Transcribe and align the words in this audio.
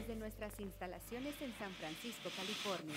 desde 0.00 0.16
nuestras 0.16 0.58
instalaciones 0.60 1.34
en 1.42 1.52
San 1.58 1.70
Francisco, 1.72 2.30
California. 2.34 2.96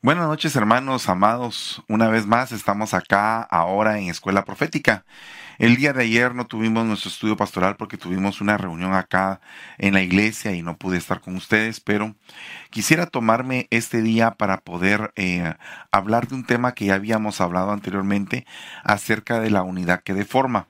Buenas 0.00 0.28
noches 0.28 0.56
hermanos, 0.56 1.08
amados. 1.08 1.82
Una 1.88 2.08
vez 2.08 2.26
más 2.26 2.52
estamos 2.52 2.94
acá 2.94 3.42
ahora 3.42 3.98
en 3.98 4.08
Escuela 4.08 4.44
Profética. 4.44 5.04
El 5.58 5.76
día 5.76 5.92
de 5.92 6.04
ayer 6.04 6.34
no 6.34 6.46
tuvimos 6.46 6.86
nuestro 6.86 7.10
estudio 7.10 7.36
pastoral 7.36 7.76
porque 7.76 7.98
tuvimos 7.98 8.40
una 8.40 8.56
reunión 8.56 8.94
acá 8.94 9.40
en 9.76 9.92
la 9.92 10.02
iglesia 10.02 10.54
y 10.54 10.62
no 10.62 10.78
pude 10.78 10.96
estar 10.96 11.20
con 11.20 11.34
ustedes, 11.34 11.80
pero 11.80 12.14
quisiera 12.70 13.06
tomarme 13.06 13.66
este 13.70 14.00
día 14.00 14.30
para 14.30 14.60
poder 14.60 15.12
eh, 15.16 15.52
hablar 15.90 16.28
de 16.28 16.36
un 16.36 16.46
tema 16.46 16.72
que 16.72 16.86
ya 16.86 16.94
habíamos 16.94 17.40
hablado 17.40 17.72
anteriormente 17.72 18.46
acerca 18.84 19.40
de 19.40 19.50
la 19.50 19.62
unidad 19.62 20.02
que 20.02 20.14
deforma 20.14 20.68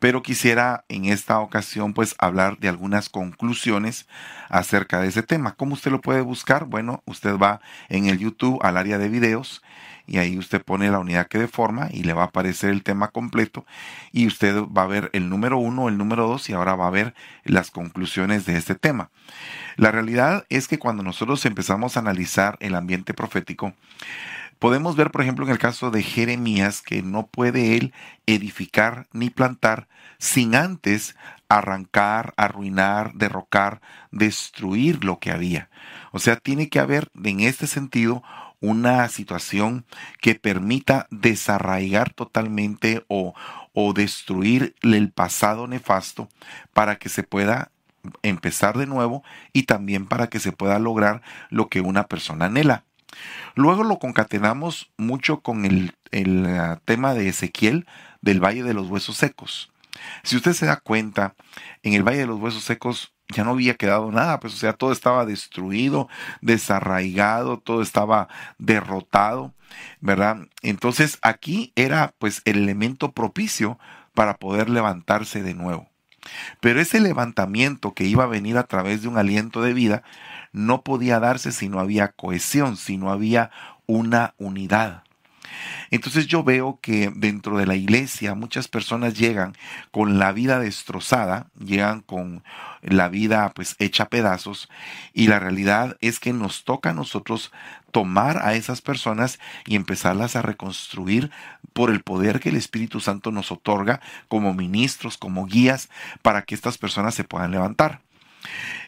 pero 0.00 0.22
quisiera 0.22 0.84
en 0.88 1.04
esta 1.04 1.38
ocasión 1.38 1.94
pues 1.94 2.16
hablar 2.18 2.58
de 2.58 2.68
algunas 2.68 3.08
conclusiones 3.08 4.08
acerca 4.48 5.00
de 5.00 5.08
ese 5.08 5.22
tema. 5.22 5.54
¿Cómo 5.54 5.74
usted 5.74 5.92
lo 5.92 6.00
puede 6.00 6.22
buscar? 6.22 6.64
Bueno, 6.64 7.02
usted 7.04 7.36
va 7.36 7.60
en 7.88 8.06
el 8.06 8.18
YouTube 8.18 8.58
al 8.62 8.76
área 8.76 8.98
de 8.98 9.08
videos 9.08 9.62
y 10.06 10.18
ahí 10.18 10.38
usted 10.38 10.62
pone 10.62 10.90
la 10.90 10.98
unidad 10.98 11.28
que 11.28 11.38
deforma 11.38 11.88
y 11.92 12.02
le 12.02 12.14
va 12.14 12.22
a 12.22 12.26
aparecer 12.26 12.70
el 12.70 12.82
tema 12.82 13.08
completo 13.08 13.64
y 14.10 14.26
usted 14.26 14.56
va 14.64 14.82
a 14.82 14.86
ver 14.88 15.10
el 15.12 15.28
número 15.28 15.58
uno, 15.58 15.88
el 15.88 15.98
número 15.98 16.26
dos 16.26 16.48
y 16.48 16.54
ahora 16.54 16.74
va 16.74 16.88
a 16.88 16.90
ver 16.90 17.14
las 17.44 17.70
conclusiones 17.70 18.46
de 18.46 18.56
este 18.56 18.74
tema. 18.74 19.10
La 19.76 19.92
realidad 19.92 20.46
es 20.48 20.66
que 20.66 20.78
cuando 20.78 21.02
nosotros 21.02 21.44
empezamos 21.46 21.96
a 21.96 22.00
analizar 22.00 22.56
el 22.60 22.74
ambiente 22.74 23.14
profético, 23.14 23.74
Podemos 24.60 24.94
ver, 24.94 25.10
por 25.10 25.22
ejemplo, 25.22 25.46
en 25.46 25.52
el 25.52 25.58
caso 25.58 25.90
de 25.90 26.02
Jeremías, 26.02 26.82
que 26.82 27.02
no 27.02 27.26
puede 27.26 27.76
él 27.76 27.94
edificar 28.26 29.08
ni 29.10 29.30
plantar 29.30 29.88
sin 30.18 30.54
antes 30.54 31.16
arrancar, 31.48 32.34
arruinar, 32.36 33.14
derrocar, 33.14 33.80
destruir 34.12 35.02
lo 35.02 35.18
que 35.18 35.30
había. 35.30 35.70
O 36.12 36.18
sea, 36.18 36.36
tiene 36.36 36.68
que 36.68 36.78
haber 36.78 37.10
en 37.24 37.40
este 37.40 37.66
sentido 37.66 38.22
una 38.60 39.08
situación 39.08 39.86
que 40.20 40.34
permita 40.34 41.06
desarraigar 41.10 42.12
totalmente 42.12 43.02
o, 43.08 43.32
o 43.72 43.94
destruir 43.94 44.76
el 44.82 45.10
pasado 45.10 45.68
nefasto 45.68 46.28
para 46.74 46.98
que 46.98 47.08
se 47.08 47.22
pueda 47.22 47.72
empezar 48.22 48.76
de 48.76 48.86
nuevo 48.86 49.24
y 49.54 49.62
también 49.62 50.06
para 50.06 50.28
que 50.28 50.38
se 50.38 50.52
pueda 50.52 50.78
lograr 50.78 51.22
lo 51.48 51.70
que 51.70 51.80
una 51.80 52.08
persona 52.08 52.44
anhela. 52.44 52.84
Luego 53.54 53.84
lo 53.84 53.98
concatenamos 53.98 54.90
mucho 54.96 55.40
con 55.40 55.64
el, 55.64 55.94
eh, 56.12 56.76
tema 56.84 57.14
de 57.14 57.28
Ezequiel 57.28 57.86
del 58.20 58.42
Valle 58.42 58.62
de 58.62 58.74
los 58.74 58.88
Huesos 58.88 59.16
Secos. 59.16 59.72
Si 60.22 60.36
usted 60.36 60.52
se 60.52 60.66
da 60.66 60.76
cuenta, 60.76 61.34
en 61.82 61.94
el 61.94 62.02
Valle 62.02 62.18
de 62.18 62.26
los 62.26 62.40
Huesos 62.40 62.64
Secos 62.64 63.12
ya 63.28 63.44
no 63.44 63.50
había 63.52 63.74
quedado 63.74 64.10
nada, 64.10 64.40
pues 64.40 64.54
o 64.54 64.56
sea, 64.56 64.72
todo 64.72 64.92
estaba 64.92 65.24
destruido, 65.24 66.08
desarraigado, 66.40 67.58
todo 67.58 67.82
estaba 67.82 68.28
derrotado, 68.58 69.54
¿verdad? 70.00 70.48
Entonces 70.62 71.18
aquí 71.22 71.72
era 71.76 72.14
pues 72.18 72.42
el 72.44 72.58
elemento 72.58 73.12
propicio 73.12 73.78
para 74.14 74.36
poder 74.36 74.68
levantarse 74.68 75.42
de 75.42 75.54
nuevo. 75.54 75.89
Pero 76.60 76.80
ese 76.80 77.00
levantamiento 77.00 77.94
que 77.94 78.04
iba 78.04 78.24
a 78.24 78.28
venir 78.28 78.58
a 78.58 78.64
través 78.64 79.02
de 79.02 79.08
un 79.08 79.18
aliento 79.18 79.62
de 79.62 79.72
vida 79.72 80.02
no 80.52 80.82
podía 80.82 81.20
darse 81.20 81.52
si 81.52 81.68
no 81.68 81.80
había 81.80 82.08
cohesión, 82.08 82.76
si 82.76 82.96
no 82.96 83.10
había 83.10 83.50
una 83.86 84.34
unidad. 84.38 85.04
Entonces 85.90 86.26
yo 86.26 86.44
veo 86.44 86.78
que 86.80 87.12
dentro 87.14 87.58
de 87.58 87.66
la 87.66 87.76
iglesia 87.76 88.34
muchas 88.34 88.68
personas 88.68 89.18
llegan 89.18 89.56
con 89.90 90.18
la 90.18 90.32
vida 90.32 90.58
destrozada, 90.58 91.46
llegan 91.58 92.00
con 92.00 92.42
la 92.82 93.08
vida 93.08 93.52
pues 93.54 93.76
hecha 93.78 94.08
pedazos 94.08 94.68
y 95.12 95.26
la 95.26 95.38
realidad 95.38 95.96
es 96.00 96.20
que 96.20 96.32
nos 96.32 96.64
toca 96.64 96.90
a 96.90 96.94
nosotros 96.94 97.52
tomar 97.90 98.38
a 98.38 98.54
esas 98.54 98.80
personas 98.80 99.38
y 99.66 99.76
empezarlas 99.76 100.36
a 100.36 100.42
reconstruir 100.42 101.30
por 101.72 101.90
el 101.90 102.02
poder 102.02 102.40
que 102.40 102.50
el 102.50 102.56
Espíritu 102.56 103.00
Santo 103.00 103.30
nos 103.32 103.52
otorga 103.52 104.00
como 104.28 104.54
ministros, 104.54 105.18
como 105.18 105.46
guías 105.46 105.88
para 106.22 106.42
que 106.42 106.54
estas 106.54 106.78
personas 106.78 107.14
se 107.14 107.24
puedan 107.24 107.50
levantar. 107.50 108.00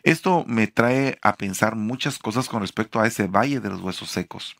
Esto 0.03 0.45
me 0.47 0.67
trae 0.67 1.19
a 1.23 1.37
pensar 1.37 1.77
muchas 1.77 2.19
cosas 2.19 2.49
con 2.49 2.61
respecto 2.61 3.01
a 3.01 3.07
ese 3.07 3.27
valle 3.27 3.61
de 3.61 3.69
los 3.69 3.81
huesos 3.81 4.11
secos, 4.11 4.57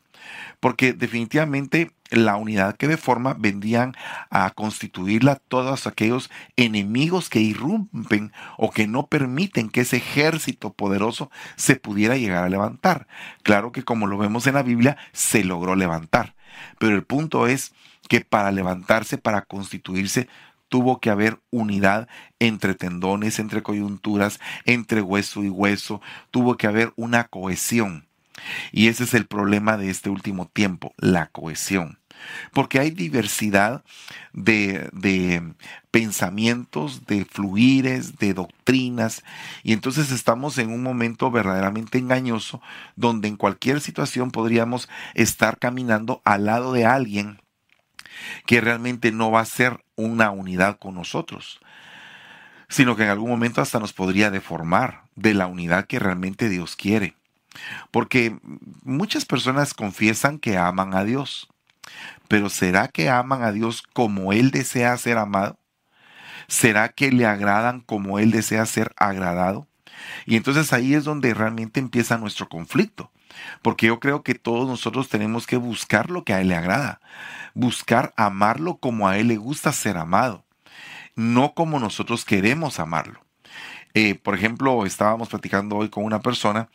porque 0.59 0.93
definitivamente 0.93 1.91
la 2.09 2.35
unidad 2.35 2.75
que 2.75 2.87
deforma 2.87 3.35
vendían 3.37 3.95
a 4.29 4.49
constituirla 4.51 5.35
todos 5.35 5.87
aquellos 5.87 6.29
enemigos 6.55 7.29
que 7.29 7.39
irrumpen 7.39 8.31
o 8.57 8.71
que 8.71 8.87
no 8.87 9.07
permiten 9.07 9.69
que 9.69 9.81
ese 9.81 9.97
ejército 9.97 10.73
poderoso 10.73 11.31
se 11.55 11.75
pudiera 11.75 12.17
llegar 12.17 12.43
a 12.43 12.49
levantar. 12.49 13.07
Claro 13.41 13.71
que 13.71 13.83
como 13.83 14.07
lo 14.07 14.17
vemos 14.17 14.47
en 14.47 14.55
la 14.55 14.63
Biblia, 14.63 14.97
se 15.11 15.43
logró 15.43 15.75
levantar, 15.75 16.35
pero 16.79 16.95
el 16.95 17.03
punto 17.03 17.47
es 17.47 17.73
que 18.09 18.21
para 18.21 18.51
levantarse, 18.51 19.17
para 19.17 19.43
constituirse, 19.43 20.27
tuvo 20.73 20.99
que 20.99 21.11
haber 21.11 21.39
unidad 21.51 22.07
entre 22.39 22.73
tendones, 22.73 23.37
entre 23.37 23.61
coyunturas, 23.61 24.39
entre 24.65 25.01
hueso 25.01 25.43
y 25.43 25.49
hueso, 25.49 26.01
tuvo 26.31 26.57
que 26.57 26.65
haber 26.67 26.93
una 26.95 27.25
cohesión. 27.25 28.07
Y 28.71 28.87
ese 28.87 29.03
es 29.03 29.13
el 29.13 29.25
problema 29.25 29.77
de 29.77 29.89
este 29.89 30.09
último 30.09 30.47
tiempo, 30.47 30.93
la 30.97 31.27
cohesión. 31.27 31.99
Porque 32.51 32.79
hay 32.79 32.91
diversidad 32.91 33.83
de, 34.33 34.89
de, 34.93 35.53
pensamientos, 35.91 37.05
de 37.05 37.25
fluires, 37.25 38.17
de 38.17 38.33
doctrinas, 38.33 39.23
y 39.61 39.73
entonces 39.73 40.11
estamos 40.11 40.57
en 40.57 40.71
un 40.71 40.81
momento 40.81 41.31
verdaderamente 41.31 41.97
engañoso 41.97 42.61
donde 42.95 43.27
en 43.27 43.35
cualquier 43.35 43.81
situación 43.81 44.31
podríamos 44.31 44.89
estar 45.13 45.59
caminando 45.59 46.21
al 46.23 46.45
lado 46.45 46.73
de 46.73 46.85
alguien 46.85 47.41
que 48.45 48.61
realmente 48.61 49.11
no 49.11 49.31
va 49.31 49.41
a 49.41 49.45
ser 49.45 49.83
una 49.95 50.31
unidad 50.31 50.79
con 50.79 50.95
nosotros, 50.95 51.59
sino 52.69 52.95
que 52.95 53.03
en 53.03 53.09
algún 53.09 53.29
momento 53.29 53.61
hasta 53.61 53.79
nos 53.79 53.93
podría 53.93 54.31
deformar 54.31 55.03
de 55.15 55.33
la 55.33 55.47
unidad 55.47 55.85
que 55.85 55.99
realmente 55.99 56.49
Dios 56.49 56.75
quiere. 56.75 57.15
Porque 57.91 58.37
muchas 58.83 59.25
personas 59.25 59.73
confiesan 59.73 60.39
que 60.39 60.57
aman 60.57 60.95
a 60.95 61.03
Dios, 61.03 61.47
pero 62.27 62.49
¿será 62.49 62.87
que 62.87 63.09
aman 63.09 63.43
a 63.43 63.51
Dios 63.51 63.83
como 63.93 64.33
Él 64.33 64.51
desea 64.51 64.97
ser 64.97 65.17
amado? 65.17 65.57
¿Será 66.47 66.89
que 66.89 67.11
le 67.11 67.25
agradan 67.25 67.81
como 67.81 68.19
Él 68.19 68.31
desea 68.31 68.65
ser 68.65 68.93
agradado? 68.97 69.67
Y 70.25 70.35
entonces 70.35 70.73
ahí 70.73 70.93
es 70.93 71.03
donde 71.03 71.33
realmente 71.33 71.79
empieza 71.79 72.17
nuestro 72.17 72.49
conflicto, 72.49 73.11
porque 73.61 73.87
yo 73.87 73.99
creo 73.99 74.23
que 74.23 74.35
todos 74.35 74.67
nosotros 74.67 75.09
tenemos 75.09 75.47
que 75.47 75.57
buscar 75.57 76.09
lo 76.09 76.23
que 76.23 76.33
a 76.33 76.41
Él 76.41 76.49
le 76.49 76.55
agrada 76.55 76.99
buscar 77.53 78.13
amarlo 78.17 78.77
como 78.77 79.07
a 79.07 79.17
Él 79.17 79.27
le 79.27 79.37
gusta 79.37 79.71
ser 79.71 79.97
amado, 79.97 80.43
no 81.15 81.53
como 81.53 81.79
nosotros 81.79 82.25
queremos 82.25 82.79
amarlo. 82.79 83.22
Eh, 83.95 84.15
por 84.15 84.33
ejemplo, 84.33 84.85
estábamos 84.85 85.29
platicando 85.29 85.77
hoy 85.77 85.89
con 85.89 86.03
una 86.03 86.21
persona 86.21 86.69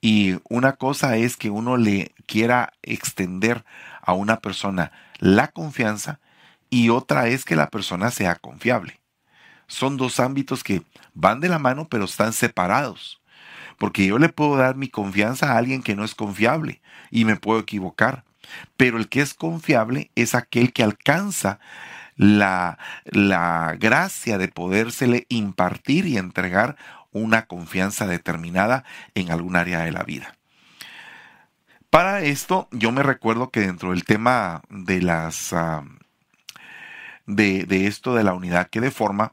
y 0.00 0.36
una 0.48 0.72
cosa 0.72 1.16
es 1.16 1.36
que 1.36 1.48
uno 1.48 1.76
le 1.76 2.12
quiera 2.26 2.72
extender 2.82 3.64
a 4.02 4.14
una 4.14 4.40
persona 4.40 4.90
la 5.18 5.48
confianza 5.48 6.20
y 6.68 6.88
otra 6.88 7.28
es 7.28 7.44
que 7.44 7.54
la 7.54 7.70
persona 7.70 8.10
sea 8.10 8.34
confiable. 8.34 9.00
Son 9.68 9.96
dos 9.96 10.18
ámbitos 10.18 10.64
que 10.64 10.82
van 11.14 11.40
de 11.40 11.48
la 11.48 11.60
mano 11.60 11.88
pero 11.88 12.04
están 12.04 12.32
separados. 12.32 13.20
Porque 13.78 14.06
yo 14.06 14.18
le 14.18 14.30
puedo 14.30 14.56
dar 14.56 14.74
mi 14.74 14.88
confianza 14.88 15.52
a 15.52 15.58
alguien 15.58 15.82
que 15.82 15.94
no 15.94 16.04
es 16.04 16.14
confiable 16.14 16.80
y 17.10 17.24
me 17.24 17.36
puedo 17.36 17.60
equivocar. 17.60 18.24
Pero 18.76 18.98
el 18.98 19.08
que 19.08 19.20
es 19.20 19.34
confiable 19.34 20.10
es 20.14 20.34
aquel 20.34 20.72
que 20.72 20.82
alcanza 20.82 21.60
la, 22.16 22.78
la 23.04 23.76
gracia 23.78 24.38
de 24.38 24.48
podérsele 24.48 25.26
impartir 25.28 26.06
y 26.06 26.16
entregar 26.16 26.76
una 27.12 27.46
confianza 27.46 28.06
determinada 28.06 28.84
en 29.14 29.30
algún 29.30 29.56
área 29.56 29.80
de 29.80 29.92
la 29.92 30.02
vida. 30.02 30.36
Para 31.90 32.20
esto, 32.22 32.68
yo 32.72 32.92
me 32.92 33.02
recuerdo 33.02 33.50
que 33.50 33.60
dentro 33.60 33.90
del 33.90 34.04
tema 34.04 34.62
de 34.68 35.00
las 35.00 35.52
ah, 35.52 35.84
de, 37.26 37.64
de, 37.64 37.86
esto 37.86 38.14
de 38.14 38.24
la 38.24 38.34
unidad 38.34 38.68
que 38.68 38.80
deforma, 38.80 39.32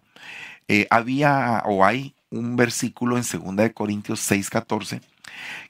eh, 0.68 0.88
había 0.90 1.62
o 1.66 1.84
hay 1.86 2.16
un 2.30 2.56
versículo 2.56 3.18
en 3.18 3.24
2 3.24 3.72
Corintios 3.74 4.20
6:14 4.32 5.02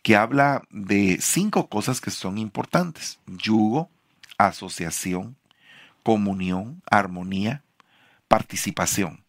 que 0.02 0.16
habla 0.16 0.64
de 0.70 1.18
cinco 1.22 1.68
cosas 1.68 2.02
que 2.02 2.12
son 2.12 2.38
importantes. 2.38 3.20
Yugo, 3.28 3.90
asociación, 4.38 5.36
comunión, 6.04 6.82
armonía, 6.90 7.64
participación. 8.28 9.24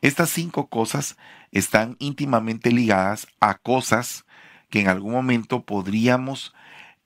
Estas 0.00 0.30
cinco 0.30 0.68
cosas 0.68 1.16
están 1.50 1.96
íntimamente 1.98 2.70
ligadas 2.70 3.26
a 3.40 3.54
cosas 3.54 4.24
que 4.70 4.80
en 4.80 4.88
algún 4.88 5.12
momento 5.12 5.64
podríamos 5.64 6.54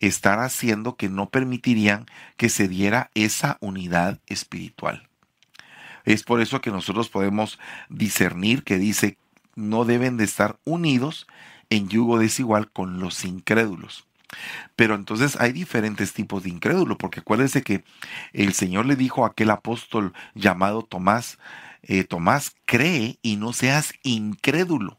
estar 0.00 0.38
haciendo 0.38 0.96
que 0.96 1.08
no 1.08 1.30
permitirían 1.30 2.06
que 2.36 2.48
se 2.48 2.68
diera 2.68 3.10
esa 3.14 3.58
unidad 3.60 4.20
espiritual. 4.26 5.08
Es 6.04 6.22
por 6.22 6.40
eso 6.40 6.60
que 6.60 6.70
nosotros 6.70 7.08
podemos 7.08 7.58
discernir 7.88 8.64
que 8.64 8.78
dice 8.78 9.18
no 9.54 9.84
deben 9.84 10.16
de 10.16 10.24
estar 10.24 10.58
unidos 10.64 11.26
en 11.68 11.88
yugo 11.88 12.18
desigual 12.18 12.70
con 12.70 13.00
los 13.00 13.24
incrédulos. 13.24 14.07
Pero 14.76 14.94
entonces 14.94 15.36
hay 15.40 15.52
diferentes 15.52 16.12
tipos 16.12 16.42
de 16.42 16.50
incrédulos, 16.50 16.96
porque 16.98 17.20
acuérdense 17.20 17.62
que 17.62 17.84
el 18.32 18.52
Señor 18.52 18.86
le 18.86 18.96
dijo 18.96 19.25
a 19.25 19.28
aquel 19.28 19.50
apóstol 19.50 20.12
llamado 20.34 20.82
Tomás, 20.82 21.38
eh, 21.82 22.04
Tomás, 22.04 22.54
cree 22.64 23.19
y 23.22 23.36
no 23.36 23.52
seas 23.52 23.94
incrédulo. 24.02 24.98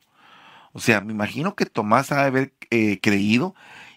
O 0.73 0.79
sea, 0.79 1.01
me 1.01 1.13
imagino 1.13 1.55
que 1.55 1.65
Tomás 1.65 2.11
ha 2.11 2.21
de 2.21 2.27
haber 2.27 2.53
eh, 2.69 2.99
creído 3.01 3.55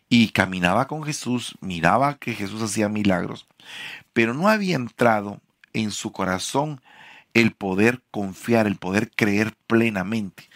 y 0.09 0.29
caminaba 0.29 0.89
con 0.89 1.03
Jesús, 1.05 1.57
miraba 1.61 2.19
que 2.19 2.35
Jesús 2.35 2.63
hacía 2.63 2.89
milagros, 2.89 3.47
pero 4.13 4.35
no 4.35 4.49
había 4.49 4.77
entrado 4.77 5.41
en 5.73 5.91
su 5.91 6.13
corazón 6.13 6.81
el 7.35 7.53
poder 7.53 8.03
confiar, 8.11 8.67
el 8.67 8.77
poder 8.77 9.11
creer 9.11 9.55
plenamente. 9.67 10.51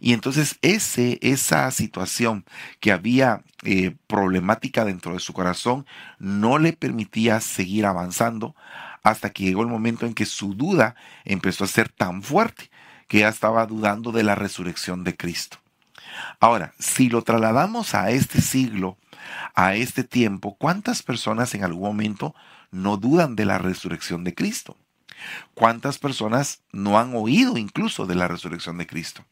Y 0.00 0.12
entonces 0.12 0.58
ese, 0.62 1.18
esa 1.22 1.70
situación 1.70 2.44
que 2.80 2.92
había 2.92 3.42
eh, 3.64 3.96
problemática 4.06 4.84
dentro 4.84 5.14
de 5.14 5.20
su 5.20 5.32
corazón 5.32 5.86
no 6.18 6.58
le 6.58 6.72
permitía 6.72 7.40
seguir 7.40 7.86
avanzando 7.86 8.54
hasta 9.02 9.30
que 9.30 9.44
llegó 9.44 9.62
el 9.62 9.68
momento 9.68 10.06
en 10.06 10.14
que 10.14 10.26
su 10.26 10.54
duda 10.54 10.94
empezó 11.24 11.64
a 11.64 11.68
ser 11.68 11.88
tan 11.88 12.22
fuerte 12.22 12.70
que 13.08 13.20
ya 13.20 13.28
estaba 13.28 13.66
dudando 13.66 14.12
de 14.12 14.22
la 14.22 14.34
resurrección 14.34 15.02
de 15.02 15.16
Cristo. 15.16 15.58
Ahora, 16.40 16.74
si 16.78 17.08
lo 17.08 17.22
trasladamos 17.22 17.94
a 17.94 18.10
este 18.10 18.40
siglo, 18.40 18.98
a 19.54 19.74
este 19.74 20.04
tiempo, 20.04 20.56
¿cuántas 20.58 21.02
personas 21.02 21.54
en 21.54 21.64
algún 21.64 21.82
momento 21.82 22.34
no 22.70 22.96
dudan 22.96 23.34
de 23.36 23.44
la 23.44 23.58
resurrección 23.58 24.24
de 24.24 24.34
Cristo? 24.34 24.76
¿Cuántas 25.54 25.98
personas 25.98 26.62
no 26.72 26.98
han 26.98 27.14
oído 27.14 27.56
incluso 27.56 28.06
de 28.06 28.14
la 28.14 28.28
resurrección 28.28 28.78
de 28.78 28.86
Cristo? 28.86 29.24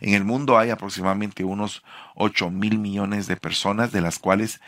En 0.00 0.14
el 0.14 0.24
mundo 0.24 0.58
hay 0.58 0.70
aproximadamente 0.70 1.44
unos 1.44 1.82
8 2.14 2.50
mil 2.50 2.78
millones 2.78 3.26
de 3.26 3.36
personas, 3.36 3.92
de 3.92 4.00
las 4.00 4.18
cuales 4.18 4.60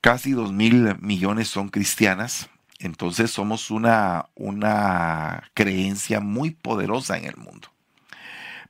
casi 0.00 0.32
2 0.32 0.52
mil 0.52 0.96
millones 1.00 1.48
son 1.48 1.68
cristianas. 1.68 2.48
Entonces 2.78 3.30
somos 3.30 3.70
una, 3.70 4.26
una 4.34 5.50
creencia 5.54 6.20
muy 6.20 6.52
poderosa 6.52 7.18
en 7.18 7.24
el 7.24 7.36
mundo. 7.36 7.68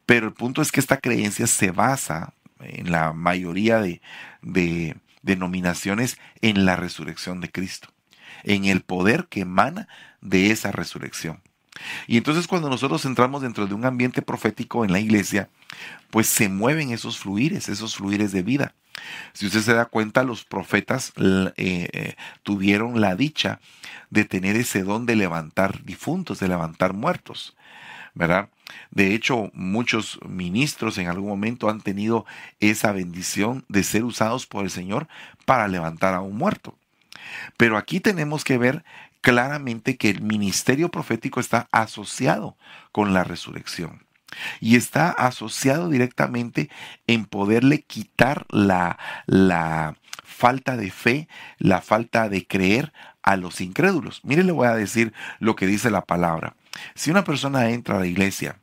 Pero 0.06 0.26
el 0.26 0.32
punto 0.32 0.62
es 0.62 0.72
que 0.72 0.80
esta 0.80 0.96
creencia 0.96 1.46
se 1.46 1.70
basa 1.70 2.32
en 2.60 2.90
la 2.90 3.12
mayoría 3.12 3.80
de, 3.80 4.00
de 4.40 4.96
denominaciones 5.22 6.18
en 6.40 6.64
la 6.64 6.76
resurrección 6.76 7.40
de 7.40 7.50
Cristo, 7.50 7.88
en 8.44 8.64
el 8.64 8.80
poder 8.80 9.26
que 9.28 9.40
emana 9.40 9.88
de 10.22 10.50
esa 10.50 10.72
resurrección. 10.72 11.42
Y 12.06 12.16
entonces 12.16 12.46
cuando 12.46 12.68
nosotros 12.68 13.04
entramos 13.04 13.42
dentro 13.42 13.66
de 13.66 13.74
un 13.74 13.84
ambiente 13.84 14.22
profético 14.22 14.84
en 14.84 14.92
la 14.92 15.00
iglesia, 15.00 15.48
pues 16.10 16.26
se 16.26 16.48
mueven 16.48 16.90
esos 16.90 17.18
fluires, 17.18 17.68
esos 17.68 17.96
fluires 17.96 18.32
de 18.32 18.42
vida. 18.42 18.74
Si 19.32 19.46
usted 19.46 19.60
se 19.60 19.74
da 19.74 19.84
cuenta, 19.86 20.24
los 20.24 20.44
profetas 20.44 21.12
eh, 21.16 21.52
eh, 21.56 22.16
tuvieron 22.42 23.00
la 23.00 23.14
dicha 23.14 23.60
de 24.10 24.24
tener 24.24 24.56
ese 24.56 24.82
don 24.82 25.06
de 25.06 25.16
levantar 25.16 25.84
difuntos, 25.84 26.40
de 26.40 26.48
levantar 26.48 26.94
muertos, 26.94 27.56
¿verdad? 28.14 28.48
De 28.90 29.14
hecho, 29.14 29.50
muchos 29.54 30.18
ministros 30.28 30.98
en 30.98 31.08
algún 31.08 31.28
momento 31.28 31.70
han 31.70 31.80
tenido 31.80 32.26
esa 32.60 32.92
bendición 32.92 33.64
de 33.68 33.84
ser 33.84 34.04
usados 34.04 34.46
por 34.46 34.64
el 34.64 34.70
Señor 34.70 35.08
para 35.44 35.68
levantar 35.68 36.14
a 36.14 36.20
un 36.20 36.36
muerto. 36.36 36.76
Pero 37.56 37.76
aquí 37.76 38.00
tenemos 38.00 38.44
que 38.44 38.58
ver 38.58 38.84
claramente 39.20 39.96
que 39.96 40.10
el 40.10 40.22
ministerio 40.22 40.90
profético 40.90 41.40
está 41.40 41.68
asociado 41.72 42.56
con 42.92 43.12
la 43.12 43.24
resurrección 43.24 44.06
y 44.60 44.76
está 44.76 45.10
asociado 45.10 45.88
directamente 45.88 46.70
en 47.06 47.24
poderle 47.24 47.82
quitar 47.82 48.46
la, 48.50 48.98
la 49.26 49.96
falta 50.22 50.76
de 50.76 50.90
fe, 50.90 51.28
la 51.58 51.80
falta 51.80 52.28
de 52.28 52.46
creer 52.46 52.92
a 53.22 53.36
los 53.36 53.60
incrédulos. 53.60 54.20
Mire, 54.24 54.44
le 54.44 54.52
voy 54.52 54.66
a 54.66 54.74
decir 54.74 55.12
lo 55.38 55.56
que 55.56 55.66
dice 55.66 55.90
la 55.90 56.04
palabra. 56.04 56.54
Si 56.94 57.10
una 57.10 57.24
persona 57.24 57.70
entra 57.70 57.96
a 57.96 58.00
la 58.00 58.06
iglesia 58.06 58.60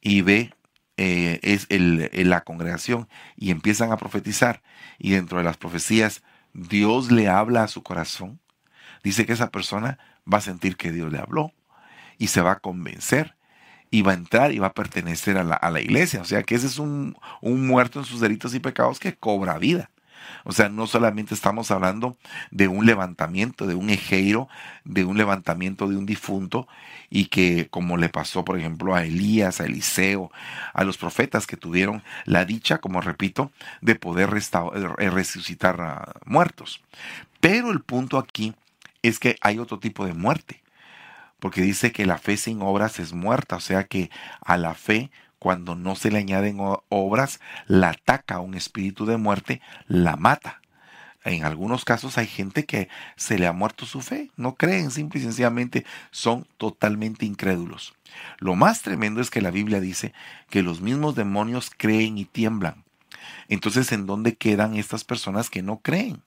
y 0.00 0.22
ve 0.22 0.54
eh, 0.96 1.40
es 1.42 1.66
el, 1.68 2.10
la 2.30 2.42
congregación 2.42 3.08
y 3.36 3.50
empiezan 3.50 3.92
a 3.92 3.98
profetizar 3.98 4.62
y 4.98 5.10
dentro 5.10 5.36
de 5.38 5.44
las 5.44 5.58
profecías 5.58 6.22
Dios 6.54 7.12
le 7.12 7.28
habla 7.28 7.64
a 7.64 7.68
su 7.68 7.82
corazón, 7.82 8.40
dice 9.02 9.26
que 9.26 9.32
esa 9.32 9.50
persona 9.50 9.98
va 10.32 10.38
a 10.38 10.42
sentir 10.42 10.76
que 10.76 10.92
Dios 10.92 11.12
le 11.12 11.18
habló 11.18 11.52
y 12.18 12.28
se 12.28 12.40
va 12.40 12.52
a 12.52 12.58
convencer 12.60 13.36
y 13.90 14.02
va 14.02 14.12
a 14.12 14.16
entrar 14.16 14.52
y 14.52 14.58
va 14.58 14.68
a 14.68 14.74
pertenecer 14.74 15.38
a 15.38 15.44
la, 15.44 15.54
a 15.54 15.70
la 15.70 15.80
iglesia. 15.80 16.20
O 16.20 16.24
sea 16.24 16.42
que 16.42 16.54
ese 16.54 16.66
es 16.66 16.78
un, 16.78 17.16
un 17.40 17.66
muerto 17.66 17.98
en 17.98 18.04
sus 18.04 18.20
delitos 18.20 18.54
y 18.54 18.60
pecados 18.60 18.98
que 18.98 19.14
cobra 19.14 19.58
vida. 19.58 19.90
O 20.44 20.52
sea, 20.52 20.68
no 20.68 20.86
solamente 20.86 21.34
estamos 21.34 21.70
hablando 21.70 22.16
de 22.50 22.68
un 22.68 22.86
levantamiento, 22.86 23.66
de 23.66 23.74
un 23.74 23.90
ejeiro, 23.90 24.48
de 24.84 25.04
un 25.04 25.16
levantamiento 25.16 25.88
de 25.88 25.96
un 25.96 26.06
difunto, 26.06 26.68
y 27.10 27.26
que 27.26 27.68
como 27.68 27.96
le 27.96 28.08
pasó, 28.08 28.44
por 28.44 28.58
ejemplo, 28.58 28.94
a 28.94 29.04
Elías, 29.04 29.60
a 29.60 29.64
Eliseo, 29.64 30.30
a 30.72 30.84
los 30.84 30.98
profetas 30.98 31.46
que 31.46 31.56
tuvieron 31.56 32.02
la 32.24 32.44
dicha, 32.44 32.78
como 32.78 33.00
repito, 33.00 33.52
de 33.80 33.94
poder 33.94 34.30
eh, 34.30 35.10
resucitar 35.10 35.80
a 35.80 36.12
muertos. 36.24 36.82
Pero 37.40 37.70
el 37.70 37.80
punto 37.80 38.18
aquí 38.18 38.54
es 39.08 39.18
que 39.18 39.36
hay 39.40 39.58
otro 39.58 39.78
tipo 39.78 40.06
de 40.06 40.14
muerte, 40.14 40.62
porque 41.38 41.62
dice 41.62 41.92
que 41.92 42.06
la 42.06 42.18
fe 42.18 42.36
sin 42.36 42.62
obras 42.62 42.98
es 42.98 43.12
muerta, 43.12 43.56
o 43.56 43.60
sea 43.60 43.84
que 43.84 44.10
a 44.40 44.56
la 44.56 44.74
fe 44.74 45.10
cuando 45.38 45.74
no 45.76 45.96
se 45.96 46.10
le 46.10 46.18
añaden 46.18 46.58
obras, 46.88 47.40
la 47.66 47.90
ataca 47.90 48.40
un 48.40 48.54
espíritu 48.54 49.06
de 49.06 49.16
muerte, 49.16 49.60
la 49.86 50.16
mata. 50.16 50.60
En 51.24 51.44
algunos 51.44 51.84
casos 51.84 52.18
hay 52.18 52.26
gente 52.26 52.66
que 52.66 52.88
se 53.16 53.38
le 53.38 53.46
ha 53.46 53.52
muerto 53.52 53.84
su 53.84 54.00
fe, 54.00 54.30
no 54.36 54.54
creen, 54.54 54.90
simple 54.90 55.20
y 55.20 55.24
sencillamente 55.24 55.84
son 56.10 56.46
totalmente 56.56 57.26
incrédulos. 57.26 57.94
Lo 58.38 58.54
más 58.54 58.82
tremendo 58.82 59.20
es 59.20 59.30
que 59.30 59.40
la 59.40 59.50
Biblia 59.50 59.80
dice 59.80 60.14
que 60.50 60.62
los 60.62 60.80
mismos 60.80 61.16
demonios 61.16 61.70
creen 61.76 62.16
y 62.18 62.24
tiemblan. 62.24 62.84
Entonces, 63.48 63.90
¿en 63.90 64.06
dónde 64.06 64.36
quedan 64.36 64.76
estas 64.76 65.02
personas 65.02 65.50
que 65.50 65.62
no 65.62 65.78
creen? 65.78 66.22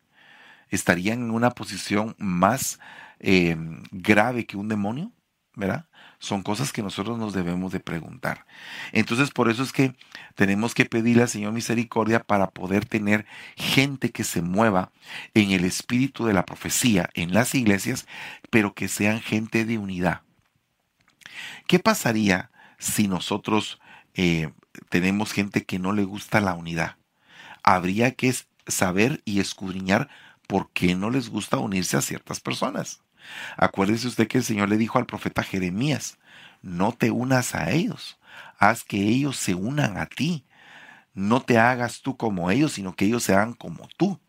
¿Estarían 0.70 1.24
en 1.24 1.32
una 1.32 1.52
posición 1.52 2.16
más 2.18 2.80
eh, 3.20 3.58
grave 3.92 4.46
que 4.46 4.58
un 4.58 4.68
demonio? 4.68 5.12
¿Verdad? 5.56 5.90
son 6.20 6.44
cosas 6.44 6.74
que 6.74 6.84
nosotros 6.84 7.18
nos 7.18 7.34
debemos 7.34 7.72
de 7.72 7.80
preguntar. 7.80 8.46
Entonces, 8.92 9.32
por 9.32 9.50
eso 9.50 9.64
es 9.64 9.72
que 9.72 9.96
tenemos 10.36 10.76
que 10.76 10.86
pedirle 10.86 11.24
al 11.24 11.30
Señor 11.30 11.54
misericordia 11.54 12.20
para 12.20 12.52
poder 12.52 12.86
tener 12.86 13.26
gente 13.56 14.12
que 14.12 14.26
se 14.26 14.42
mueva 14.42 14.92
en 15.34 15.52
el 15.52 15.64
espíritu 15.64 16.26
de 16.26 16.34
la 16.34 16.46
profecía 16.46 17.10
en 17.14 17.34
las 17.34 17.56
iglesias, 17.56 18.06
pero 18.50 18.74
que 18.74 18.90
sean 18.90 19.22
gente 19.22 19.64
de 19.64 19.78
unidad. 19.78 20.22
¿Qué 21.68 21.80
pasaría 21.80 22.52
si 22.78 23.08
nosotros 23.08 23.80
eh, 24.14 24.52
tenemos 24.90 25.32
gente 25.32 25.66
que 25.66 25.80
no 25.80 25.94
le 25.94 26.04
gusta 26.04 26.42
la 26.42 26.54
unidad? 26.54 26.98
Habría 27.64 28.12
que 28.12 28.34
saber 28.68 29.22
y 29.24 29.40
escudriñar 29.40 30.10
por 30.50 30.72
qué 30.72 30.96
no 30.96 31.12
les 31.12 31.29
gusta 31.29 31.60
unirse 31.60 31.96
a 31.96 32.01
ciertas 32.01 32.39
personas. 32.39 33.03
Acuérdese 33.56 34.08
usted 34.08 34.27
que 34.27 34.39
el 34.39 34.44
Señor 34.44 34.68
le 34.68 34.77
dijo 34.77 34.98
al 34.98 35.06
profeta 35.06 35.44
Jeremías, 35.44 36.18
no 36.63 36.91
te 36.91 37.12
unas 37.12 37.53
a 37.53 37.70
ellos, 37.70 38.18
haz 38.58 38.84
que 38.84 38.98
ellos 38.98 39.38
se 39.38 39.53
unan 39.53 39.98
a 39.98 40.08
ti. 40.08 40.48
No 41.13 41.41
te 41.41 41.60
hagas 41.60 42.01
tú 42.01 42.18
como 42.18 42.50
ellos, 42.50 42.72
sino 42.74 42.96
que 42.96 43.06
ellos 43.06 43.22
se 43.22 43.36
hagan 43.36 43.53
como 43.53 43.88
tú. 43.96 44.20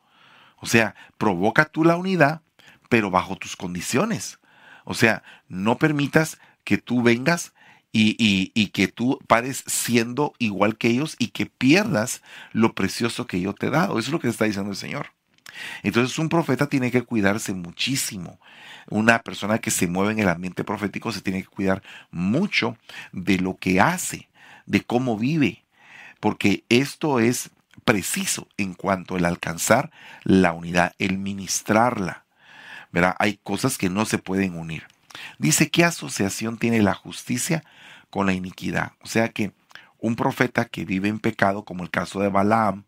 O 0.57 0.67
sea, 0.67 0.95
provoca 1.17 1.65
tú 1.65 1.85
la 1.85 1.97
unidad, 1.97 2.43
pero 2.91 3.11
bajo 3.11 3.37
tus 3.37 3.57
condiciones. 3.57 4.41
O 4.85 4.93
sea, 4.93 5.23
no 5.49 5.79
permitas 5.79 6.39
que 6.65 6.77
tú 6.77 7.03
vengas 7.03 7.55
y, 7.93 8.15
y, 8.55 8.67
que 8.69 8.89
tú 8.89 9.19
pares 9.27 9.65
siendo 9.67 10.35
igual 10.39 10.77
que 10.77 10.89
ellos 10.89 11.17
y 11.19 11.29
que 11.29 11.47
pierdas 11.47 12.23
lo 12.53 12.75
precioso 12.75 13.27
que 13.27 13.41
yo 13.41 13.55
te 13.55 13.69
he 13.69 13.71
dado. 13.71 13.99
Eso 13.99 14.09
es 14.09 14.12
lo 14.12 14.21
que 14.21 14.29
está 14.29 14.45
diciendo 14.45 14.71
el 14.71 14.77
Señor. 14.77 15.15
Entonces 15.83 16.19
un 16.19 16.28
profeta 16.28 16.69
tiene 16.69 16.90
que 16.90 17.02
cuidarse 17.02 17.52
muchísimo. 17.52 18.38
Una 18.88 19.21
persona 19.21 19.59
que 19.59 19.71
se 19.71 19.87
mueve 19.87 20.12
en 20.12 20.19
el 20.21 20.28
ambiente 20.28 20.64
profético 20.64 21.12
se 21.12 21.21
tiene 21.21 21.42
que 21.42 21.49
cuidar 21.49 21.83
mucho 22.11 22.76
de 23.12 23.38
lo 23.38 23.57
que 23.57 23.80
hace, 23.80 24.28
de 24.66 24.83
cómo 24.83 25.16
vive, 25.16 25.64
porque 26.19 26.64
esto 26.69 27.21
es 27.21 27.50
preciso 27.85 28.49
en 28.57 28.75
cuanto 28.75 29.16
al 29.16 29.25
alcanzar 29.25 29.90
la 30.25 30.52
unidad, 30.52 30.95
el 30.99 31.19
ministrarla. 31.19 32.25
¿verdad? 32.92 33.16
Hay 33.19 33.38
cosas 33.42 33.78
que 33.78 33.88
no 33.88 34.04
se 34.04 34.19
pueden 34.19 34.57
unir. 34.57 34.85
Dice, 35.38 35.71
¿qué 35.71 35.85
asociación 35.85 36.59
tiene 36.59 36.83
la 36.83 36.95
justicia 36.95 37.64
con 38.11 38.26
la 38.26 38.33
iniquidad? 38.33 38.92
O 39.02 39.07
sea 39.07 39.28
que 39.28 39.52
un 39.99 40.16
profeta 40.16 40.64
que 40.64 40.85
vive 40.85 41.09
en 41.09 41.19
pecado, 41.19 41.64
como 41.64 41.83
el 41.83 41.90
caso 41.90 42.21
de 42.21 42.28
Balaam, 42.28 42.85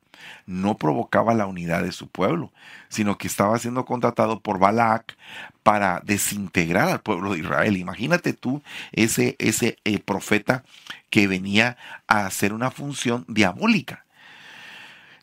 no 0.47 0.77
provocaba 0.77 1.35
la 1.35 1.47
unidad 1.47 1.83
de 1.83 1.93
su 1.93 2.09
pueblo, 2.09 2.53
sino 2.89 3.19
que 3.19 3.27
estaba 3.27 3.59
siendo 3.59 3.85
contratado 3.85 4.41
por 4.41 4.59
Balac 4.59 5.17
para 5.63 6.01
desintegrar 6.05 6.89
al 6.89 7.01
pueblo 7.01 7.33
de 7.33 7.41
Israel. 7.41 7.77
Imagínate 7.77 8.33
tú 8.33 8.63
ese, 8.93 9.37
ese 9.39 9.79
eh, 9.85 9.99
profeta 9.99 10.65
que 11.11 11.27
venía 11.27 11.77
a 12.07 12.27
hacer 12.27 12.53
una 12.53 12.71
función 12.71 13.25
diabólica. 13.29 14.05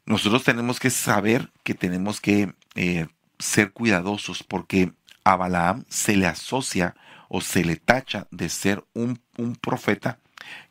Nosotros 0.06 0.44
tenemos 0.44 0.80
que 0.80 0.90
saber 0.90 1.52
que 1.64 1.76
tenemos 1.76 2.20
que 2.22 2.54
eh, 2.76 3.08
ser 3.38 3.72
cuidadosos 3.72 4.44
porque 4.44 4.92
a 5.24 5.36
Balaam 5.36 5.86
se 5.90 6.16
le 6.16 6.28
asocia 6.28 6.96
o 7.28 7.42
se 7.42 7.64
le 7.64 7.76
tacha 7.76 8.28
de 8.32 8.50
ser 8.50 8.84
un, 8.94 9.22
un 9.38 9.56
profeta 9.56 10.18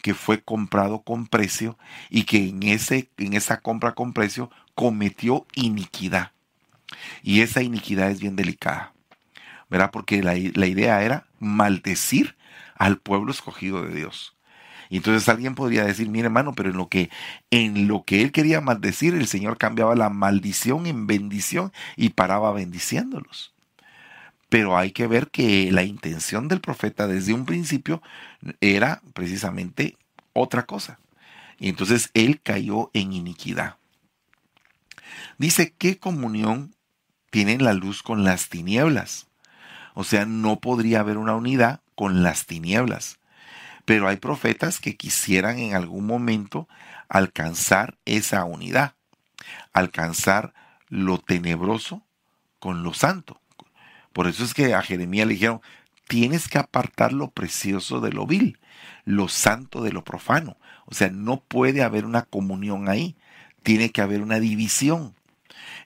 que 0.02 0.14
fue 0.14 0.42
comprado 0.42 1.02
con 1.02 1.26
precio 1.26 1.78
y 2.10 2.24
que 2.24 2.48
en, 2.48 2.62
ese, 2.62 3.10
en 3.18 3.34
esa 3.34 3.60
compra 3.60 3.94
con 3.94 4.12
precio 4.12 4.50
cometió 4.74 5.46
iniquidad. 5.54 6.32
Y 7.22 7.40
esa 7.42 7.62
iniquidad 7.62 8.10
es 8.10 8.20
bien 8.20 8.36
delicada, 8.36 8.92
¿verdad? 9.68 9.90
Porque 9.90 10.22
la, 10.22 10.34
la 10.54 10.66
idea 10.66 11.02
era 11.02 11.26
maldecir 11.38 12.36
al 12.74 12.98
pueblo 12.98 13.30
escogido 13.30 13.82
de 13.82 13.94
Dios. 13.94 14.36
Y 14.90 14.96
entonces 14.96 15.28
alguien 15.28 15.54
podría 15.54 15.84
decir, 15.84 16.08
mire 16.08 16.26
hermano, 16.26 16.54
pero 16.54 16.70
en 16.70 16.76
lo 16.76 16.88
que 16.88 17.10
en 17.50 17.88
lo 17.88 18.04
que 18.04 18.22
él 18.22 18.32
quería 18.32 18.60
maldecir, 18.60 19.14
el 19.14 19.26
Señor 19.26 19.58
cambiaba 19.58 19.94
la 19.94 20.08
maldición 20.08 20.86
en 20.86 21.06
bendición 21.06 21.72
y 21.96 22.10
paraba 22.10 22.52
bendiciéndolos. 22.52 23.52
Pero 24.48 24.78
hay 24.78 24.92
que 24.92 25.06
ver 25.06 25.28
que 25.28 25.70
la 25.72 25.82
intención 25.82 26.48
del 26.48 26.60
profeta 26.60 27.06
desde 27.06 27.34
un 27.34 27.44
principio 27.44 28.02
era 28.60 29.02
precisamente 29.12 29.96
otra 30.32 30.64
cosa. 30.64 30.98
Y 31.58 31.68
entonces 31.68 32.10
él 32.14 32.40
cayó 32.42 32.90
en 32.94 33.12
iniquidad. 33.12 33.76
Dice, 35.38 35.74
¿qué 35.76 35.98
comunión 35.98 36.74
tiene 37.30 37.58
la 37.58 37.72
luz 37.72 38.02
con 38.02 38.24
las 38.24 38.48
tinieblas? 38.48 39.26
O 39.94 40.04
sea, 40.04 40.24
no 40.26 40.60
podría 40.60 41.00
haber 41.00 41.18
una 41.18 41.34
unidad 41.34 41.80
con 41.94 42.22
las 42.22 42.46
tinieblas. 42.46 43.18
Pero 43.84 44.06
hay 44.06 44.16
profetas 44.16 44.80
que 44.80 44.96
quisieran 44.96 45.58
en 45.58 45.74
algún 45.74 46.06
momento 46.06 46.68
alcanzar 47.08 47.98
esa 48.04 48.44
unidad, 48.44 48.94
alcanzar 49.72 50.54
lo 50.88 51.18
tenebroso 51.18 52.02
con 52.58 52.82
lo 52.82 52.94
santo. 52.94 53.40
Por 54.12 54.26
eso 54.26 54.44
es 54.44 54.54
que 54.54 54.74
a 54.74 54.82
Jeremías 54.82 55.26
le 55.26 55.34
dijeron, 55.34 55.60
tienes 56.08 56.48
que 56.48 56.58
apartar 56.58 57.12
lo 57.12 57.30
precioso 57.30 58.00
de 58.00 58.12
lo 58.12 58.26
vil, 58.26 58.58
lo 59.04 59.28
santo 59.28 59.82
de 59.82 59.92
lo 59.92 60.04
profano. 60.04 60.56
O 60.86 60.94
sea, 60.94 61.10
no 61.10 61.40
puede 61.40 61.82
haber 61.82 62.04
una 62.04 62.22
comunión 62.22 62.88
ahí, 62.88 63.14
tiene 63.62 63.90
que 63.90 64.00
haber 64.00 64.22
una 64.22 64.40
división. 64.40 65.14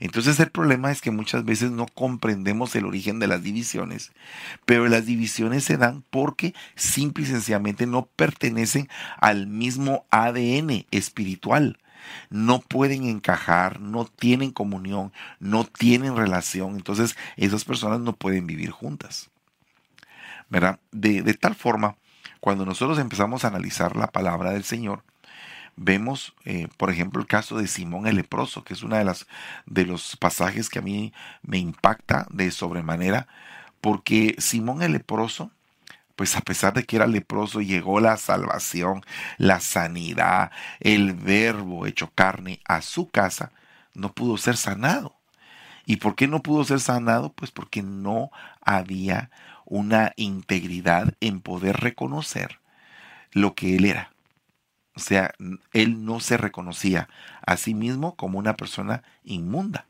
Entonces 0.00 0.38
el 0.41 0.50
problema 0.50 0.91
es 0.91 1.00
que 1.00 1.11
muchas 1.11 1.45
veces 1.45 1.71
no 1.71 1.87
comprendemos 1.87 2.75
el 2.75 2.87
origen 2.87 3.19
de 3.19 3.26
las 3.26 3.43
divisiones, 3.43 4.12
pero 4.64 4.88
las 4.88 5.07
divisiones 5.07 5.64
se 5.64 5.76
dan 5.76 6.02
porque 6.11 6.55
simple 6.75 7.25
y 7.25 7.26
sencillamente 7.26 7.87
no 7.87 8.07
pertenecen 8.07 8.88
al 9.21 9.47
mismo 9.47 10.07
ADN 10.11 10.87
espiritual 10.91 11.79
no 12.30 12.61
pueden 12.61 13.04
encajar, 13.04 13.80
no 13.80 14.04
tienen 14.04 14.50
comunión, 14.50 15.12
no 15.38 15.64
tienen 15.64 16.16
relación, 16.16 16.76
entonces 16.76 17.16
esas 17.37 17.64
personas 17.64 18.00
no 18.00 18.14
pueden 18.14 18.47
vivir 18.47 18.71
juntas. 18.71 19.30
¿Verdad? 20.49 20.80
De, 20.90 21.23
tal 21.35 21.54
forma, 21.54 21.97
cuando 22.40 22.66
nosotros 22.66 22.99
empezamos 22.99 23.44
a 23.44 23.49
analizar 23.49 23.97
la 23.97 24.09
palabra 24.09 24.50
del 24.50 24.64
Señor, 24.64 25.02
vemos, 25.76 26.35
eh, 26.44 26.68
por 26.76 26.90
ejemplo, 26.90 27.21
el 27.21 27.26
caso 27.26 27.56
de 27.56 27.66
Simón 27.66 28.06
el 28.06 28.16
leproso, 28.16 28.62
que 28.62 28.75
es 28.75 28.82
uno 28.82 28.97
de, 28.97 29.04
las, 29.04 29.26
de 29.64 29.87
los 29.87 30.16
pasajes 30.16 30.68
que 30.68 30.80
a 30.80 30.82
mí 30.82 31.12
me 31.42 31.59
impacta 31.59 32.26
de 32.30 32.50
sobremanera, 32.50 33.28
porque 33.80 34.35
Simón 34.38 34.82
el 34.82 34.92
leproso 34.92 35.50
pues 36.23 36.37
a 36.37 36.41
pesar 36.41 36.73
de 36.73 36.85
que 36.85 36.95
era 36.95 37.09
leproso, 37.09 37.61
llegó 37.61 37.99
la 37.99 38.17
salvación, 38.17 39.02
la 39.38 39.59
sanidad, 39.59 40.52
el 40.79 41.14
verbo 41.14 41.85
hecho 41.85 42.12
carne 42.14 42.61
a 42.64 42.81
su 42.81 43.11
casa, 43.11 43.50
no 43.93 44.12
pudo 44.12 44.37
ser 44.37 44.57
sanado. 44.57 45.17
¿Y 45.85 45.97
por 45.97 46.14
qué 46.14 46.29
no 46.29 46.41
pudo 46.41 46.62
ser 46.62 46.79
sanado? 46.79 47.33
Pues 47.33 47.50
porque 47.50 47.83
no 47.83 48.31
había 48.61 49.33
una 49.64 50.12
integridad 50.14 51.12
en 51.19 51.41
poder 51.41 51.79
reconocer 51.79 52.61
lo 53.33 53.57
que 53.57 53.75
él 53.75 53.85
era. 53.85 54.12
O 54.95 55.00
sea, 55.00 55.35
él 55.73 56.05
no 56.05 56.21
se 56.21 56.37
reconocía 56.37 57.09
a 57.45 57.57
sí 57.57 57.75
mismo 57.75 58.14
como 58.14 58.38
una 58.38 58.57
persona 58.57 59.02
inmunda, 59.25 59.87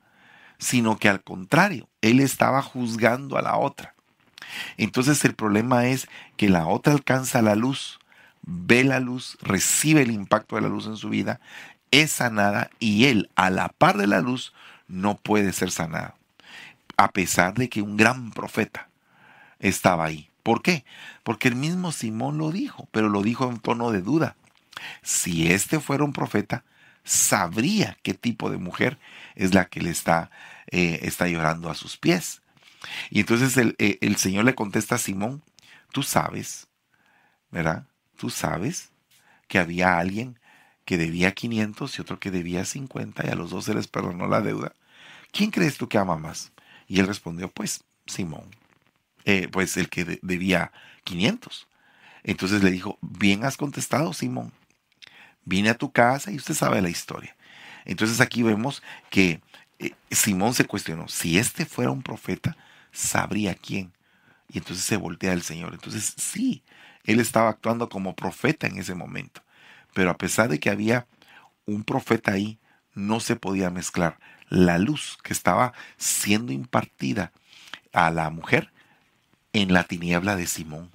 sino 0.56 0.96
que 0.96 1.10
al 1.10 1.22
contrario, 1.22 1.90
él 2.00 2.20
estaba 2.20 2.62
juzgando 2.62 3.36
a 3.36 3.42
la 3.42 3.58
otra. 3.58 3.94
Entonces 4.76 5.24
el 5.24 5.34
problema 5.34 5.86
es 5.86 6.08
que 6.36 6.48
la 6.48 6.66
otra 6.66 6.92
alcanza 6.92 7.42
la 7.42 7.54
luz, 7.54 7.98
ve 8.42 8.84
la 8.84 9.00
luz, 9.00 9.38
recibe 9.40 10.02
el 10.02 10.10
impacto 10.10 10.56
de 10.56 10.62
la 10.62 10.68
luz 10.68 10.86
en 10.86 10.96
su 10.96 11.08
vida, 11.08 11.40
es 11.90 12.10
sanada 12.10 12.70
y 12.78 13.06
él, 13.06 13.30
a 13.36 13.50
la 13.50 13.68
par 13.68 13.98
de 13.98 14.06
la 14.06 14.20
luz, 14.20 14.52
no 14.88 15.16
puede 15.16 15.52
ser 15.52 15.70
sanado. 15.70 16.14
A 16.96 17.12
pesar 17.12 17.54
de 17.54 17.68
que 17.68 17.82
un 17.82 17.96
gran 17.96 18.30
profeta 18.30 18.88
estaba 19.58 20.04
ahí. 20.04 20.28
¿Por 20.42 20.62
qué? 20.62 20.84
Porque 21.22 21.48
el 21.48 21.54
mismo 21.54 21.92
Simón 21.92 22.38
lo 22.38 22.50
dijo, 22.50 22.88
pero 22.90 23.08
lo 23.08 23.22
dijo 23.22 23.48
en 23.48 23.58
tono 23.58 23.92
de 23.92 24.02
duda. 24.02 24.36
Si 25.02 25.52
este 25.52 25.78
fuera 25.78 26.04
un 26.04 26.12
profeta, 26.12 26.64
sabría 27.04 27.96
qué 28.02 28.14
tipo 28.14 28.50
de 28.50 28.58
mujer 28.58 28.98
es 29.34 29.54
la 29.54 29.66
que 29.66 29.80
le 29.80 29.90
está, 29.90 30.30
eh, 30.70 31.00
está 31.02 31.28
llorando 31.28 31.70
a 31.70 31.74
sus 31.74 31.96
pies. 31.96 32.41
Y 33.10 33.20
entonces 33.20 33.56
eh, 33.56 33.98
el, 34.00 34.16
Señor 34.16 34.44
le 34.44 34.54
contesta 34.54 34.96
a 34.96 34.98
Simón, 34.98 35.42
tú 35.92 36.02
sabes, 36.02 36.68
¿verdad? 37.50 37.86
Tú 38.16 38.30
sabes 38.30 38.90
que 39.48 39.58
había 39.58 39.98
alguien 39.98 40.38
que 40.84 40.98
debía 40.98 41.32
500 41.32 41.98
y 41.98 42.02
otro 42.02 42.18
que 42.18 42.30
debía 42.30 42.64
50 42.64 43.26
y 43.26 43.30
a 43.30 43.34
los 43.34 43.50
dos 43.50 43.64
se 43.66 43.74
les 43.74 43.88
perdonó 43.88 44.26
la 44.26 44.40
deuda. 44.40 44.72
¿Quién 45.30 45.50
crees 45.50 45.76
tú 45.76 45.88
que 45.88 45.98
ama 45.98 46.16
más? 46.16 46.52
Y 46.88 47.00
él 47.00 47.06
respondió, 47.06 47.50
pues 47.50 47.84
Simón, 48.06 48.44
eh, 49.24 49.48
pues 49.50 49.76
el 49.76 49.88
que 49.88 50.18
debía 50.22 50.72
500. 51.04 51.68
Entonces 52.24 52.62
le 52.62 52.70
dijo, 52.70 52.98
bien 53.00 53.44
has 53.44 53.56
contestado, 53.56 54.12
Simón. 54.12 54.52
Vine 55.44 55.70
a 55.70 55.78
tu 55.78 55.92
casa 55.92 56.30
y 56.30 56.36
usted 56.36 56.54
sabe 56.54 56.82
la 56.82 56.90
historia. 56.90 57.36
Entonces 57.84 58.20
aquí 58.20 58.42
vemos 58.42 58.82
que 59.10 59.40
eh, 59.78 59.92
Simón 60.10 60.54
se 60.54 60.64
cuestionó, 60.64 61.08
si 61.08 61.38
este 61.38 61.66
fuera 61.66 61.90
un 61.90 62.02
profeta, 62.02 62.56
sabría 62.92 63.54
quién. 63.54 63.92
Y 64.48 64.58
entonces 64.58 64.84
se 64.84 64.96
voltea 64.96 65.32
el 65.32 65.42
Señor. 65.42 65.72
Entonces 65.72 66.14
sí, 66.16 66.62
él 67.04 67.20
estaba 67.20 67.48
actuando 67.48 67.88
como 67.88 68.14
profeta 68.14 68.66
en 68.66 68.78
ese 68.78 68.94
momento. 68.94 69.42
Pero 69.94 70.10
a 70.10 70.18
pesar 70.18 70.48
de 70.48 70.60
que 70.60 70.70
había 70.70 71.06
un 71.66 71.84
profeta 71.84 72.32
ahí, 72.32 72.58
no 72.94 73.20
se 73.20 73.36
podía 73.36 73.70
mezclar 73.70 74.18
la 74.48 74.78
luz 74.78 75.18
que 75.22 75.32
estaba 75.32 75.72
siendo 75.96 76.52
impartida 76.52 77.32
a 77.92 78.10
la 78.10 78.28
mujer 78.30 78.70
en 79.52 79.72
la 79.72 79.84
tiniebla 79.84 80.36
de 80.36 80.46
Simón. 80.46 80.90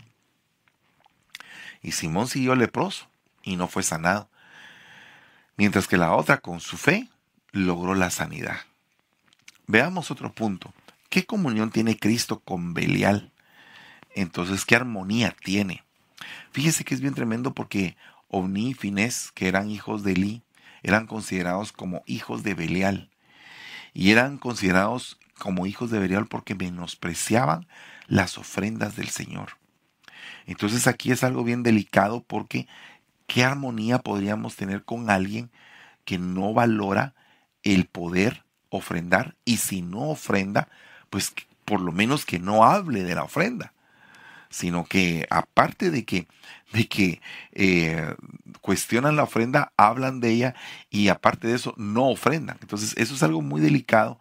Y 1.81 1.91
Simón 1.91 2.27
siguió 2.27 2.55
leproso 2.55 3.07
y 3.43 3.55
no 3.55 3.67
fue 3.67 3.83
sanado. 3.83 4.29
Mientras 5.55 5.87
que 5.87 5.97
la 5.97 6.13
otra 6.13 6.37
con 6.37 6.59
su 6.59 6.77
fe 6.77 7.09
logró 7.51 7.95
la 7.95 8.09
sanidad. 8.09 8.57
Veamos 9.65 10.11
otro 10.11 10.31
punto. 10.31 10.73
¿Qué 11.09 11.25
comunión 11.25 11.71
tiene 11.71 11.97
Cristo 11.97 12.39
con 12.39 12.73
Belial? 12.73 13.31
Entonces, 14.13 14.65
¿qué 14.65 14.75
armonía 14.75 15.35
tiene? 15.43 15.83
Fíjese 16.51 16.83
que 16.83 16.95
es 16.95 17.01
bien 17.01 17.13
tremendo 17.13 17.53
porque 17.53 17.95
Ovni 18.27 18.71
y 18.71 18.73
Finés, 18.73 19.31
que 19.33 19.47
eran 19.47 19.69
hijos 19.69 20.03
de 20.03 20.13
Eli, 20.13 20.43
eran 20.83 21.07
considerados 21.07 21.71
como 21.71 22.03
hijos 22.05 22.43
de 22.43 22.53
Belial. 22.53 23.09
Y 23.93 24.11
eran 24.11 24.37
considerados 24.37 25.17
como 25.37 25.65
hijos 25.65 25.91
de 25.91 25.99
Belial 25.99 26.27
porque 26.27 26.55
menospreciaban 26.55 27.67
las 28.07 28.37
ofrendas 28.37 28.95
del 28.95 29.09
Señor. 29.09 29.51
Entonces 30.45 30.87
aquí 30.87 31.11
es 31.11 31.23
algo 31.23 31.43
bien 31.43 31.63
delicado 31.63 32.23
porque 32.23 32.67
¿qué 33.27 33.43
armonía 33.43 33.99
podríamos 33.99 34.55
tener 34.55 34.83
con 34.83 35.09
alguien 35.09 35.51
que 36.05 36.17
no 36.17 36.53
valora 36.53 37.15
el 37.63 37.85
poder 37.85 38.43
ofrendar 38.69 39.35
y 39.45 39.57
si 39.57 39.81
no 39.81 40.09
ofrenda, 40.09 40.69
pues 41.09 41.33
por 41.65 41.81
lo 41.81 41.91
menos 41.91 42.25
que 42.25 42.39
no 42.39 42.63
hable 42.63 43.03
de 43.03 43.15
la 43.15 43.23
ofrenda, 43.23 43.73
sino 44.49 44.85
que 44.85 45.27
aparte 45.29 45.91
de 45.91 46.05
que, 46.05 46.27
de 46.71 46.87
que 46.87 47.21
eh, 47.51 48.15
cuestionan 48.61 49.15
la 49.15 49.23
ofrenda, 49.23 49.73
hablan 49.77 50.19
de 50.19 50.31
ella 50.31 50.55
y 50.89 51.09
aparte 51.09 51.47
de 51.47 51.55
eso 51.55 51.73
no 51.77 52.09
ofrendan. 52.09 52.57
Entonces 52.61 52.93
eso 52.97 53.15
es 53.15 53.23
algo 53.23 53.41
muy 53.41 53.61
delicado 53.61 54.19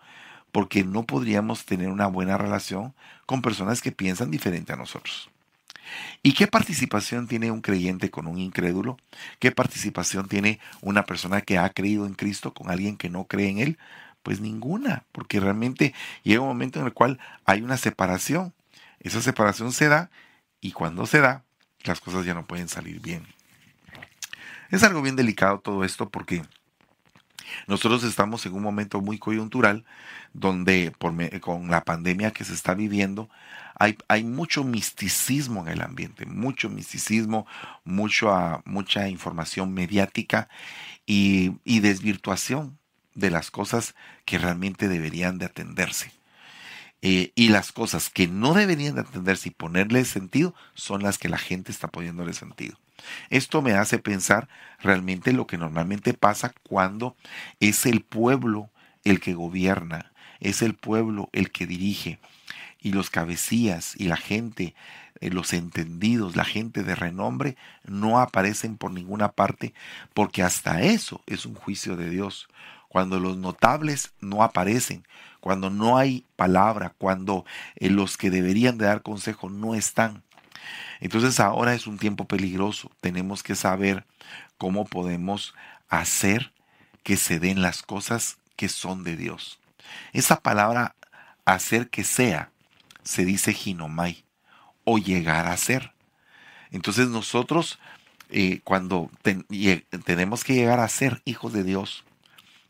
porque 0.53 0.85
no 0.85 1.05
podríamos 1.05 1.65
tener 1.65 1.89
una 1.89 2.07
buena 2.07 2.39
relación 2.39 2.95
con 3.27 3.43
personas 3.43 3.83
que 3.83 3.93
piensan 3.93 4.31
diferente 4.31 4.73
a 4.73 4.77
nosotros. 4.77 5.31
¿Y 6.23 6.33
qué 6.33 6.47
participación 6.47 7.29
tiene 7.29 7.51
un 7.51 7.61
creyente 7.61 8.11
con 8.11 8.27
un 8.27 8.39
incrédulo? 8.39 8.97
¿Qué 9.39 9.53
participación 9.53 10.29
tiene 10.29 10.59
una 10.81 11.05
persona 11.05 11.43
que 11.43 11.59
ha 11.59 11.69
creído 11.71 12.07
en 12.07 12.15
Cristo 12.15 12.53
con 12.53 12.71
alguien 12.71 12.97
que 12.97 13.09
no 13.09 13.25
cree 13.25 13.51
en 13.51 13.59
Él? 13.59 13.79
Pues 14.27 14.41
ninguna, 14.41 15.05
porque 15.13 15.39
realmente 15.39 15.95
llega 16.25 16.41
un 16.41 16.49
momento 16.49 16.81
en 16.81 16.87
el 16.87 16.93
cual 16.93 17.21
hay 17.45 17.63
una 17.63 17.77
separación. 17.77 18.53
Esa 18.99 19.23
separación 19.23 19.71
se 19.71 19.87
da 19.87 20.11
y 20.61 20.73
cuando 20.73 21.07
se 21.07 21.21
da, 21.21 21.45
las 21.85 22.01
cosas 22.01 22.27
ya 22.27 22.35
no 22.35 22.45
pueden 22.45 22.67
salir 22.67 23.01
bien. 23.01 23.25
Es 24.73 24.83
algo 24.83 25.01
bien 25.01 25.15
delicado 25.15 25.61
todo 25.61 25.85
esto 25.85 26.09
porque 26.09 26.43
nosotros 27.69 28.03
estamos 28.03 28.45
en 28.47 28.55
un 28.55 28.65
momento 28.65 29.01
muy 29.01 29.17
coyuntural 29.17 29.85
donde 30.33 30.93
con 31.41 31.71
la 31.71 31.85
pandemia 31.85 32.33
que 32.33 32.45
se 32.45 32.55
está 32.55 32.75
viviendo 32.75 33.31
hay, 33.77 33.97
hay, 34.09 34.25
mucho 34.25 34.65
misticismo 34.65 35.61
en 35.61 35.69
el 35.69 35.83
ambiente, 35.83 36.27
mucho 36.27 36.69
misticismo, 36.69 37.47
mucho, 37.85 38.61
mucha 38.65 39.09
información 39.09 39.73
mediática 39.73 40.49
y 41.05 41.79
desvirtuación 41.79 42.77
de 43.17 43.31
las 43.31 43.51
cosas 43.51 43.97
que 44.25 44.39
realmente 44.39 44.87
deberían 44.87 45.39
de 45.39 45.47
atenderse. 45.47 46.13
Eh, 47.03 47.33
y 47.35 47.49
las 47.49 47.73
cosas 47.73 48.09
que 48.09 48.27
no 48.27 48.55
deberían 48.55 48.95
de 48.95 49.03
atenderse 49.03 49.49
y 49.49 49.53
ponerle 49.53 50.05
sentido 50.05 50.55
son 50.75 51.03
las 51.03 51.19
que 51.19 51.29
la 51.29 51.39
gente 51.39 51.73
está 51.73 51.89
poniéndole 51.89 52.33
sentido. 52.33 52.79
Esto 53.29 53.63
me 53.63 53.73
hace 53.73 53.99
pensar 53.99 54.49
realmente 54.81 55.33
lo 55.33 55.47
que 55.47 55.59
normalmente 55.59 56.15
pasa 56.15 56.55
cuando 56.69 57.17
es 57.61 57.87
el 57.87 58.01
pueblo 58.01 58.71
el 59.05 59.21
que 59.21 59.35
gobierna, 59.35 60.13
es 60.41 60.63
el 60.63 60.75
pueblo 60.75 61.29
el 61.33 61.51
que 61.51 61.67
dirige 61.67 62.19
y 62.81 62.93
los 62.93 63.11
cabecillas 63.11 63.95
y 63.97 64.05
la 64.05 64.17
gente, 64.17 64.75
eh, 65.21 65.31
los 65.31 65.53
entendidos, 65.53 66.37
la 66.37 66.45
gente 66.45 66.83
de 66.83 66.95
renombre 66.95 67.57
no 67.85 68.21
aparecen 68.21 68.77
por 68.77 68.91
ninguna 68.91 69.33
parte 69.33 69.75
porque 70.15 70.43
hasta 70.43 70.83
eso 70.83 71.23
es 71.27 71.47
un 71.47 71.55
juicio 71.55 71.97
de 71.97 72.11
Dios. 72.11 72.49
Cuando 72.97 73.21
los 73.21 73.37
notables 73.37 74.15
no 74.23 74.43
aparecen, 74.43 75.07
cuando 75.41 75.69
no 75.69 75.99
hay 75.99 76.25
palabra, 76.35 76.95
cuando 76.97 77.45
eh, 77.75 77.91
los 77.91 78.17
que 78.17 78.31
deberían 78.31 78.79
de 78.79 78.87
dar 78.87 79.03
consejo 79.03 79.51
no 79.51 79.75
están, 79.75 80.23
entonces 81.01 81.39
ahora 81.39 81.75
es 81.75 81.87
un 81.87 81.99
tiempo 81.99 82.25
peligroso. 82.25 82.91
Tenemos 83.03 83.43
que 83.43 83.55
saber 83.55 84.07
cómo 84.57 84.87
podemos 84.87 85.55
hacer 85.91 86.55
que 87.03 87.19
se 87.19 87.39
den 87.39 87.61
las 87.61 87.83
cosas 87.83 88.39
que 88.57 88.71
son 88.71 89.05
de 89.05 89.19
Dios. 89.19 89.61
Esa 90.15 90.41
palabra 90.41 90.97
hacer 91.45 91.91
que 91.91 92.03
sea 92.03 92.51
se 93.05 93.27
dice 93.27 93.53
ginomai 93.53 94.25
o 94.85 94.97
llegar 94.97 95.49
a 95.49 95.57
ser. 95.59 95.93
Entonces 96.71 97.09
nosotros 97.09 97.79
eh, 98.31 98.61
cuando 98.65 99.11
tenemos 100.07 100.45
que 100.45 100.55
llegar 100.55 100.81
a 100.81 100.89
ser 100.89 101.21
hijos 101.27 101.53
de 101.53 101.63
Dios, 101.63 102.06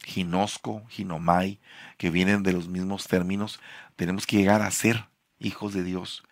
ginosco, 0.06 0.86
ginomai, 0.88 1.58
que 1.98 2.10
vienen 2.10 2.44
de 2.44 2.52
los 2.52 2.68
mismos 2.68 3.08
términos, 3.08 3.60
tenemos 3.96 4.24
que 4.24 4.36
llegar 4.36 4.62
a 4.62 4.70
ser 4.70 5.06
hijos 5.40 5.74
de 5.74 5.82
Dios. 5.82 6.22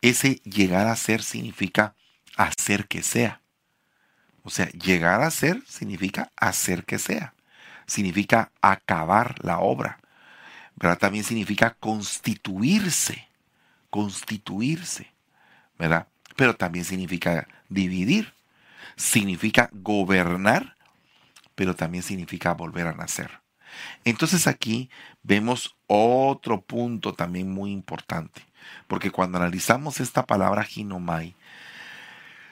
Ese 0.00 0.36
llegar 0.44 0.86
a 0.86 0.94
ser 0.94 1.22
significa 1.22 1.96
hacer 2.36 2.86
que 2.86 3.02
sea. 3.02 3.40
O 4.44 4.50
sea, 4.50 4.70
llegar 4.70 5.22
a 5.22 5.30
ser 5.32 5.60
significa 5.66 6.30
hacer 6.36 6.84
que 6.84 7.00
sea. 7.00 7.34
Significa 7.86 8.52
acabar 8.60 9.34
la 9.44 9.58
obra. 9.58 9.98
¿Verdad? 10.76 10.98
También 10.98 11.24
significa 11.24 11.74
constituirse. 11.80 13.28
Constituirse. 13.90 15.12
¿Verdad? 15.78 16.06
Pero 16.36 16.54
también 16.54 16.84
significa 16.84 17.48
dividir. 17.68 18.34
Significa 18.94 19.68
gobernar, 19.72 20.75
pero 21.56 21.74
también 21.74 22.04
significa 22.04 22.54
volver 22.54 22.86
a 22.86 22.94
nacer. 22.94 23.40
Entonces 24.04 24.46
aquí 24.46 24.88
vemos 25.24 25.76
otro 25.88 26.60
punto 26.60 27.14
también 27.14 27.52
muy 27.52 27.72
importante. 27.72 28.42
Porque 28.86 29.10
cuando 29.10 29.38
analizamos 29.38 30.00
esta 30.00 30.26
palabra 30.26 30.62
ginomai, 30.62 31.34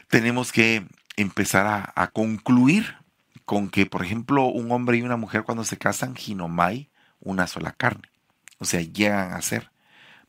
tenemos 0.09 0.53
que 0.53 0.87
empezar 1.17 1.93
a, 1.95 2.07
concluir 2.09 2.97
con 3.45 3.69
que, 3.69 3.87
por 3.87 4.05
ejemplo, 4.05 4.47
un 4.47 4.71
hombre 4.73 4.99
y 4.99 5.03
una 5.03 5.17
mujer 5.17 5.45
cuando 5.45 5.65
se 5.65 5.77
casan, 5.77 6.17
ginomai, 6.17 6.91
una 7.21 7.47
sola 7.47 7.73
carne. 7.73 8.09
O 8.59 8.65
sea, 8.65 8.81
llegan 8.81 9.33
a 9.33 9.43
ser. 9.43 9.71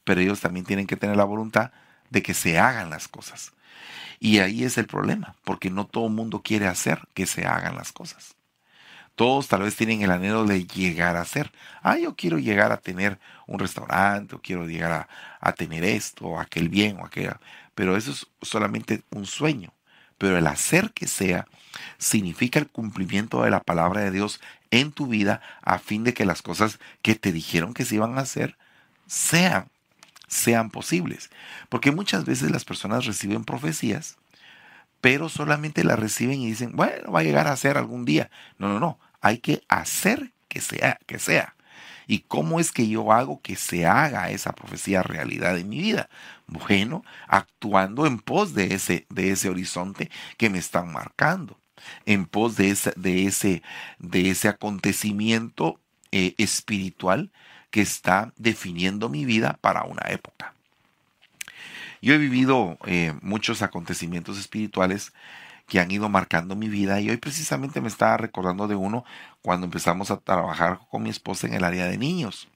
Pero 0.03 0.21
ellos 0.21 0.41
también 0.41 0.65
tienen 0.65 0.87
que 0.87 0.97
tener 0.97 1.17
la 1.17 1.23
voluntad 1.23 1.71
de 2.09 2.21
que 2.21 2.33
se 2.33 2.59
hagan 2.59 2.89
las 2.89 3.07
cosas. 3.07 3.53
Y 4.19 4.39
ahí 4.39 4.63
es 4.63 4.77
el 4.77 4.87
problema, 4.87 5.35
porque 5.43 5.69
no 5.69 5.85
todo 5.85 6.07
el 6.07 6.13
mundo 6.13 6.41
quiere 6.41 6.67
hacer 6.67 7.01
que 7.13 7.25
se 7.25 7.45
hagan 7.45 7.75
las 7.75 7.91
cosas. 7.91 8.35
Todos 9.15 9.47
tal 9.47 9.61
vez 9.61 9.75
tienen 9.75 10.01
el 10.01 10.11
anhelo 10.11 10.45
de 10.45 10.65
llegar 10.67 11.15
a 11.15 11.25
ser. 11.25 11.51
Ah, 11.81 11.97
yo 11.97 12.15
quiero 12.15 12.37
llegar 12.37 12.71
a 12.71 12.77
tener 12.77 13.17
un 13.47 13.59
restaurante, 13.59 14.35
o 14.35 14.41
quiero 14.41 14.67
llegar 14.67 15.07
a, 15.39 15.53
tener 15.53 15.85
esto, 15.85 16.25
o 16.25 16.39
aquel 16.39 16.69
bien, 16.69 16.99
o 16.99 17.05
aquel. 17.05 17.31
Pero 17.75 17.95
eso 17.95 18.11
es 18.11 18.27
solamente 18.41 19.03
un 19.11 19.25
sueño. 19.25 19.71
Pero 20.17 20.37
el 20.37 20.47
hacer 20.47 20.91
que 20.91 21.07
sea 21.07 21.47
significa 21.97 22.59
el 22.59 22.67
cumplimiento 22.67 23.43
de 23.43 23.51
la 23.51 23.61
palabra 23.61 24.01
de 24.01 24.11
Dios 24.11 24.41
en 24.71 24.91
tu 24.91 25.07
vida 25.07 25.41
a 25.61 25.79
fin 25.79 26.03
de 26.03 26.13
que 26.13 26.25
las 26.25 26.41
cosas 26.41 26.79
que 27.01 27.15
te 27.15 27.31
dijeron 27.31 27.73
que 27.73 27.85
se 27.85 27.95
iban 27.95 28.17
a 28.17 28.21
hacer 28.21 28.57
sean, 29.07 29.69
sean 30.27 30.69
posibles. 30.69 31.29
Porque 31.69 31.91
muchas 31.91 32.25
veces 32.25 32.51
las 32.51 32.65
personas 32.65 33.05
reciben 33.05 33.45
profecías 33.45 34.17
pero 35.05 35.29
solamente 35.29 35.83
las 35.83 35.99
reciben 35.99 36.41
y 36.41 36.47
dicen, 36.47 36.71
bueno, 36.75 37.11
va 37.11 37.19
a 37.19 37.23
llegar 37.23 37.47
a 37.47 37.55
ser 37.55 37.77
algún 37.77 38.05
día. 38.05 38.31
No, 38.57 38.69
no, 38.69 38.79
no 38.79 38.97
hay 39.21 39.37
que 39.37 39.61
hacer 39.67 40.31
que 40.47 40.61
sea, 40.61 40.97
que 41.05 41.19
sea. 41.19 41.53
¿Y 42.07 42.21
cómo 42.21 42.59
es 42.59 42.71
que 42.71 42.87
yo 42.87 43.11
hago 43.11 43.39
que 43.39 43.55
se 43.55 43.85
haga 43.85 44.31
esa 44.31 44.53
profecía 44.53 45.03
realidad 45.03 45.59
en 45.59 45.69
mi 45.69 45.77
vida? 45.77 46.09
Bueno, 46.47 47.03
actuando 47.27 48.07
en 48.07 48.17
pos 48.17 48.55
de 48.55 48.73
ese, 48.73 49.05
de 49.09 49.29
ese 49.29 49.47
horizonte 49.47 50.09
que 50.37 50.49
me 50.49 50.57
están 50.57 50.91
marcando, 50.91 51.59
en 52.07 52.25
pos 52.25 52.55
de 52.55 52.71
ese, 52.71 52.91
de 52.95 53.27
ese, 53.27 53.61
de 53.99 54.31
ese 54.31 54.47
acontecimiento 54.47 55.79
eh, 56.11 56.33
espiritual 56.39 57.31
que 57.69 57.81
está 57.81 58.33
definiendo 58.37 59.09
mi 59.09 59.23
vida 59.23 59.59
para 59.61 59.83
una 59.83 60.01
época. 60.09 60.54
Yo 62.05 62.13
he 62.13 62.19
vivido 62.19 62.77
eh, 62.85 63.15
muchos 63.23 63.63
acontecimientos 63.63 64.37
espirituales 64.37 65.11
que 65.67 65.79
han 65.79 65.89
ido 65.89 66.07
marcando 66.07 66.55
mi 66.55 66.69
vida 66.69 67.01
y 67.01 67.09
hoy 67.09 67.17
precisamente 67.17 67.81
me 67.81 67.87
estaba 67.87 68.15
recordando 68.15 68.67
de 68.67 68.75
uno 68.75 69.03
cuando 69.41 69.65
empezamos 69.65 70.11
a 70.11 70.17
trabajar 70.17 70.81
con 70.91 71.01
mi 71.01 71.09
esposa 71.09 71.47
en 71.47 71.55
el 71.55 71.63
área 71.63 71.87
de 71.87 71.97
niños. 71.97 72.47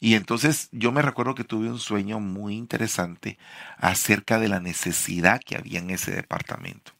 Y 0.00 0.14
entonces 0.14 0.68
yo 0.72 0.90
me 0.90 1.00
recuerdo 1.00 1.36
que 1.36 1.44
tuve 1.44 1.70
un 1.70 1.78
sueño 1.78 2.18
muy 2.18 2.56
interesante 2.56 3.38
acerca 3.78 4.40
de 4.40 4.48
la 4.48 4.58
necesidad 4.58 5.40
que 5.40 5.54
había 5.54 5.78
en 5.78 5.90
ese 5.90 6.10
departamento. 6.10 6.90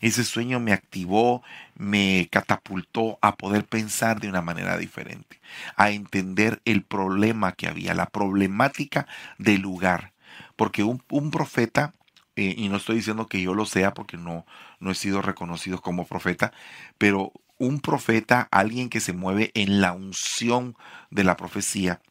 Ese 0.00 0.22
sueño 0.22 0.60
me 0.60 0.72
activó, 0.72 1.42
me 1.74 2.28
catapultó 2.30 3.18
a 3.20 3.34
poder 3.34 3.64
pensar 3.64 4.20
de 4.20 4.28
una 4.28 4.42
manera 4.42 4.78
diferente, 4.78 5.40
a 5.74 5.90
entender 5.90 6.62
el 6.64 6.84
problema 6.84 7.50
que 7.50 7.66
había, 7.66 7.94
la 7.94 8.06
problemática 8.06 9.08
del 9.38 9.62
lugar. 9.62 10.12
Porque 10.60 10.82
un, 10.82 11.30
profeta 11.30 11.94
eh, 12.36 12.54
y 12.54 12.68
no 12.68 12.76
estoy 12.76 12.96
diciendo 12.96 13.28
que 13.28 13.40
yo 13.40 13.54
lo 13.54 13.64
sea 13.64 13.94
porque 13.94 14.18
no, 14.18 14.44
no 14.78 14.90
he 14.90 14.94
sido 14.94 15.22
reconocido 15.22 15.80
como 15.80 16.04
profeta, 16.04 16.52
pero 16.98 17.32
un 17.56 17.80
profeta, 17.80 18.46
alguien 18.50 18.90
que 18.90 19.00
se 19.00 19.14
mueve 19.14 19.52
en 19.54 19.80
la 19.80 19.92
unción 19.94 20.76
de 21.10 21.24
la 21.24 21.38
profecía, 21.38 22.02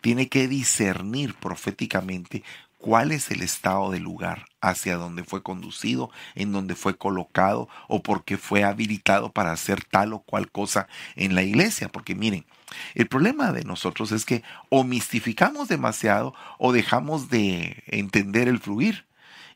tiene 0.00 0.30
que 0.30 0.48
discernir 0.48 1.34
proféticamente 1.34 2.42
cuál 2.80 3.12
es 3.12 3.30
el 3.30 3.42
estado 3.42 3.90
del 3.90 4.02
lugar, 4.02 4.46
hacia 4.60 4.96
donde 4.96 5.22
fue 5.22 5.42
conducido, 5.42 6.10
en 6.34 6.52
donde 6.52 6.74
fue 6.74 6.96
colocado 6.96 7.68
o 7.88 8.02
por 8.02 8.24
qué 8.24 8.38
fue 8.38 8.64
habilitado 8.64 9.32
para 9.32 9.52
hacer 9.52 9.84
tal 9.84 10.12
o 10.14 10.20
cual 10.20 10.50
cosa 10.50 10.88
en 11.14 11.34
la 11.34 11.42
iglesia. 11.42 11.88
Porque 11.88 12.14
miren, 12.14 12.46
el 12.94 13.06
problema 13.06 13.52
de 13.52 13.64
nosotros 13.64 14.12
es 14.12 14.24
que 14.24 14.42
o 14.70 14.84
mistificamos 14.84 15.68
demasiado 15.68 16.34
o 16.58 16.72
dejamos 16.72 17.28
de 17.28 17.82
entender 17.86 18.48
el 18.48 18.58
fluir. 18.58 19.06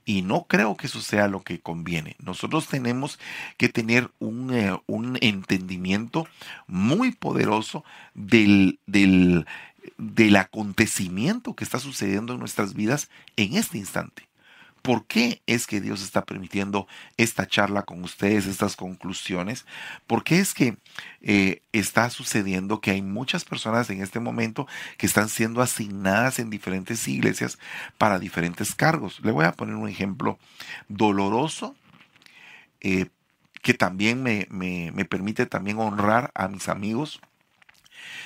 Y 0.07 0.21
no 0.21 0.45
creo 0.47 0.77
que 0.77 0.87
eso 0.87 1.01
sea 1.01 1.29
lo 1.29 1.41
que 1.41 1.61
conviene. 1.61 2.17
Nosotros 2.23 2.69
tenemos 2.69 3.19
que 3.57 3.71
tener 3.71 4.11
un, 4.19 4.53
eh, 4.53 4.79
un 4.87 5.17
entendimiento 5.23 6.29
muy 6.67 7.11
poderoso 7.13 7.85
del, 8.13 8.81
del, 8.85 9.47
del 9.99 10.37
acontecimiento 10.37 11.55
que 11.55 11.65
está 11.65 11.79
sucediendo 11.79 12.33
en 12.33 12.41
nuestras 12.41 12.75
vidas 12.75 13.11
en 13.37 13.55
este 13.55 13.79
instante. 13.79 14.29
¿Por 14.85 15.07
qué 15.07 15.41
es 15.47 15.67
que 15.67 15.81
Dios 15.81 16.03
está 16.03 16.27
permitiendo 16.27 16.87
esta 17.17 17.47
charla 17.47 17.85
con 17.85 18.05
ustedes, 18.05 18.45
estas 18.45 18.77
conclusiones? 18.77 19.65
¿Por 20.07 20.25
qué 20.25 20.41
es 20.41 20.53
que 20.53 20.77
eh, 21.23 21.63
está 21.73 22.11
sucediendo 22.11 22.83
que 22.83 22.91
hay 22.91 23.01
muchas 23.01 23.47
personas 23.47 23.89
en 23.89 24.03
este 24.03 24.21
momento 24.21 24.69
que 24.99 25.07
están 25.07 25.31
siendo 25.31 25.63
asignadas 25.63 26.39
en 26.39 26.51
diferentes 26.51 27.09
iglesias 27.09 27.59
para 27.97 28.19
diferentes 28.19 28.75
cargos? 28.75 29.21
Le 29.23 29.33
voy 29.33 29.47
a 29.47 29.53
poner 29.53 29.77
un 29.77 29.89
ejemplo 29.89 30.39
doloroso 30.89 31.75
eh, 32.83 33.07
que 33.63 33.73
también 33.73 34.23
me, 34.23 34.47
me 34.51 35.05
permite 35.07 35.47
también 35.47 35.79
honrar 35.79 36.31
a 36.35 36.47
mis 36.49 36.69
amigos 36.69 37.23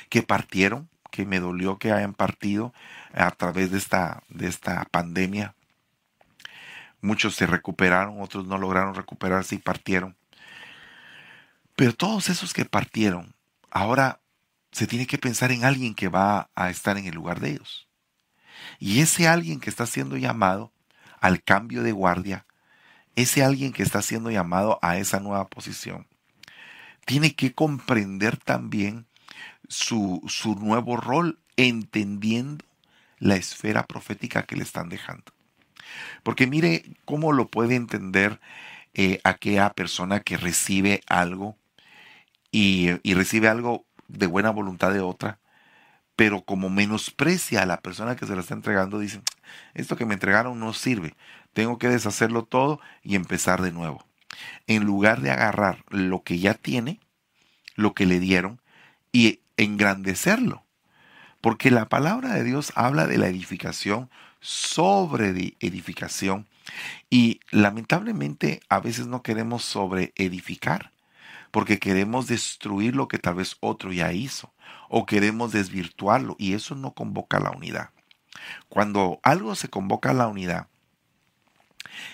que 0.09 0.25
partieron, 0.25 0.89
que 1.11 1.27
me 1.27 1.41
dolió 1.41 1.79
que 1.79 1.93
hayan 1.93 2.15
partido 2.15 2.73
a 3.13 3.31
través 3.31 3.71
de 3.71 3.79
esta, 3.79 4.23
de 4.29 4.49
esta 4.49 4.85
pandemia 4.91 5.55
Muchos 7.01 7.37
se 7.37 7.47
recuperaron, 7.47 8.21
otros 8.21 8.47
no 8.47 8.59
lograron 8.59 8.95
recuperarse 8.95 9.55
y 9.55 9.59
partieron. 9.59 10.17
Pero 11.77 11.95
todos 11.95 12.29
esos 12.29 12.53
que 12.53 12.65
partieron, 12.65 13.35
ahora 13.71 14.21
se 14.73 14.87
tiene 14.87 15.07
que 15.07 15.19
pensar 15.19 15.53
en 15.53 15.65
alguien 15.65 15.95
que 15.95 16.09
va 16.09 16.51
a 16.57 16.71
estar 16.71 16.99
en 16.99 17.07
el 17.07 17.15
lugar 17.15 17.41
de 17.41 17.51
ellos. 17.51 17.89
Y 18.81 19.01
ese 19.01 19.29
alguien 19.29 19.61
que 19.61 19.71
está 19.71 19.87
siendo 19.87 20.17
llamado 20.17 20.73
al 21.21 21.43
cambio 21.43 21.85
de 21.85 21.93
guardia, 21.93 22.47
ese 23.15 23.45
alguien 23.45 23.73
que 23.73 23.85
está 23.85 24.03
siendo 24.03 24.31
llamado 24.31 24.81
a 24.83 24.97
esa 24.99 25.21
nueva 25.21 25.49
posición, 25.49 26.09
tiene 27.07 27.35
que 27.35 27.55
comprender 27.55 28.37
también 28.37 29.07
su, 29.69 30.23
su 30.27 30.55
nuevo 30.55 30.97
rol, 30.97 31.39
entendiendo 31.57 32.65
la 33.19 33.37
esfera 33.37 33.87
profética 33.87 34.43
que 34.43 34.57
le 34.57 34.63
están 34.63 34.89
dejando. 34.89 35.33
Porque 36.23 36.47
mire 36.47 36.85
cómo 37.05 37.33
lo 37.33 37.49
puede 37.49 37.75
entender 37.75 38.41
eh, 38.95 39.21
aquella 39.25 39.71
persona 39.71 40.21
que 40.21 40.37
recibe 40.37 41.03
algo 41.07 41.57
y, 42.51 42.91
y 43.03 43.15
recibe 43.15 43.49
algo 43.49 43.85
de 44.09 44.27
buena 44.27 44.51
voluntad 44.51 44.93
de 44.93 45.01
otra, 45.01 45.39
pero 46.17 46.43
como 46.43 46.69
menosprecia 46.69 47.63
a 47.63 47.67
la 47.67 47.81
persona 47.81 48.17
que 48.17 48.27
se 48.27 48.35
lo 48.35 48.41
está 48.41 48.55
entregando, 48.55 48.99
dicen, 48.99 49.23
esto 49.75 49.97
que 49.97 50.07
me 50.07 50.15
entregaron 50.15 50.59
no 50.59 50.73
sirve, 50.73 51.15
tengo 51.53 51.79
que 51.79 51.89
deshacerlo 51.89 52.45
todo 52.45 52.81
y 53.03 53.15
empezar 53.15 53.63
de 53.63 53.73
nuevo. 53.73 54.05
En 54.67 54.85
lugar 54.85 55.21
de 55.21 55.31
agarrar 55.31 55.85
lo 55.91 56.23
que 56.23 56.39
ya 56.39 56.55
tiene, 56.55 57.01
lo 57.77 57.95
que 57.95 58.07
le 58.07 58.19
dieron, 58.19 58.61
y 59.13 59.41
engrandecerlo. 59.59 60.65
Porque 61.43 61.71
la 61.71 61.89
palabra 61.89 62.33
de 62.35 62.43
Dios 62.43 62.73
habla 62.75 63.07
de 63.07 63.19
la 63.19 63.29
edificación 63.29 64.09
sobre 64.41 65.57
edificación. 65.61 66.49
Y 67.11 67.41
lamentablemente 67.51 68.61
a 68.69 68.81
veces 68.81 69.07
no 69.07 69.23
queremos 69.23 69.63
sobre 69.65 70.13
edificar, 70.17 70.93
porque 71.51 71.79
queremos 71.79 72.27
destruir 72.27 72.97
lo 72.97 73.09
que 73.09 73.19
tal 73.19 73.37
vez 73.37 73.57
otro 73.61 73.93
ya 73.93 74.13
hizo, 74.13 74.53
o 74.89 75.07
queremos 75.07 75.53
desvirtuarlo, 75.53 76.37
y 76.39 76.55
eso 76.55 76.75
no 76.75 76.93
convoca 76.93 77.41
la 77.41 77.51
unidad. 77.51 77.91
Cuando 78.69 79.21
algo 79.23 79.55
se 79.55 79.69
convoca 79.69 80.11
a 80.11 80.15
la 80.15 80.29
unidad, 80.29 80.69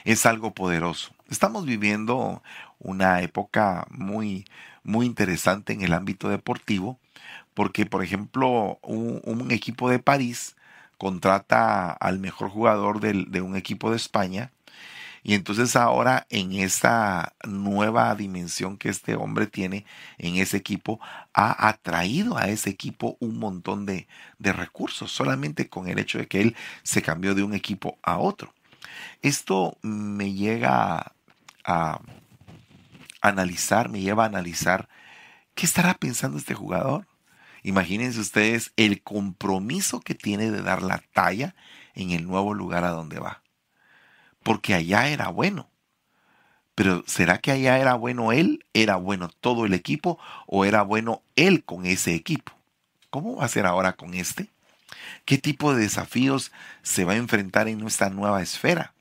es 0.05 0.25
algo 0.27 0.55
poderoso. 0.55 1.15
Estamos 1.29 1.67
viviendo 1.67 2.43
una 2.79 3.21
época 3.23 3.87
muy, 3.91 4.45
muy 4.83 5.07
interesante 5.07 5.73
en 5.73 5.83
el 5.83 5.93
ámbito 5.93 6.29
deportivo, 6.29 6.99
porque, 7.55 7.87
por 7.87 8.03
ejemplo, 8.03 8.79
un 8.83 9.51
equipo 9.51 9.89
de 9.91 9.99
París 9.99 10.57
contrata 10.99 11.91
al 11.93 12.19
mejor 12.19 12.51
jugador 12.51 13.01
de 13.01 13.41
un 13.41 13.57
equipo 13.57 13.91
de 13.91 13.97
España. 13.97 14.53
Y 15.23 15.35
entonces 15.35 15.75
ahora 15.75 16.27
en 16.29 16.53
esta 16.53 17.35
nueva 17.47 18.15
dimensión 18.15 18.77
que 18.77 18.91
este 18.91 19.15
hombre 19.17 19.47
tiene 19.47 19.87
en 20.19 20.37
ese 20.37 20.59
equipo, 20.59 21.01
ha 21.33 21.69
atraído 21.69 22.37
a 22.37 22.49
ese 22.49 22.69
equipo 22.71 23.17
un 23.21 23.39
montón 23.39 23.87
de, 23.87 24.07
de 24.39 24.53
recursos, 24.53 25.11
solamente 25.11 25.69
con 25.69 25.89
el 25.89 25.99
hecho 25.99 26.19
de 26.19 26.27
que 26.27 26.43
él 26.43 26.57
se 26.83 27.01
cambió 27.01 27.35
de 27.35 27.43
un 27.43 27.55
equipo 27.55 27.99
a 28.03 28.19
otro. 28.19 28.53
Esto 29.23 29.79
me 29.81 30.35
llega 30.35 31.13
a 31.65 32.01
analizar, 33.23 33.89
me 33.89 34.01
lleva 34.01 34.25
a 34.25 34.27
analizar 34.27 34.89
qué 35.55 35.65
estará 35.65 35.95
pensando 35.95 36.37
este 36.37 36.53
jugador. 36.53 37.07
Imagínense 37.65 38.21
ustedes 38.21 38.73
el 38.77 39.03
compromiso 39.03 40.01
que 40.01 40.15
tiene 40.15 40.51
de 40.51 40.61
dar 40.61 40.83
la 40.83 41.03
talla 41.13 41.57
en 41.95 42.11
el 42.11 42.27
nuevo 42.27 42.53
lugar 42.53 42.85
a 42.85 42.91
donde 42.91 43.19
va. 43.19 43.43
Porque 44.43 44.75
allá 44.75 45.09
era 45.09 45.29
bueno. 45.29 45.69
Pero 46.75 47.05
¿será 47.07 47.39
que 47.39 47.53
allá 47.53 47.79
era 47.79 47.95
bueno 47.95 48.33
él? 48.33 48.67
¿Era 48.75 48.97
bueno 48.97 49.29
todo 49.29 49.65
el 49.65 49.73
equipo? 49.73 50.19
¿O 50.47 50.67
era 50.67 50.83
bueno 50.83 51.23
él 51.37 51.65
con 51.65 51.87
ese 51.87 52.15
equipo? 52.15 52.53
¿Cómo 53.09 53.37
va 53.37 53.47
a 53.47 53.49
ser 53.49 53.65
ahora 53.65 53.95
con 53.95 54.13
este? 54.13 54.51
¿Qué 55.25 55.39
tipo 55.39 55.75
de 55.75 55.83
desafíos 55.83 56.53
se 56.83 57.05
va 57.05 57.15
a 57.15 57.17
enfrentar 57.17 57.69
en 57.69 57.79
nuestra 57.79 58.11
nueva 58.11 58.43
esfera? 58.43 58.93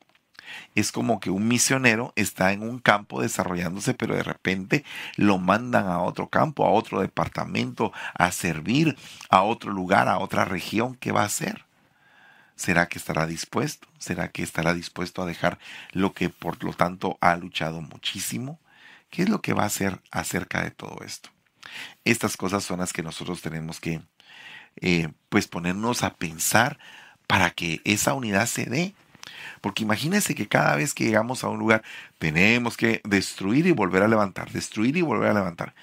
Es 0.75 0.91
como 0.91 1.19
que 1.19 1.29
un 1.29 1.47
misionero 1.47 2.13
está 2.15 2.51
en 2.51 2.61
un 2.61 2.79
campo 2.79 3.21
desarrollándose, 3.21 3.93
pero 3.93 4.15
de 4.15 4.23
repente 4.23 4.83
lo 5.15 5.37
mandan 5.37 5.87
a 5.87 6.01
otro 6.01 6.29
campo, 6.29 6.65
a 6.65 6.71
otro 6.71 7.01
departamento, 7.01 7.91
a 8.13 8.31
servir, 8.31 8.97
a 9.29 9.43
otro 9.43 9.71
lugar, 9.71 10.07
a 10.07 10.19
otra 10.19 10.45
región. 10.45 10.95
¿Qué 10.95 11.11
va 11.11 11.21
a 11.21 11.25
hacer? 11.25 11.65
¿Será 12.55 12.87
que 12.87 12.97
estará 12.97 13.25
dispuesto? 13.25 13.87
¿Será 13.97 14.29
que 14.29 14.43
estará 14.43 14.73
dispuesto 14.73 15.21
a 15.21 15.25
dejar 15.25 15.59
lo 15.91 16.13
que 16.13 16.29
por 16.29 16.63
lo 16.63 16.73
tanto 16.73 17.17
ha 17.21 17.35
luchado 17.35 17.81
muchísimo? 17.81 18.59
¿Qué 19.09 19.23
es 19.23 19.29
lo 19.29 19.41
que 19.41 19.53
va 19.53 19.63
a 19.63 19.67
hacer 19.67 20.01
acerca 20.11 20.63
de 20.63 20.71
todo 20.71 21.03
esto? 21.03 21.29
Estas 22.03 22.37
cosas 22.37 22.63
son 22.63 22.79
las 22.79 22.93
que 22.93 23.03
nosotros 23.03 23.41
tenemos 23.41 23.79
que 23.79 24.01
eh, 24.81 25.09
pues 25.29 25.47
ponernos 25.47 26.03
a 26.03 26.15
pensar 26.15 26.79
para 27.27 27.51
que 27.51 27.81
esa 27.83 28.13
unidad 28.13 28.47
se 28.47 28.65
dé 28.65 28.93
porque 29.61 29.83
imagínense 29.83 30.35
que 30.35 30.47
cada 30.47 30.75
vez 30.75 30.93
que 30.93 31.05
llegamos 31.05 31.43
a 31.43 31.49
un 31.49 31.59
lugar 31.59 31.83
tenemos 32.19 32.77
que 32.77 33.01
destruir 33.03 33.67
y 33.67 33.71
volver 33.71 34.03
a 34.03 34.07
levantar, 34.07 34.51
destruir 34.51 34.97
y 34.97 35.01
volver 35.01 35.31
a 35.31 35.33
levantar. 35.33 35.73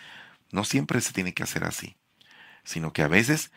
No 0.53 0.65
siempre 0.65 1.01
se 1.01 1.13
tiene 1.13 1.35
que 1.35 1.43
hacer 1.43 1.65
así, 1.65 1.97
sino 2.65 2.93
que 2.93 3.03
a 3.03 3.09
veces 3.09 3.51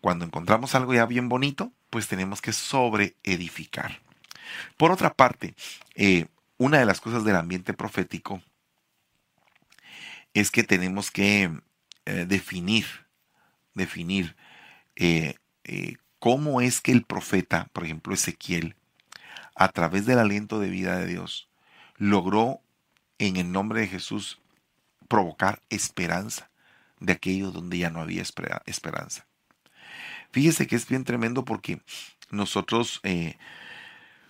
cuando 0.00 0.24
encontramos 0.24 0.74
algo 0.74 0.94
ya 0.94 1.06
bien 1.06 1.28
bonito, 1.28 1.72
pues 1.90 2.08
tenemos 2.08 2.40
que 2.40 2.52
sobreedificar. 2.52 4.00
Por 4.76 4.90
otra 4.90 5.14
parte, 5.14 5.54
eh, 5.94 6.26
una 6.56 6.78
de 6.78 6.86
las 6.86 7.00
cosas 7.00 7.24
del 7.24 7.36
ambiente 7.36 7.74
profético 7.74 8.42
es 10.32 10.50
que 10.50 10.62
tenemos 10.62 11.10
que 11.10 11.50
eh, 12.06 12.24
definir, 12.26 12.86
definir 13.74 14.36
eh, 14.96 15.34
cómo 16.18 16.60
es 16.60 16.80
que 16.80 16.92
el 16.92 17.04
profeta, 17.04 17.68
por 17.72 17.84
ejemplo 17.84 18.14
Ezequiel, 18.14 18.76
a 19.60 19.68
través 19.68 20.06
del 20.06 20.18
aliento 20.18 20.58
de 20.58 20.70
vida 20.70 20.96
de 20.96 21.06
Dios, 21.06 21.50
logró 21.98 22.62
en 23.18 23.36
el 23.36 23.52
nombre 23.52 23.82
de 23.82 23.88
Jesús 23.88 24.40
provocar 25.06 25.60
esperanza 25.68 26.50
de 26.98 27.12
aquello 27.12 27.50
donde 27.50 27.76
ya 27.76 27.90
no 27.90 28.00
había 28.00 28.22
esperanza. 28.22 29.26
Fíjese 30.32 30.66
que 30.66 30.76
es 30.76 30.88
bien 30.88 31.04
tremendo 31.04 31.44
porque 31.44 31.82
nosotros 32.30 33.00
eh, 33.02 33.36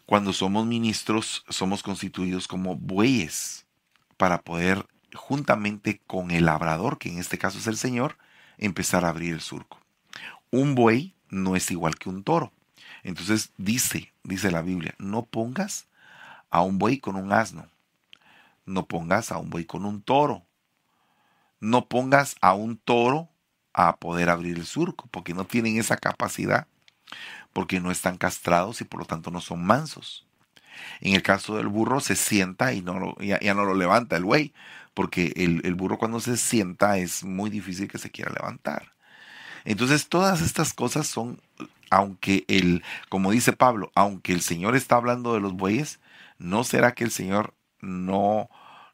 cuando 0.05 0.33
somos 0.33 0.67
ministros 0.67 1.45
somos 1.49 1.85
constituidos 1.85 2.49
como 2.49 2.75
bueyes 2.75 3.67
para 4.17 4.43
poder 4.43 4.85
juntamente 5.15 6.01
con 6.09 6.33
el 6.33 6.47
labrador, 6.47 6.99
que 6.99 7.09
en 7.09 7.19
este 7.19 7.39
caso 7.39 7.59
es 7.59 7.69
el 7.69 7.77
Señor, 7.77 8.19
empezar 8.59 9.05
a 9.05 9.11
abrir 9.11 9.33
el 9.35 9.41
surco. 9.41 9.79
Un 10.51 10.75
buey 10.75 11.15
no 11.29 11.55
es 11.55 11.71
igual 11.71 11.95
que 11.95 12.09
un 12.09 12.25
toro. 12.25 12.53
Entonces 13.03 13.53
dice, 13.57 14.13
dice 14.23 14.51
la 14.51 14.63
Biblia, 14.63 14.95
no 14.99 15.25
pongas 15.25 15.87
a 16.51 16.63
un 16.63 16.79
buey 16.79 16.99
con 16.99 17.17
un 17.17 17.33
asno, 17.33 17.67
no 18.67 18.87
pongas 18.87 19.33
a 19.33 19.39
un 19.39 19.51
buey 19.51 19.65
con 19.65 19.85
un 19.85 20.03
toro, 20.03 20.45
no 21.61 21.87
pongas 21.87 22.37
a 22.41 22.55
un 22.55 22.77
toro 22.79 23.29
a 23.73 23.97
poder 23.97 24.31
abrir 24.31 24.57
el 24.57 24.67
surco, 24.67 25.09
porque 25.11 25.35
no 25.35 25.45
tienen 25.45 25.79
esa 25.79 25.97
capacidad, 25.97 26.67
porque 27.53 27.81
no 27.81 27.91
están 27.91 28.17
castrados 28.17 28.81
y 28.81 28.85
por 28.85 29.01
lo 29.01 29.07
tanto 29.07 29.31
no 29.31 29.41
son 29.41 29.65
mansos. 29.65 30.27
En 31.01 31.15
el 31.15 31.23
caso 31.23 31.57
del 31.57 31.69
burro 31.69 32.01
se 32.01 32.17
sienta 32.17 32.73
y 32.73 32.83
no 32.83 33.17
ya, 33.21 33.55
no 33.55 33.65
lo 33.65 33.75
levanta 33.75 34.17
el 34.17 34.25
buey, 34.25 34.53
porque 34.95 35.33
el, 35.37 35.61
el 35.65 35.75
burro 35.75 35.99
cuando 35.99 36.21
se 36.21 36.37
sienta 36.37 36.99
es 36.99 37.25
muy 37.25 37.51
difícil 37.51 37.89
que 37.89 37.99
se 37.99 38.11
quiera 38.11 38.33
levantar. 38.33 38.93
Entonces 39.65 40.09
todas 40.09 40.41
estas 40.41 40.73
cosas 40.73 41.07
son 41.07 41.41
aunque 41.91 42.45
el, 42.49 42.83
como 43.09 43.33
dice 43.33 43.53
Pablo, 43.53 43.91
aunque 43.95 44.33
el 44.33 44.41
Señor 44.41 44.77
está 44.77 44.97
hablando 44.97 45.35
de 45.35 45.41
los 45.41 45.55
bueyes, 45.55 46.01
¿no 46.39 46.65
será 46.65 46.93
que 46.93 47.05
el 47.05 47.11
Señor 47.11 47.55
no, 47.81 48.49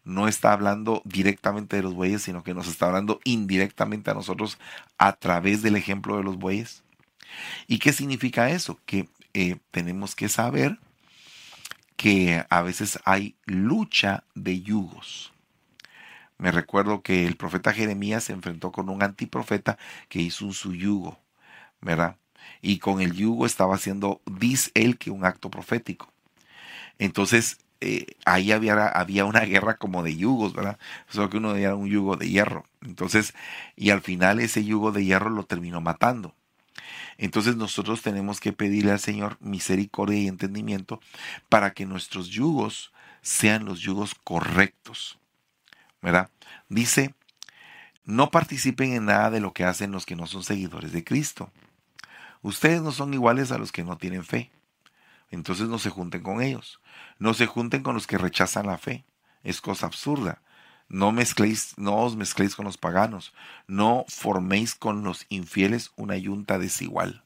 no 0.04 0.28
está 0.28 0.52
hablando 0.52 1.02
directamente 1.04 1.76
de 1.76 1.82
los 1.82 1.94
bueyes, 1.94 2.22
sino 2.22 2.42
que 2.42 2.54
nos 2.54 2.68
está 2.68 2.86
hablando 2.86 3.20
indirectamente 3.24 4.10
a 4.10 4.14
nosotros 4.14 4.58
a 4.98 5.12
través 5.12 5.62
del 5.62 5.76
ejemplo 5.76 6.16
de 6.16 6.24
los 6.24 6.38
bueyes? 6.38 6.82
¿Y 7.66 7.78
qué 7.78 7.92
significa 7.92 8.50
eso? 8.50 8.80
Que 8.86 9.08
eh, 9.34 9.56
tenemos 9.70 10.16
que 10.16 10.28
saber 10.28 10.78
que 11.96 12.44
a 12.50 12.62
veces 12.62 12.98
hay 13.04 13.36
lucha 13.44 14.24
de 14.34 14.60
yugos. 14.62 15.32
Me 16.38 16.50
recuerdo 16.50 17.02
que 17.02 17.26
el 17.26 17.36
profeta 17.36 17.72
Jeremías 17.72 18.24
se 18.24 18.32
enfrentó 18.32 18.70
con 18.72 18.90
un 18.90 19.02
antiprofeta 19.02 19.78
que 20.08 20.20
hizo 20.20 20.44
un 20.46 20.52
su 20.52 20.74
yugo, 20.74 21.18
¿verdad? 21.80 22.16
Y 22.62 22.78
con 22.78 23.00
el 23.00 23.12
yugo 23.12 23.46
estaba 23.46 23.74
haciendo, 23.74 24.20
dice 24.26 24.70
él, 24.74 24.98
que 24.98 25.10
un 25.10 25.24
acto 25.24 25.50
profético. 25.50 26.12
Entonces, 26.98 27.58
eh, 27.80 28.06
ahí 28.24 28.52
había, 28.52 28.88
había 28.88 29.24
una 29.24 29.40
guerra 29.40 29.76
como 29.76 30.02
de 30.02 30.16
yugos, 30.16 30.54
¿verdad? 30.54 30.78
Solo 31.08 31.28
que 31.30 31.36
uno 31.36 31.54
era 31.56 31.74
un 31.74 31.88
yugo 31.88 32.16
de 32.16 32.28
hierro. 32.28 32.64
Entonces, 32.82 33.34
y 33.76 33.90
al 33.90 34.00
final 34.00 34.40
ese 34.40 34.64
yugo 34.64 34.92
de 34.92 35.04
hierro 35.04 35.30
lo 35.30 35.44
terminó 35.44 35.80
matando. 35.80 36.34
Entonces 37.18 37.56
nosotros 37.56 38.02
tenemos 38.02 38.40
que 38.40 38.52
pedirle 38.52 38.92
al 38.92 39.00
Señor 39.00 39.36
misericordia 39.40 40.18
y 40.18 40.28
entendimiento 40.28 41.00
para 41.48 41.72
que 41.72 41.86
nuestros 41.86 42.28
yugos 42.28 42.92
sean 43.22 43.64
los 43.64 43.80
yugos 43.80 44.14
correctos. 44.14 45.18
¿Verdad? 46.02 46.30
Dice, 46.68 47.14
no 48.04 48.30
participen 48.30 48.92
en 48.92 49.06
nada 49.06 49.30
de 49.30 49.40
lo 49.40 49.52
que 49.52 49.64
hacen 49.64 49.92
los 49.92 50.06
que 50.06 50.16
no 50.16 50.26
son 50.26 50.44
seguidores 50.44 50.92
de 50.92 51.04
Cristo. 51.04 51.50
Ustedes 52.46 52.80
no 52.80 52.92
son 52.92 53.12
iguales 53.12 53.50
a 53.50 53.58
los 53.58 53.72
que 53.72 53.82
no 53.82 53.98
tienen 53.98 54.24
fe. 54.24 54.52
Entonces 55.32 55.66
no 55.66 55.80
se 55.80 55.90
junten 55.90 56.22
con 56.22 56.40
ellos. 56.40 56.80
No 57.18 57.34
se 57.34 57.46
junten 57.46 57.82
con 57.82 57.94
los 57.94 58.06
que 58.06 58.18
rechazan 58.18 58.68
la 58.68 58.78
fe. 58.78 59.04
Es 59.42 59.60
cosa 59.60 59.86
absurda. 59.86 60.40
No 60.88 61.10
mezcléis, 61.10 61.76
no 61.76 61.96
os 61.96 62.14
mezcléis 62.14 62.54
con 62.54 62.64
los 62.64 62.76
paganos. 62.76 63.34
No 63.66 64.04
forméis 64.06 64.76
con 64.76 65.02
los 65.02 65.26
infieles 65.28 65.90
una 65.96 66.16
yunta 66.16 66.56
desigual. 66.60 67.24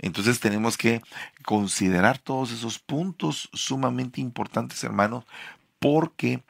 Entonces 0.00 0.40
tenemos 0.40 0.76
que 0.76 1.02
considerar 1.44 2.18
todos 2.18 2.50
esos 2.50 2.80
puntos 2.80 3.48
sumamente 3.52 4.20
importantes, 4.20 4.82
hermanos, 4.82 5.24
porque 5.78 6.42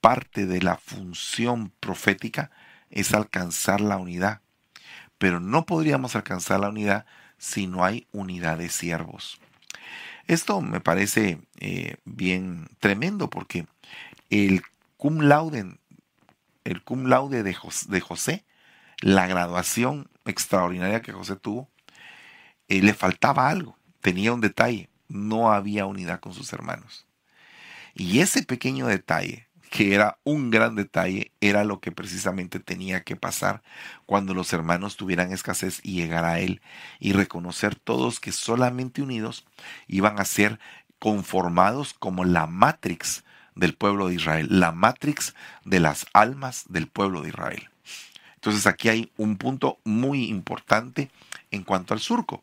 parte 0.00 0.44
de 0.46 0.60
la 0.60 0.76
función 0.76 1.70
profética 1.78 2.50
es 2.90 3.14
alcanzar 3.14 3.80
la 3.80 3.96
unidad. 3.96 4.40
Pero 5.18 5.38
no 5.38 5.66
podríamos 5.66 6.16
alcanzar 6.16 6.58
la 6.58 6.70
unidad 6.70 7.06
si 7.38 7.66
no 7.66 7.84
hay 7.84 8.06
unidad 8.12 8.58
de 8.58 8.68
siervos. 8.68 9.40
Esto 10.26 10.60
me 10.60 10.80
parece 10.80 11.40
eh, 11.58 11.96
bien 12.04 12.68
tremendo 12.80 13.30
porque 13.30 13.66
el 14.28 14.62
cum 14.96 15.20
laude, 15.20 15.78
el 16.64 16.82
cum 16.82 17.06
laude 17.06 17.42
de 17.42 18.00
José, 18.00 18.44
la 19.00 19.26
graduación 19.26 20.10
extraordinaria 20.26 21.02
que 21.02 21.12
José 21.12 21.36
tuvo, 21.36 21.68
eh, 22.68 22.82
le 22.82 22.94
faltaba 22.94 23.48
algo, 23.48 23.78
tenía 24.00 24.32
un 24.32 24.40
detalle, 24.40 24.90
no 25.08 25.52
había 25.52 25.86
unidad 25.86 26.20
con 26.20 26.34
sus 26.34 26.52
hermanos. 26.52 27.06
Y 27.94 28.20
ese 28.20 28.42
pequeño 28.42 28.86
detalle, 28.86 29.47
que 29.70 29.94
era 29.94 30.18
un 30.24 30.50
gran 30.50 30.74
detalle, 30.74 31.32
era 31.40 31.64
lo 31.64 31.80
que 31.80 31.92
precisamente 31.92 32.60
tenía 32.60 33.02
que 33.02 33.16
pasar 33.16 33.62
cuando 34.06 34.34
los 34.34 34.52
hermanos 34.52 34.96
tuvieran 34.96 35.32
escasez 35.32 35.80
y 35.82 35.94
llegar 35.94 36.24
a 36.24 36.40
él 36.40 36.60
y 36.98 37.12
reconocer 37.12 37.74
todos 37.74 38.20
que 38.20 38.32
solamente 38.32 39.02
unidos 39.02 39.44
iban 39.86 40.18
a 40.18 40.24
ser 40.24 40.58
conformados 40.98 41.94
como 41.94 42.24
la 42.24 42.46
matrix 42.46 43.24
del 43.54 43.74
pueblo 43.74 44.08
de 44.08 44.14
Israel, 44.14 44.46
la 44.50 44.72
matrix 44.72 45.34
de 45.64 45.80
las 45.80 46.06
almas 46.12 46.64
del 46.68 46.86
pueblo 46.86 47.22
de 47.22 47.30
Israel. 47.30 47.68
Entonces 48.36 48.66
aquí 48.66 48.88
hay 48.88 49.12
un 49.16 49.36
punto 49.36 49.78
muy 49.84 50.26
importante 50.26 51.10
en 51.50 51.64
cuanto 51.64 51.92
al 51.92 52.00
surco, 52.00 52.42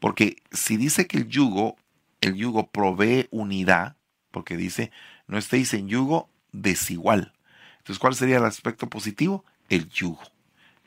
porque 0.00 0.36
si 0.50 0.76
dice 0.76 1.06
que 1.06 1.18
el 1.18 1.28
yugo, 1.28 1.76
el 2.20 2.34
yugo 2.34 2.66
provee 2.66 3.28
unidad, 3.30 3.96
porque 4.30 4.56
dice, 4.56 4.90
no 5.26 5.38
estéis 5.38 5.74
en 5.74 5.88
yugo 5.88 6.28
desigual. 6.54 7.32
Entonces, 7.78 7.98
¿cuál 7.98 8.14
sería 8.14 8.38
el 8.38 8.44
aspecto 8.44 8.88
positivo? 8.88 9.44
El 9.68 9.88
yugo. 9.90 10.22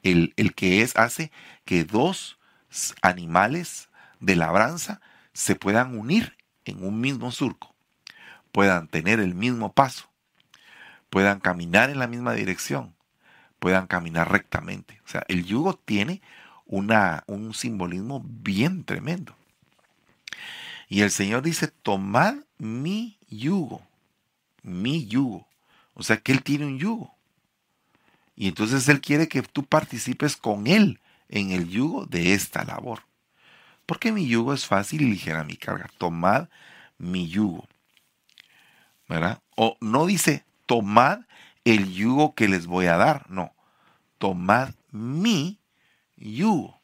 El, 0.04 0.34
el 0.38 0.56
que 0.56 0.82
es, 0.82 0.96
hace 0.96 1.32
que 1.66 1.84
dos 1.84 2.40
animales 3.02 3.90
de 4.20 4.36
labranza 4.36 5.02
se 5.34 5.56
puedan 5.56 5.98
unir 5.98 6.36
en 6.66 6.84
un 6.84 7.00
mismo 7.00 7.32
surco 7.32 7.78
puedan 8.58 8.88
tener 8.88 9.20
el 9.20 9.36
mismo 9.36 9.72
paso, 9.72 10.10
puedan 11.12 11.40
caminar 11.40 11.92
en 11.92 12.00
la 12.00 12.08
misma 12.08 12.34
dirección, 12.34 12.96
puedan 13.60 13.86
caminar 13.86 14.32
rectamente. 14.32 15.00
O 15.06 15.08
sea, 15.08 15.24
el 15.28 15.46
yugo 15.46 15.76
tiene 15.76 16.24
una, 16.66 17.24
un 17.28 17.54
simbolismo 17.54 18.24
bien 18.26 18.84
tremendo. 18.84 19.36
Y 20.90 21.02
el 21.02 21.12
Señor 21.12 21.44
dice, 21.44 21.68
tomad 21.68 22.34
mi 22.58 23.20
yugo, 23.30 23.84
mi 24.64 25.06
yugo. 25.06 25.48
O 25.98 26.04
sea, 26.04 26.18
que 26.18 26.32
Él 26.32 26.44
tiene 26.44 26.66
un 26.66 26.80
yugo. 26.80 27.14
Y 28.36 28.48
entonces 28.48 28.88
Él 28.88 29.02
quiere 29.02 29.28
que 29.28 29.42
tú 29.42 29.66
participes 29.66 30.38
con 30.38 30.68
Él 30.68 31.00
en 31.28 31.52
el 31.52 31.68
yugo 31.68 32.06
de 32.06 32.34
esta 32.34 32.64
labor. 32.64 33.02
Porque 33.86 34.12
mi 34.12 34.28
yugo 34.28 34.54
es 34.54 34.66
fácil 34.66 35.02
y 35.02 35.10
ligera 35.10 35.44
mi 35.44 35.58
carga. 35.58 35.90
Tomad 35.98 36.48
mi 36.98 37.28
yugo. 37.28 37.68
¿verdad? 39.08 39.42
O 39.56 39.78
no 39.82 40.06
dice, 40.06 40.46
tomad 40.66 41.22
el 41.66 41.94
yugo 41.94 42.36
que 42.36 42.48
les 42.48 42.68
voy 42.68 42.88
a 42.88 42.98
dar, 42.98 43.30
no, 43.30 43.54
tomad 44.18 44.74
mi 44.92 45.60
yugo. 46.16 46.80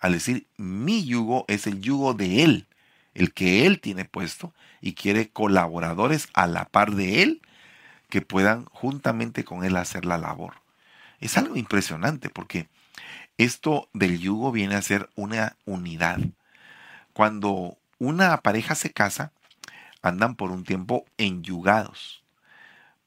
Al 0.00 0.12
decir 0.12 0.46
mi 0.56 1.04
yugo 1.04 1.44
es 1.48 1.66
el 1.66 1.80
yugo 1.80 2.14
de 2.14 2.42
Él, 2.42 2.66
el 3.14 3.32
que 3.32 3.66
Él 3.66 3.80
tiene 3.80 4.04
puesto 4.04 4.54
y 4.80 4.94
quiere 4.94 5.28
colaboradores 5.28 6.28
a 6.32 6.46
la 6.46 6.64
par 6.66 6.94
de 6.94 7.22
Él 7.22 7.42
que 8.10 8.20
puedan 8.20 8.66
juntamente 8.66 9.44
con 9.44 9.64
Él 9.64 9.76
hacer 9.76 10.04
la 10.04 10.18
labor. 10.18 10.54
Es 11.20 11.38
algo 11.38 11.56
impresionante 11.56 12.28
porque 12.28 12.68
esto 13.38 13.88
del 13.94 14.18
yugo 14.18 14.52
viene 14.52 14.74
a 14.74 14.82
ser 14.82 15.08
una 15.14 15.56
unidad. 15.64 16.18
Cuando 17.14 17.78
una 17.98 18.36
pareja 18.38 18.74
se 18.74 18.92
casa, 18.92 19.32
andan 20.02 20.34
por 20.34 20.50
un 20.50 20.64
tiempo 20.64 21.06
enyugados 21.16 22.22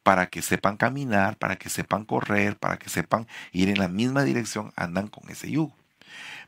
para 0.04 0.28
que 0.28 0.42
sepan 0.42 0.78
caminar, 0.78 1.38
para 1.38 1.56
que 1.56 1.70
sepan 1.70 2.06
correr, 2.06 2.58
para 2.58 2.78
que 2.78 2.90
sepan 2.90 3.28
ir 3.52 3.70
en 3.70 3.80
la 3.80 3.88
misma 3.88 4.24
dirección, 4.24 4.74
andan 4.76 5.08
con 5.08 5.30
ese 5.30 5.50
yugo. 5.50 5.76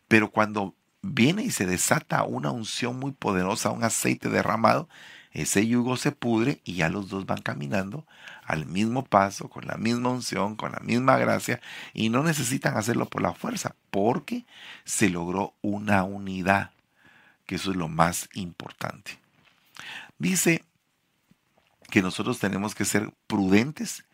Pero 0.08 0.30
cuando 0.30 0.76
viene 1.02 1.44
y 1.44 1.52
se 1.52 1.66
desata 1.66 2.24
una 2.24 2.52
unción 2.52 3.00
muy 3.00 3.12
poderosa, 3.12 3.72
un 3.72 3.84
aceite 3.84 4.30
derramado, 4.30 4.90
ese 5.36 5.68
yugo 5.68 5.98
se 5.98 6.14
pudre 6.14 6.62
y 6.64 6.76
ya 6.76 6.88
los 6.88 7.10
dos 7.10 7.26
van 7.26 7.42
caminando 7.42 8.08
al 8.46 8.66
mismo 8.66 9.04
paso, 9.04 9.50
con 9.50 9.68
la 9.68 9.76
misma 9.76 10.10
unción, 10.10 10.56
con 10.56 10.72
la 10.72 10.80
misma 10.80 11.18
gracia, 11.18 11.60
y 11.94 12.08
no 12.08 12.24
necesitan 12.24 12.78
hacerlo 12.78 13.10
por 13.10 13.22
la 13.22 13.34
fuerza, 13.34 13.76
porque 13.92 14.46
se 14.86 15.10
logró 15.10 15.54
una 15.62 16.06
unidad, 16.06 16.72
que 17.46 17.56
eso 17.56 17.72
es 17.72 17.76
lo 17.76 17.90
más 17.90 18.30
importante. 18.34 19.20
Dice 20.18 20.64
que 21.90 22.02
nosotros 22.02 22.40
tenemos 22.40 22.74
que 22.74 22.86
ser 22.86 23.12
prudentes 23.28 24.06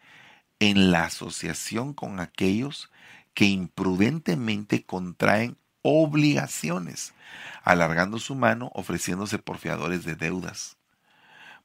en 0.60 0.90
la 0.90 1.06
asociación 1.06 1.94
con 1.94 2.20
aquellos 2.20 2.90
que 3.36 3.46
imprudentemente 3.46 4.84
contraen 4.86 5.56
obligaciones, 5.84 7.14
alargando 7.62 8.18
su 8.18 8.34
mano, 8.34 8.72
ofreciéndose 8.74 9.38
por 9.38 9.60
fiadores 9.60 10.04
de 10.04 10.16
deudas. 10.16 10.78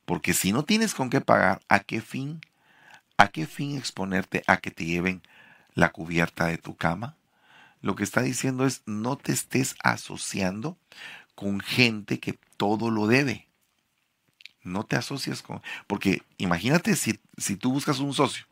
Porque 0.06 0.32
si 0.32 0.52
no 0.52 0.64
tienes 0.64 0.94
con 0.94 1.10
qué 1.10 1.20
pagar, 1.20 1.60
¿a 1.68 1.80
qué 1.80 2.00
fin? 2.00 2.40
¿A 3.18 3.28
qué 3.28 3.46
fin 3.46 3.76
exponerte 3.76 4.42
a 4.46 4.58
que 4.58 4.70
te 4.70 4.84
lleven 4.84 5.20
la 5.74 5.90
cubierta 5.90 6.46
de 6.46 6.58
tu 6.58 6.76
cama? 6.76 7.16
Lo 7.82 7.96
que 7.96 8.04
está 8.04 8.22
diciendo 8.22 8.66
es 8.66 8.82
no 8.86 9.16
te 9.16 9.32
estés 9.32 9.74
asociando 9.82 10.78
con 11.34 11.60
gente 11.60 12.20
que 12.20 12.38
todo 12.56 12.90
lo 12.90 13.08
debe. 13.08 13.48
No 14.62 14.84
te 14.84 14.96
asocias 14.96 15.42
con... 15.42 15.60
Porque 15.86 16.22
imagínate 16.38 16.96
si, 16.96 17.20
si 17.36 17.56
tú 17.56 17.72
buscas 17.72 17.98
un 17.98 18.14
socio 18.14 18.46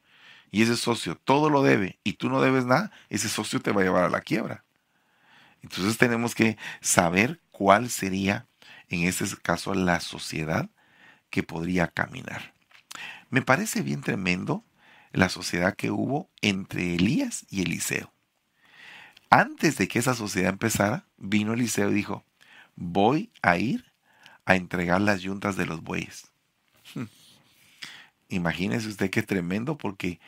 y 0.51 0.63
ese 0.63 0.77
socio 0.77 1.17
todo 1.17 1.51
lo 1.51 1.63
debe 1.63 1.99
y 2.05 2.15
tú 2.15 2.29
no 2.29 2.41
debes 2.41 2.65
nada, 2.65 2.91
ese 3.11 3.29
socio 3.29 3.61
te 3.61 3.73
va 3.73 3.81
a 3.81 3.85
llevar 3.85 4.05
a 4.05 4.11
la 4.11 4.21
quiebra. 4.21 4.65
Entonces 5.63 5.99
tenemos 5.99 6.35
que 6.35 6.59
saber 6.81 7.41
cuál 7.51 7.91
sería, 7.91 8.47
en 8.89 9.05
este 9.05 9.25
caso, 9.43 9.73
la 9.75 10.01
sociedad 10.01 10.69
que 11.35 11.43
podría 11.43 11.89
caminar. 11.89 12.55
Me 13.29 13.43
parece 13.43 13.83
bien 13.83 14.03
tremendo 14.03 14.63
la 15.11 15.29
sociedad 15.29 15.75
que 15.75 15.91
hubo 15.91 16.31
entre 16.43 16.95
Elías 16.95 17.45
y 17.51 17.63
Eliseo. 17.63 18.13
Antes 19.31 19.77
de 19.77 19.89
que 19.89 19.99
esa 19.99 20.15
sociedad 20.15 20.51
empezara, 20.51 21.07
vino 21.17 21.53
Eliseo 21.53 21.91
y 21.91 21.95
dijo, 21.95 22.25
voy 22.77 23.33
a 23.43 23.59
ir 23.59 23.85
a 24.45 24.55
entregar 24.55 25.01
las 25.01 25.23
yuntas 25.23 25.57
de 25.57 25.67
los 25.67 25.83
bueyes. 25.83 26.29
Imagínese 28.29 28.87
usted 28.87 29.11
qué 29.11 29.25
tremendo 29.25 29.77
porque 29.77 30.21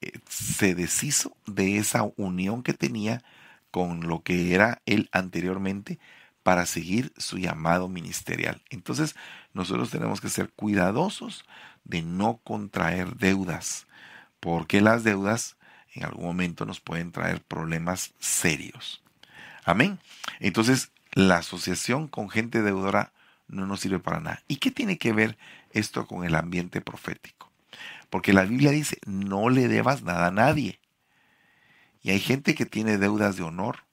eh, 0.00 0.18
se 0.28 0.74
deshizo 0.74 1.36
de 1.46 1.78
esa 1.78 2.02
unión 2.16 2.64
que 2.64 2.74
tenía 2.74 3.22
con 3.70 4.08
lo 4.08 4.24
que 4.24 4.56
era 4.56 4.82
él 4.86 5.08
anteriormente 5.12 6.00
para 6.48 6.64
seguir 6.64 7.12
su 7.18 7.36
llamado 7.36 7.88
ministerial. 7.88 8.62
Entonces, 8.70 9.14
nosotros 9.52 9.90
tenemos 9.90 10.22
que 10.22 10.30
ser 10.30 10.48
cuidadosos 10.48 11.44
de 11.84 12.00
no 12.00 12.38
contraer 12.42 13.16
deudas, 13.16 13.86
porque 14.40 14.80
las 14.80 15.04
deudas 15.04 15.58
en 15.92 16.04
algún 16.04 16.24
momento 16.24 16.64
nos 16.64 16.80
pueden 16.80 17.12
traer 17.12 17.42
problemas 17.42 18.14
serios. 18.18 19.02
Amén. 19.66 19.98
Entonces, 20.40 20.90
la 21.12 21.36
asociación 21.36 22.08
con 22.08 22.30
gente 22.30 22.62
deudora 22.62 23.12
no 23.46 23.66
nos 23.66 23.80
sirve 23.80 23.98
para 23.98 24.20
nada. 24.20 24.42
¿Y 24.48 24.56
qué 24.56 24.70
tiene 24.70 24.96
que 24.96 25.12
ver 25.12 25.36
esto 25.72 26.06
con 26.06 26.24
el 26.24 26.34
ambiente 26.34 26.80
profético? 26.80 27.52
Porque 28.08 28.32
la 28.32 28.44
Biblia 28.44 28.70
dice, 28.70 28.96
no 29.04 29.50
le 29.50 29.68
debas 29.68 30.02
nada 30.02 30.28
a 30.28 30.30
nadie. 30.30 30.80
Y 32.00 32.08
hay 32.08 32.20
gente 32.20 32.54
que 32.54 32.64
tiene 32.64 32.96
deudas 32.96 33.36
de 33.36 33.42
honor. 33.42 33.84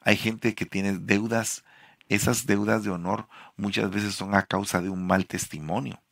Hay 0.00 0.16
gente 0.16 0.54
que 0.54 0.64
tiene 0.64 0.94
deudas, 0.94 1.62
esas 2.08 2.46
deudas 2.46 2.84
de 2.84 2.90
honor 2.90 3.28
muchas 3.56 3.90
veces 3.90 4.14
son 4.14 4.34
a 4.34 4.42
causa 4.42 4.80
de 4.80 4.90
un 4.90 5.06
mal 5.06 5.26
testimonio. 5.26 6.02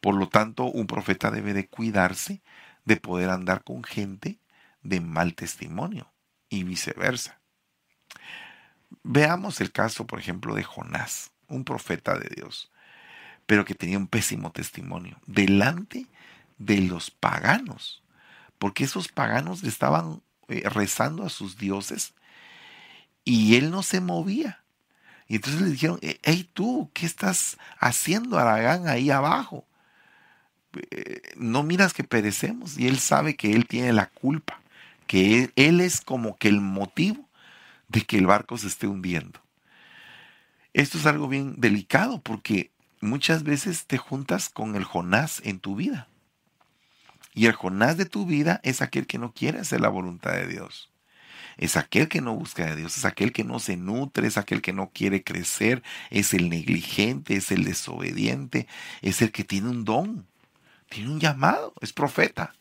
Por 0.00 0.14
lo 0.14 0.28
tanto, 0.28 0.64
un 0.64 0.86
profeta 0.86 1.30
debe 1.30 1.54
de 1.54 1.68
cuidarse 1.68 2.42
de 2.84 2.96
poder 2.96 3.30
andar 3.30 3.64
con 3.64 3.82
gente 3.82 4.38
de 4.82 5.00
mal 5.00 5.34
testimonio 5.34 6.12
y 6.48 6.64
viceversa. 6.64 7.40
Veamos 9.02 9.60
el 9.60 9.72
caso, 9.72 10.06
por 10.06 10.18
ejemplo, 10.18 10.54
de 10.54 10.62
Jonás, 10.62 11.32
un 11.48 11.64
profeta 11.64 12.18
de 12.18 12.28
Dios, 12.34 12.70
pero 13.46 13.64
que 13.64 13.74
tenía 13.74 13.98
un 13.98 14.06
pésimo 14.06 14.52
testimonio 14.52 15.18
delante 15.26 16.06
de 16.58 16.80
los 16.80 17.10
paganos, 17.10 18.02
porque 18.58 18.84
esos 18.84 19.08
paganos 19.08 19.62
le 19.62 19.68
estaban 19.68 20.22
eh, 20.48 20.68
rezando 20.68 21.24
a 21.24 21.28
sus 21.28 21.58
dioses 21.58 22.14
y 23.24 23.56
él 23.56 23.70
no 23.70 23.82
se 23.82 24.00
movía. 24.00 24.62
Y 25.28 25.36
entonces 25.36 25.60
le 25.60 25.70
dijeron, 25.70 25.98
hey 26.00 26.48
tú, 26.52 26.90
¿qué 26.94 27.04
estás 27.04 27.58
haciendo 27.78 28.38
Aragán 28.38 28.88
ahí 28.88 29.10
abajo? 29.10 29.66
Eh, 30.90 31.20
no 31.36 31.62
miras 31.62 31.92
que 31.92 32.04
perecemos. 32.04 32.78
Y 32.78 32.86
él 32.86 32.98
sabe 32.98 33.34
que 33.34 33.52
él 33.52 33.66
tiene 33.66 33.92
la 33.92 34.06
culpa, 34.06 34.60
que 35.06 35.50
él, 35.56 35.80
es 35.80 36.00
como 36.00 36.36
que 36.36 36.48
el 36.48 36.60
motivo 36.60 37.28
de 37.88 38.02
que 38.02 38.18
el 38.18 38.26
barco 38.26 38.56
se 38.56 38.68
esté 38.68 38.86
hundiendo. 38.86 39.40
Esto 40.74 40.98
es 40.98 41.06
algo 41.06 41.26
bien 41.26 41.54
delicado 41.58 42.20
porque 42.20 42.70
muchas 43.00 43.42
veces 43.42 43.86
te 43.86 43.98
juntas 43.98 44.48
con 44.48 44.76
el 44.76 44.84
Jonás 44.84 45.40
en 45.44 45.58
tu 45.58 45.74
vida. 45.74 46.08
Y 47.34 47.46
el 47.46 47.52
Jonás 47.52 47.96
de 47.96 48.06
tu 48.06 48.26
vida 48.26 48.60
es 48.62 48.80
aquel 48.80 49.06
que 49.06 49.18
no 49.18 49.32
quiere 49.32 49.58
hacer 49.58 49.80
la 49.80 49.88
voluntad 49.88 50.32
de 50.32 50.46
Dios 50.46 50.90
es 51.56 51.76
aquel 51.76 52.08
que 52.08 52.20
no 52.20 52.34
busca 52.34 52.64
a 52.64 52.76
Dios, 52.76 52.96
es 52.98 53.04
aquel 53.04 53.32
que 53.32 53.44
no 53.44 53.58
se 53.58 53.76
nutre, 53.76 54.26
es 54.26 54.36
aquel 54.36 54.62
que 54.62 54.72
no 54.72 54.90
quiere 54.90 55.24
crecer, 55.24 55.82
es 56.10 56.34
el 56.34 56.50
negligente, 56.50 57.36
es 57.36 57.50
el 57.50 57.64
desobediente, 57.64 58.66
es 59.02 59.22
el 59.22 59.32
que 59.32 59.44
tiene 59.44 59.70
un 59.70 59.84
don, 59.84 60.26
tiene 60.88 61.10
un 61.10 61.20
llamado, 61.20 61.72
es 61.80 61.92
profeta, 61.92 62.54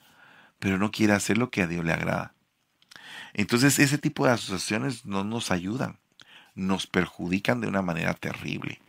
pero 0.60 0.78
no 0.78 0.92
quiere 0.92 1.14
hacer 1.14 1.38
lo 1.38 1.50
que 1.50 1.62
a 1.62 1.68
Dios 1.68 1.84
le 1.84 1.94
agrada. 1.94 2.34
Entonces 3.34 3.80
ese 3.80 3.98
tipo 3.98 4.26
de 4.26 4.32
asociaciones 4.32 5.06
no 5.06 5.24
nos 5.24 5.52
ayudan, 5.52 6.00
nos 6.54 6.88
perjudican 6.88 7.60
de 7.60 7.68
una 7.68 7.82
manera 7.82 8.14
terrible 8.14 8.80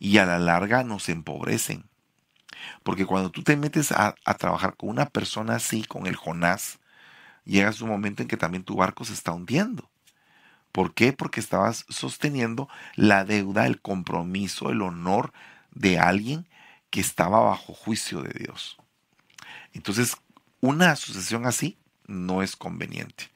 y 0.00 0.18
a 0.18 0.26
la 0.26 0.38
larga 0.38 0.82
nos 0.82 1.08
empobrecen. 1.08 1.84
Porque 2.82 3.06
cuando 3.06 3.30
tú 3.30 3.42
te 3.42 3.56
metes 3.56 3.92
a, 3.92 4.14
trabajar 4.38 4.76
con 4.76 4.88
una 4.88 5.06
persona 5.06 5.56
así, 5.56 5.84
con 5.84 6.06
el 6.06 6.16
Jonás, 6.16 6.78
llegas 7.46 7.80
un 7.80 7.88
momento 7.88 8.22
en 8.22 8.28
que 8.28 8.36
también 8.36 8.64
tu 8.64 8.76
barco 8.76 9.04
se 9.04 9.14
está 9.14 9.32
hundiendo. 9.32 9.88
¿Por 10.72 10.92
qué? 10.92 11.14
Porque 11.14 11.40
estabas 11.40 11.86
sosteniendo 11.88 12.68
la 12.96 13.24
deuda, 13.24 13.66
el 13.66 13.80
compromiso, 13.80 14.70
el 14.70 14.82
honor 14.82 15.32
de 15.70 15.98
alguien 15.98 16.46
que 16.90 17.00
estaba 17.00 17.40
bajo 17.40 17.72
juicio 17.72 18.22
de 18.22 18.38
Dios. 18.38 18.76
Entonces, 19.72 20.16
una 20.60 20.90
asociación 20.90 21.46
así 21.46 21.78
no 22.06 22.42
es 22.42 22.56
conveniente. 22.56 23.30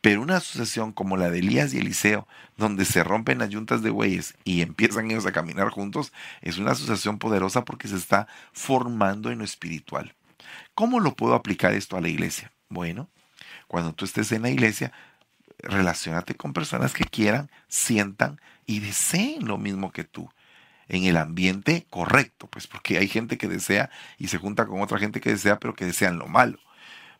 Pero 0.00 0.22
una 0.22 0.36
asociación 0.36 0.92
como 0.92 1.16
la 1.16 1.30
de 1.30 1.40
Elías 1.40 1.74
y 1.74 1.78
Eliseo, 1.78 2.26
donde 2.56 2.84
se 2.84 3.04
rompen 3.04 3.38
las 3.38 3.50
yuntas 3.50 3.82
de 3.82 3.90
bueyes 3.90 4.34
y 4.44 4.62
empiezan 4.62 5.10
ellos 5.10 5.26
a 5.26 5.32
caminar 5.32 5.68
juntos, 5.70 6.12
es 6.40 6.58
una 6.58 6.72
asociación 6.72 7.18
poderosa 7.18 7.64
porque 7.64 7.88
se 7.88 7.96
está 7.96 8.26
formando 8.52 9.30
en 9.30 9.38
lo 9.38 9.44
espiritual. 9.44 10.14
¿Cómo 10.74 11.00
lo 11.00 11.14
puedo 11.14 11.34
aplicar 11.34 11.74
esto 11.74 11.96
a 11.96 12.00
la 12.00 12.08
iglesia? 12.08 12.52
Bueno, 12.68 13.08
cuando 13.68 13.92
tú 13.92 14.04
estés 14.04 14.32
en 14.32 14.42
la 14.42 14.50
iglesia, 14.50 14.92
relacionate 15.58 16.34
con 16.34 16.52
personas 16.52 16.92
que 16.92 17.04
quieran, 17.04 17.50
sientan 17.68 18.40
y 18.66 18.80
deseen 18.80 19.46
lo 19.46 19.58
mismo 19.58 19.92
que 19.92 20.04
tú 20.04 20.30
en 20.88 21.04
el 21.04 21.16
ambiente 21.16 21.86
correcto, 21.90 22.46
pues 22.48 22.66
porque 22.66 22.98
hay 22.98 23.08
gente 23.08 23.38
que 23.38 23.48
desea 23.48 23.90
y 24.18 24.28
se 24.28 24.38
junta 24.38 24.66
con 24.66 24.80
otra 24.80 24.98
gente 24.98 25.20
que 25.20 25.30
desea, 25.30 25.58
pero 25.58 25.74
que 25.74 25.84
desean 25.84 26.18
lo 26.18 26.26
malo. 26.26 26.58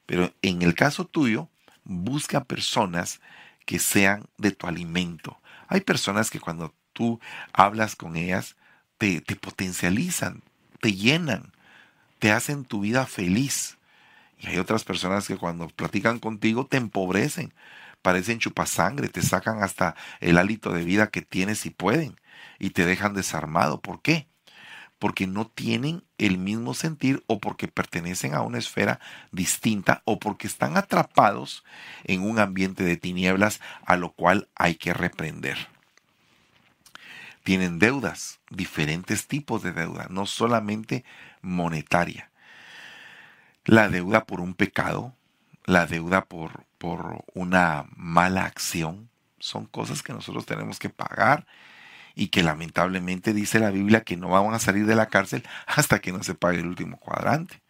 Pero 0.06 0.32
en 0.42 0.62
el 0.62 0.74
caso 0.74 1.04
tuyo, 1.04 1.48
busca 1.84 2.44
personas 2.44 3.20
que 3.64 3.78
sean 3.78 4.26
de 4.38 4.52
tu 4.52 4.66
alimento. 4.66 5.40
Hay 5.68 5.80
personas 5.80 6.30
que 6.30 6.40
cuando 6.40 6.74
tú 6.92 7.20
hablas 7.52 7.96
con 7.96 8.16
ellas, 8.16 8.56
te, 8.98 9.20
te 9.20 9.34
potencializan, 9.34 10.42
te 10.80 10.92
llenan, 10.92 11.52
te 12.20 12.30
hacen 12.30 12.64
tu 12.64 12.80
vida 12.80 13.04
feliz. 13.06 13.78
Y 14.38 14.48
hay 14.48 14.58
otras 14.58 14.84
personas 14.84 15.26
que 15.26 15.36
cuando 15.36 15.68
platican 15.68 16.18
contigo 16.18 16.66
te 16.66 16.76
empobrecen, 16.76 17.54
parecen 18.02 18.38
chupasangre, 18.38 19.08
te 19.08 19.22
sacan 19.22 19.62
hasta 19.62 19.96
el 20.20 20.38
hálito 20.38 20.72
de 20.72 20.84
vida 20.84 21.08
que 21.08 21.22
tienes 21.22 21.66
y 21.66 21.70
pueden 21.70 22.20
y 22.58 22.70
te 22.70 22.84
dejan 22.84 23.14
desarmado. 23.14 23.80
¿Por 23.80 24.02
qué? 24.02 24.28
Porque 24.98 25.26
no 25.26 25.46
tienen 25.46 26.04
el 26.18 26.38
mismo 26.38 26.74
sentir 26.74 27.24
o 27.26 27.38
porque 27.40 27.68
pertenecen 27.68 28.34
a 28.34 28.42
una 28.42 28.58
esfera 28.58 29.00
distinta 29.32 30.02
o 30.04 30.18
porque 30.18 30.46
están 30.46 30.76
atrapados 30.76 31.64
en 32.04 32.22
un 32.22 32.38
ambiente 32.38 32.84
de 32.84 32.96
tinieblas 32.96 33.60
a 33.84 33.96
lo 33.96 34.12
cual 34.12 34.48
hay 34.54 34.76
que 34.76 34.94
reprender. 34.94 35.56
Tienen 37.42 37.78
deudas, 37.78 38.40
diferentes 38.50 39.26
tipos 39.26 39.62
de 39.62 39.72
deuda, 39.72 40.06
no 40.10 40.26
solamente 40.26 41.04
monetaria 41.42 42.30
la 43.66 43.88
deuda 43.88 44.24
por 44.24 44.40
un 44.40 44.54
pecado, 44.54 45.14
la 45.64 45.86
deuda 45.86 46.24
por, 46.24 46.64
por 46.78 47.24
una 47.34 47.86
mala 47.94 48.44
acción, 48.44 49.10
son 49.38 49.66
cosas 49.66 50.02
que 50.02 50.12
nosotros 50.12 50.46
tenemos 50.46 50.78
que 50.78 50.88
pagar 50.88 51.46
y 52.14 52.28
que 52.28 52.42
lamentablemente 52.42 53.34
dice 53.34 53.58
la 53.58 53.70
Biblia 53.70 54.02
que 54.02 54.16
no 54.16 54.28
van 54.28 54.54
a 54.54 54.58
salir 54.58 54.86
de 54.86 54.96
la 54.96 55.06
cárcel 55.06 55.44
hasta 55.66 56.00
que 56.00 56.12
no 56.12 56.22
se 56.22 56.34
pague 56.34 56.60
el 56.60 56.66
último 56.66 56.96
cuadrante. 56.98 57.60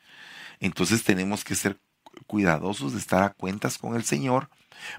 Entonces 0.60 1.02
tenemos 1.02 1.44
que 1.44 1.54
ser 1.54 1.78
cuidadosos 2.26 2.92
de 2.92 2.98
estar 2.98 3.22
a 3.22 3.30
cuentas 3.30 3.78
con 3.78 3.96
el 3.96 4.04
Señor 4.04 4.48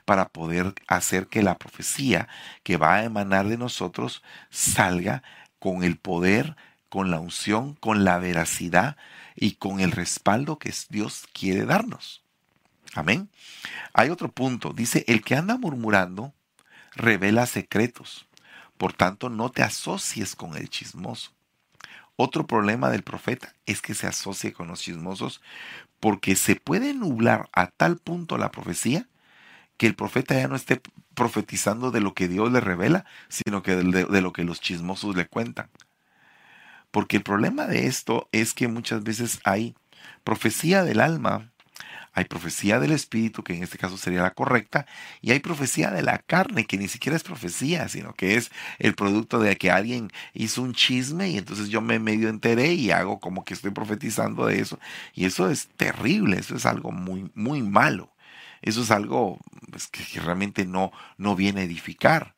para 0.06 0.30
poder 0.30 0.74
hacer 0.88 1.28
que 1.28 1.44
la 1.44 1.58
profecía 1.58 2.28
que 2.64 2.78
va 2.78 2.96
a 2.96 3.04
emanar 3.04 3.48
de 3.48 3.58
nosotros 3.58 4.24
salga 4.50 5.24
con 5.60 5.84
el 5.84 5.98
poder, 5.98 6.56
con 6.90 7.12
la 7.12 7.20
unción, 7.20 7.76
con 7.76 8.04
la 8.04 8.18
veracidad 8.20 8.98
y 9.36 9.54
con 9.54 9.80
el 9.80 9.92
respaldo 9.92 10.60
que 10.60 10.74
Dios 10.90 11.26
quiere 11.34 11.66
darnos. 11.66 12.24
Amén. 12.94 13.30
Hay 13.94 14.10
otro 14.10 14.32
punto. 14.32 14.74
Dice, 14.74 15.04
el 15.08 15.22
que 15.22 15.36
anda 15.36 15.58
murmurando 15.58 16.34
revela 16.96 17.46
secretos. 17.46 18.28
Por 18.78 18.94
tanto, 18.94 19.30
no 19.30 19.50
te 19.50 19.64
asocies 19.64 20.36
con 20.36 20.56
el 20.56 20.70
chismoso. 20.70 21.32
Otro 22.16 22.48
problema 22.48 22.90
del 22.90 23.04
profeta 23.04 23.54
es 23.66 23.82
que 23.82 23.94
se 23.94 24.08
asocie 24.08 24.54
con 24.54 24.68
los 24.68 24.82
chismosos 24.82 25.42
porque 26.00 26.36
se 26.36 26.56
puede 26.56 26.94
nublar 26.94 27.50
a 27.54 27.68
tal 27.68 27.98
punto 27.98 28.38
la 28.38 28.52
profecía 28.52 29.08
que 29.78 29.86
el 29.88 29.96
profeta 29.96 30.36
ya 30.36 30.48
no 30.48 30.56
esté 30.56 30.82
profetizando 31.14 31.92
de 31.92 32.02
lo 32.02 32.14
que 32.14 32.28
Dios 32.28 32.52
le 32.52 32.60
revela, 32.60 33.06
sino 33.30 33.62
que 33.62 33.76
de, 33.76 34.22
lo 34.22 34.34
que 34.34 34.44
los 34.44 34.60
chismosos 34.60 35.16
le 35.16 35.28
cuentan. 35.28 35.70
Porque 36.98 37.18
el 37.18 37.22
problema 37.22 37.68
de 37.68 37.86
esto 37.86 38.28
es 38.32 38.56
que 38.56 38.68
muchas 38.68 39.04
veces 39.04 39.40
hay 39.44 39.76
profecía 40.24 40.84
del 40.84 41.00
alma, 41.00 41.52
hay 42.12 42.26
profecía 42.26 42.80
del 42.80 42.92
espíritu, 42.92 43.44
que 43.44 43.54
en 43.54 43.62
este 43.62 43.78
caso 43.78 44.00
sería 44.00 44.24
la 44.24 44.32
correcta, 44.32 44.88
y 45.22 45.30
hay 45.30 45.40
profecía 45.40 45.92
de 45.92 46.02
la 46.02 46.18
carne, 46.18 46.66
que 46.66 46.80
ni 46.80 46.88
siquiera 46.88 47.16
es 47.16 47.22
profecía, 47.22 47.88
sino 47.88 48.16
que 48.16 48.34
es 48.34 48.50
el 48.80 48.96
producto 48.96 49.38
de 49.38 49.58
que 49.58 49.70
alguien 49.70 50.10
hizo 50.34 50.64
un 50.64 50.74
chisme 50.74 51.30
y 51.30 51.38
entonces 51.38 51.70
yo 51.70 51.82
me 51.82 52.00
medio 52.00 52.30
enteré 52.30 52.74
y 52.74 52.90
hago 52.90 53.20
como 53.20 53.46
que 53.46 53.54
estoy 53.54 53.70
profetizando 53.70 54.48
de 54.48 54.60
eso. 54.60 54.80
Y 55.14 55.26
eso 55.26 55.52
es 55.52 55.68
terrible, 55.78 56.40
eso 56.40 56.56
es 56.56 56.66
algo 56.66 56.92
muy, 56.92 57.30
muy 57.36 57.62
malo. 57.62 58.12
Eso 58.64 58.82
es 58.82 58.90
algo 58.90 59.38
pues, 59.70 59.86
que, 59.86 60.20
realmente 60.20 60.66
no, 60.66 60.92
no 61.20 61.36
viene 61.36 61.62
a 61.62 61.66
edificar. 61.66 62.34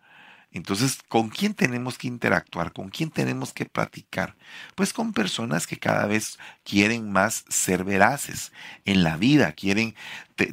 Entonces, 0.51 0.99
¿con 1.07 1.29
quién 1.29 1.53
tenemos 1.53 1.99
que 1.99 2.07
interactuar? 2.07 2.73
¿Con 2.73 2.89
quién 2.89 3.11
tenemos 3.11 3.53
que 3.53 3.65
platicar? 3.65 4.35
Pues 4.73 4.93
con 4.93 5.13
personas 5.13 5.67
que 5.67 5.77
cada 5.77 6.07
vez 6.07 6.39
quieren 6.63 7.11
más 7.11 7.45
ser 7.49 7.83
veraces 7.83 8.51
en 8.83 9.03
la 9.03 9.15
vida, 9.15 9.51
quieren 9.51 9.95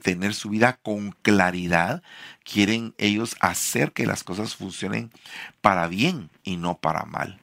tener 0.03 0.35
su 0.35 0.51
vida 0.51 0.79
con 0.83 1.13
claridad, 1.23 2.03
quieren 2.45 2.95
ellos 2.99 3.37
hacer 3.41 3.93
que 3.93 4.05
las 4.05 4.23
cosas 4.23 4.55
funcionen 4.55 5.11
para 5.63 5.87
bien 5.87 6.29
y 6.45 6.59
no 6.59 6.77
para 6.77 7.05
mal. 7.05 7.41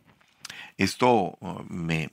Esto 0.77 1.37
uh, 1.39 1.63
me, 1.67 2.09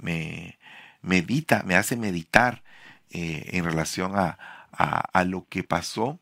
medita, 1.03 1.63
me 1.65 1.77
hace 1.77 1.97
meditar 1.97 2.63
eh, 3.11 3.51
en 3.53 3.65
relación 3.65 4.17
a, 4.17 4.39
a 4.73 5.25
lo 5.25 5.47
que 5.49 5.65
pasó 5.65 6.19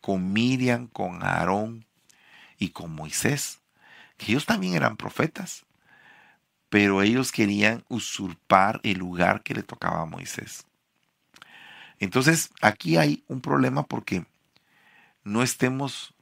con 0.00 0.32
Miriam, 0.32 0.86
con 0.86 1.22
Aarón, 1.22 1.84
y 2.62 2.68
con 2.68 2.94
Moisés, 2.94 3.58
que 4.16 4.30
ellos 4.30 4.46
también 4.46 4.74
eran 4.74 4.96
profetas, 4.96 5.66
pero 6.68 7.02
ellos 7.02 7.32
querían 7.32 7.84
usurpar 7.88 8.80
el 8.84 8.98
lugar 8.98 9.42
que 9.42 9.52
le 9.52 9.64
tocaba 9.64 10.02
a 10.02 10.06
Moisés. 10.06 10.64
Entonces, 11.98 12.50
aquí 12.60 12.98
hay 12.98 13.24
un 13.26 13.40
problema 13.40 13.82
porque 13.82 14.24
no 15.24 15.42
estemos 15.42 16.14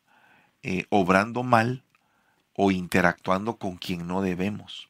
eh, 0.62 0.86
obrando 0.88 1.42
mal 1.42 1.84
o 2.54 2.70
interactuando 2.70 3.56
con 3.58 3.76
quien 3.76 4.06
no 4.06 4.22
debemos. 4.22 4.88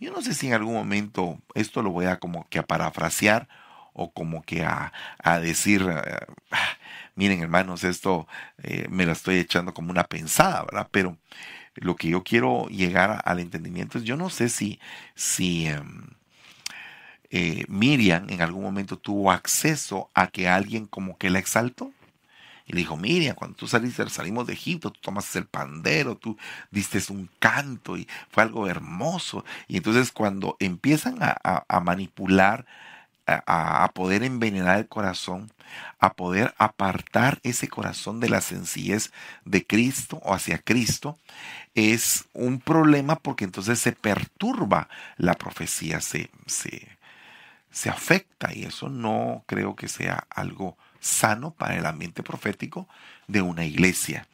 Yo 0.00 0.12
no 0.12 0.22
sé 0.22 0.32
si 0.32 0.46
en 0.46 0.54
algún 0.54 0.74
momento 0.74 1.38
esto 1.54 1.82
lo 1.82 1.90
voy 1.90 2.06
a 2.06 2.18
como 2.18 2.48
que 2.48 2.58
a 2.58 2.66
parafrasear 2.66 3.48
o 3.92 4.12
como 4.12 4.42
que 4.42 4.64
a, 4.64 4.92
decir, 5.40 5.86
eh, 5.88 6.26
miren 7.14 7.40
hermanos, 7.42 7.84
esto 7.84 8.26
eh, 8.62 8.86
me 8.90 9.06
lo 9.06 9.12
estoy 9.12 9.36
echando 9.38 9.74
como 9.74 9.90
una 9.90 10.04
pensada, 10.04 10.62
¿verdad? 10.64 10.88
Pero 10.90 11.16
lo 11.74 11.96
que 11.96 12.08
yo 12.08 12.22
quiero 12.22 12.66
llegar 12.68 13.22
al 13.24 13.40
entendimiento 13.40 13.98
es, 13.98 14.04
yo 14.04 14.16
no 14.16 14.30
sé 14.30 14.48
si, 14.48 14.80
si 15.14 15.66
em, 15.66 16.08
eh, 17.30 17.64
Miriam 17.68 18.26
en 18.30 18.42
algún 18.42 18.62
momento 18.62 18.98
tuvo 18.98 19.32
acceso 19.32 20.10
a 20.14 20.28
que 20.28 20.48
alguien 20.48 20.86
como 20.86 21.18
que 21.18 21.30
la 21.30 21.38
exaltó. 21.38 21.92
Y 22.66 22.72
le 22.72 22.78
dijo, 22.78 22.96
Miriam, 22.96 23.34
cuando 23.36 23.56
tú 23.56 23.66
saliste, 23.68 24.08
salimos 24.08 24.46
de 24.46 24.54
Egipto, 24.54 24.90
tú 24.90 25.00
tomaste 25.02 25.38
el 25.38 25.46
pandero, 25.46 26.16
tú 26.16 26.38
diste 26.70 26.98
un 27.10 27.28
canto 27.38 27.98
y 27.98 28.08
fue 28.30 28.42
algo 28.42 28.66
hermoso. 28.68 29.44
Y 29.68 29.76
entonces 29.76 30.12
cuando 30.12 30.56
empiezan 30.60 31.18
a 31.20 31.80
manipular 31.80 32.64
a, 33.26 33.90
poder 33.94 34.22
envenenar 34.22 34.78
el 34.78 34.88
corazón, 34.88 35.50
a 35.98 36.14
poder 36.14 36.54
apartar 36.58 37.40
ese 37.42 37.68
corazón 37.68 38.20
de 38.20 38.28
la 38.28 38.40
sencillez 38.40 39.12
de 39.44 39.66
Cristo 39.66 40.20
o 40.22 40.34
hacia 40.34 40.58
Cristo, 40.58 41.18
es 41.74 42.26
un 42.32 42.60
problema 42.60 43.16
porque 43.16 43.44
entonces 43.44 43.78
se 43.78 43.92
perturba 43.92 44.88
la 45.16 45.34
profecía, 45.34 46.00
se, 46.00 46.30
se, 46.46 46.88
se 47.70 47.90
afecta 47.90 48.54
y 48.54 48.64
eso 48.64 48.88
no 48.88 49.44
creo 49.46 49.74
que 49.74 49.88
sea 49.88 50.26
algo 50.30 50.76
sano 51.00 51.52
para 51.52 51.76
el 51.76 51.86
ambiente 51.86 52.22
profético 52.22 52.88
de 53.26 53.42
una 53.42 53.64
iglesia. 53.64 54.26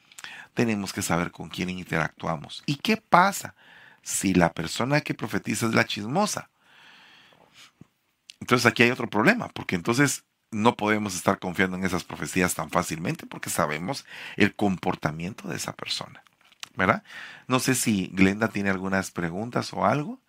Tenemos 0.54 0.92
que 0.92 1.02
saber 1.02 1.30
con 1.30 1.48
quién 1.48 1.70
interactuamos. 1.70 2.62
¿Y 2.66 2.76
qué 2.76 2.96
pasa 2.96 3.54
si 4.02 4.34
la 4.34 4.52
persona 4.52 5.00
que 5.00 5.14
profetiza 5.14 5.66
es 5.66 5.74
la 5.74 5.84
chismosa? 5.84 6.49
Entonces 8.40 8.66
aquí 8.66 8.82
hay 8.82 8.90
otro 8.90 9.08
problema, 9.08 9.48
porque 9.48 9.76
entonces 9.76 10.24
no 10.50 10.76
podemos 10.76 11.14
estar 11.14 11.38
confiando 11.38 11.76
en 11.76 11.84
esas 11.84 12.04
profecías 12.04 12.54
tan 12.54 12.70
fácilmente 12.70 13.26
porque 13.26 13.50
sabemos 13.50 14.04
el 14.36 14.54
comportamiento 14.54 15.48
de 15.48 15.56
esa 15.56 15.74
persona. 15.74 16.22
¿Verdad? 16.76 17.02
No 17.46 17.60
sé 17.60 17.74
si 17.74 18.08
Glenda 18.08 18.48
tiene 18.48 18.70
algunas 18.70 19.10
preguntas 19.10 19.72
o 19.72 19.84
algo. 19.84 20.20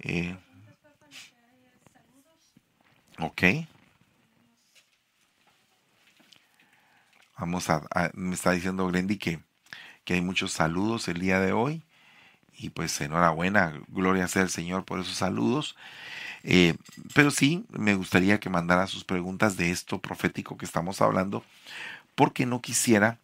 Eh, 0.00 0.36
ok. 3.18 3.42
Vamos 7.38 7.70
a, 7.70 7.82
me 8.14 8.34
está 8.34 8.52
diciendo 8.52 8.86
Glendy 8.86 9.18
que, 9.18 9.40
que 10.04 10.14
hay 10.14 10.20
muchos 10.20 10.52
saludos 10.52 11.08
el 11.08 11.20
día 11.20 11.40
de 11.40 11.52
hoy. 11.52 11.84
Y 12.52 12.70
pues 12.70 13.00
enhorabuena, 13.00 13.72
gloria 13.88 14.28
sea 14.28 14.42
el 14.42 14.50
Señor 14.50 14.84
por 14.84 15.00
esos 15.00 15.16
saludos. 15.16 15.76
Eh, 16.44 16.76
pero 17.14 17.30
sí, 17.30 17.64
me 17.70 17.94
gustaría 17.94 18.40
que 18.40 18.50
mandara 18.50 18.86
sus 18.86 19.04
preguntas 19.04 19.56
de 19.56 19.70
esto 19.70 20.00
profético 20.00 20.56
que 20.56 20.64
estamos 20.64 21.00
hablando, 21.00 21.44
porque 22.14 22.46
no 22.46 22.60
quisiera 22.60 23.18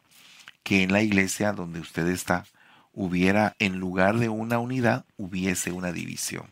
que 0.63 0.83
en 0.83 0.93
la 0.93 1.03
iglesia 1.03 1.53
donde 1.53 1.81
usted 1.81 2.07
está 2.09 2.45
hubiera, 2.93 3.55
en 3.61 3.79
lugar 3.79 4.19
de 4.19 4.29
una 4.29 4.59
unidad, 4.59 5.05
hubiese 5.17 5.71
una 5.71 5.93
división. 5.93 6.51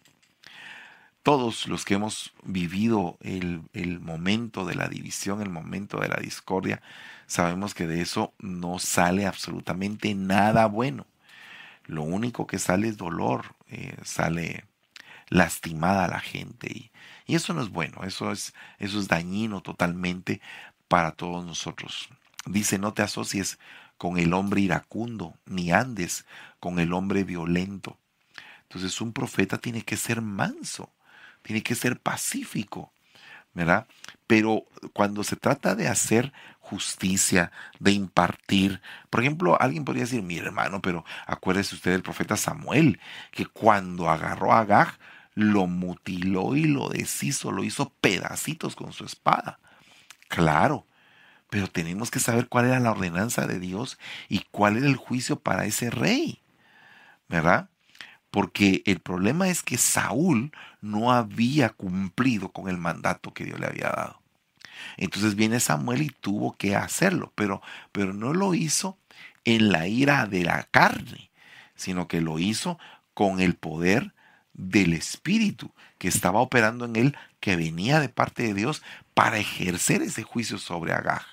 Todos 1.24 1.66
los 1.66 1.84
que 1.84 1.94
hemos 1.94 2.32
vivido 2.44 3.18
el, 3.20 3.62
el 3.72 3.98
momento 3.98 4.64
de 4.64 4.76
la 4.76 4.88
división, 4.88 5.42
el 5.42 5.50
momento 5.50 5.98
de 5.98 6.08
la 6.08 6.18
discordia, 6.20 6.80
sabemos 7.26 7.74
que 7.74 7.88
de 7.88 8.00
eso 8.00 8.32
no 8.38 8.78
sale 8.78 9.26
absolutamente 9.26 10.14
nada 10.14 10.66
bueno. 10.66 11.06
Lo 11.86 12.04
único 12.04 12.46
que 12.46 12.60
sale 12.60 12.88
es 12.88 12.96
dolor, 12.96 13.56
eh, 13.68 13.96
sale 14.04 14.64
lastimada 15.28 16.04
a 16.04 16.08
la 16.08 16.20
gente. 16.20 16.68
Y, 16.70 16.90
y, 17.26 17.34
eso 17.34 17.54
no 17.54 17.62
es 17.62 17.70
bueno, 17.70 18.04
eso 18.04 18.32
es, 18.32 18.54
eso 18.78 18.98
es 18.98 19.08
dañino 19.08 19.60
totalmente 19.60 20.40
para 20.88 21.12
todos 21.12 21.44
nosotros. 21.44 22.08
Dice, 22.46 22.78
no 22.78 22.92
te 22.92 23.02
asocies 23.02 23.58
con 23.98 24.18
el 24.18 24.32
hombre 24.34 24.60
iracundo, 24.60 25.34
ni 25.46 25.72
andes 25.72 26.26
con 26.60 26.78
el 26.78 26.92
hombre 26.92 27.24
violento. 27.24 27.98
Entonces 28.62 29.00
un 29.00 29.12
profeta 29.12 29.58
tiene 29.58 29.82
que 29.82 29.96
ser 29.96 30.20
manso, 30.20 30.92
tiene 31.42 31.62
que 31.62 31.74
ser 31.74 32.00
pacífico, 32.00 32.92
¿verdad? 33.54 33.86
Pero 34.26 34.64
cuando 34.92 35.24
se 35.24 35.36
trata 35.36 35.74
de 35.74 35.88
hacer 35.88 36.32
justicia, 36.66 37.52
de 37.78 37.92
impartir. 37.92 38.80
Por 39.08 39.20
ejemplo, 39.20 39.56
alguien 39.60 39.84
podría 39.84 40.02
decir, 40.04 40.22
mi 40.22 40.36
hermano, 40.36 40.82
pero 40.82 41.04
acuérdese 41.26 41.76
usted 41.76 41.92
del 41.92 42.02
profeta 42.02 42.36
Samuel, 42.36 42.98
que 43.30 43.46
cuando 43.46 44.10
agarró 44.10 44.52
a 44.52 44.60
Agag, 44.60 44.98
lo 45.36 45.66
mutiló 45.66 46.56
y 46.56 46.64
lo 46.64 46.88
deshizo, 46.88 47.52
lo 47.52 47.62
hizo 47.62 47.92
pedacitos 48.00 48.74
con 48.74 48.92
su 48.92 49.04
espada. 49.04 49.60
Claro, 50.28 50.86
pero 51.50 51.68
tenemos 51.68 52.10
que 52.10 52.18
saber 52.18 52.48
cuál 52.48 52.64
era 52.64 52.80
la 52.80 52.90
ordenanza 52.90 53.46
de 53.46 53.60
Dios 53.60 53.98
y 54.28 54.40
cuál 54.50 54.78
era 54.78 54.86
el 54.86 54.96
juicio 54.96 55.38
para 55.38 55.66
ese 55.66 55.90
rey, 55.90 56.40
¿verdad? 57.28 57.68
Porque 58.30 58.82
el 58.86 58.98
problema 59.00 59.48
es 59.48 59.62
que 59.62 59.76
Saúl 59.76 60.52
no 60.80 61.12
había 61.12 61.68
cumplido 61.68 62.50
con 62.50 62.68
el 62.68 62.78
mandato 62.78 63.32
que 63.34 63.44
Dios 63.44 63.60
le 63.60 63.66
había 63.66 63.90
dado. 63.90 64.22
Entonces 64.96 65.34
viene 65.34 65.60
Samuel 65.60 66.02
y 66.02 66.08
tuvo 66.08 66.56
que 66.56 66.76
hacerlo, 66.76 67.32
pero, 67.34 67.60
pero 67.92 68.14
no 68.14 68.32
lo 68.32 68.54
hizo 68.54 68.98
en 69.44 69.70
la 69.70 69.86
ira 69.86 70.26
de 70.26 70.44
la 70.44 70.62
carne, 70.64 71.30
sino 71.74 72.08
que 72.08 72.22
lo 72.22 72.38
hizo 72.38 72.78
con 73.12 73.40
el 73.40 73.54
poder 73.54 74.15
del 74.56 74.94
Espíritu 74.94 75.70
que 75.98 76.08
estaba 76.08 76.40
operando 76.40 76.84
en 76.84 76.96
él, 76.96 77.16
que 77.40 77.56
venía 77.56 78.00
de 78.00 78.08
parte 78.08 78.42
de 78.42 78.54
Dios 78.54 78.82
para 79.14 79.38
ejercer 79.38 80.02
ese 80.02 80.22
juicio 80.22 80.58
sobre 80.58 80.92
Agag. 80.92 81.24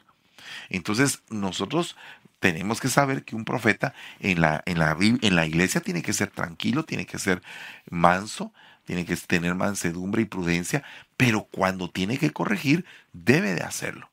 Entonces 0.70 1.24
nosotros 1.30 1.96
tenemos 2.40 2.82
que 2.82 2.90
saber 2.90 3.24
que 3.24 3.36
un 3.36 3.46
profeta 3.46 3.94
en 4.20 4.42
la, 4.42 4.62
en 4.66 4.78
la, 4.80 4.98
en 5.00 5.36
la 5.36 5.46
iglesia 5.46 5.82
tiene 5.82 6.02
que 6.02 6.14
ser 6.14 6.30
tranquilo, 6.30 6.84
tiene 6.84 7.06
que 7.06 7.18
ser 7.18 7.42
manso, 7.90 8.54
tiene 8.86 9.06
que 9.06 9.16
tener 9.16 9.56
mansedumbre 9.56 10.22
y 10.22 10.26
prudencia, 10.26 10.84
pero 11.16 11.46
cuando 11.46 11.90
tiene 11.90 12.18
que 12.18 12.32
corregir, 12.32 12.86
debe 13.14 13.54
de 13.54 13.64
hacerlo. 13.64 14.10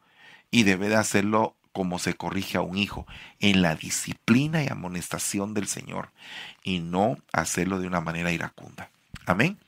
Y 0.53 0.63
debe 0.63 0.89
de 0.89 0.97
hacerlo 0.97 1.57
como 1.73 1.99
se 1.99 2.15
corrige 2.15 2.57
a 2.59 2.63
un 2.63 2.77
hijo, 2.77 3.07
en 3.39 3.63
la 3.63 3.75
disciplina 3.75 4.63
y 4.63 4.69
amonestación 4.69 5.55
del 5.55 5.67
Señor, 5.67 6.11
y 6.63 6.81
no 6.81 7.19
hacerlo 7.33 7.79
de 7.79 7.87
una 7.87 8.01
manera 8.01 8.33
iracunda. 8.33 8.91
Amén. 9.27 9.59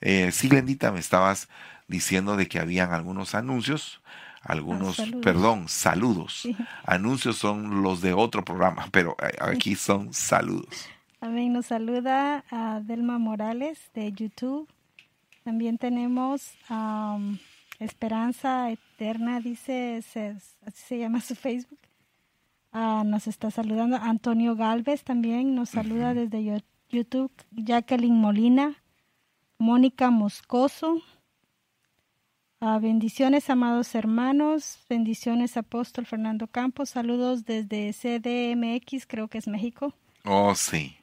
Eh, 0.00 0.30
sí, 0.32 0.48
Glendita, 0.48 0.92
me 0.92 1.00
estabas 1.00 1.48
diciendo 1.88 2.36
de 2.36 2.46
que 2.46 2.58
habían 2.58 2.92
algunos 2.92 3.34
anuncios, 3.34 4.00
algunos, 4.42 5.00
ah, 5.00 5.06
perdón, 5.22 5.68
saludos. 5.68 6.46
Anuncios 6.84 7.36
son 7.36 7.82
los 7.82 8.00
de 8.00 8.12
otro 8.12 8.44
programa, 8.44 8.86
pero 8.92 9.16
eh, 9.22 9.36
aquí 9.40 9.74
son 9.74 10.12
saludos. 10.12 10.88
Amén. 11.20 11.52
Nos 11.52 11.66
saluda 11.66 12.44
a 12.50 12.80
Delma 12.80 13.18
Morales 13.18 13.90
de 13.94 14.12
YouTube. 14.12 14.68
También 15.42 15.78
tenemos 15.78 16.52
Esperanza 17.80 18.70
Eterna, 18.70 19.40
dice, 19.40 19.98
así 19.98 20.82
se 20.86 20.98
llama 20.98 21.20
su 21.20 21.34
Facebook. 21.34 21.78
Ah, 22.72 23.02
nos 23.04 23.26
está 23.26 23.50
saludando. 23.50 23.96
Antonio 23.96 24.54
Galvez 24.56 25.04
también 25.04 25.54
nos 25.54 25.70
saluda 25.70 26.12
desde 26.14 26.62
YouTube. 26.90 27.32
Jacqueline 27.52 28.14
Molina, 28.14 28.76
Mónica 29.58 30.10
Moscoso. 30.10 31.02
Ah, 32.60 32.78
bendiciones, 32.78 33.50
amados 33.50 33.94
hermanos. 33.94 34.78
Bendiciones, 34.88 35.56
apóstol 35.56 36.06
Fernando 36.06 36.46
Campos. 36.46 36.90
Saludos 36.90 37.44
desde 37.44 37.92
CDMX, 37.92 39.06
creo 39.06 39.28
que 39.28 39.38
es 39.38 39.48
México. 39.48 39.92
Oh, 40.24 40.54
sí. 40.54 40.96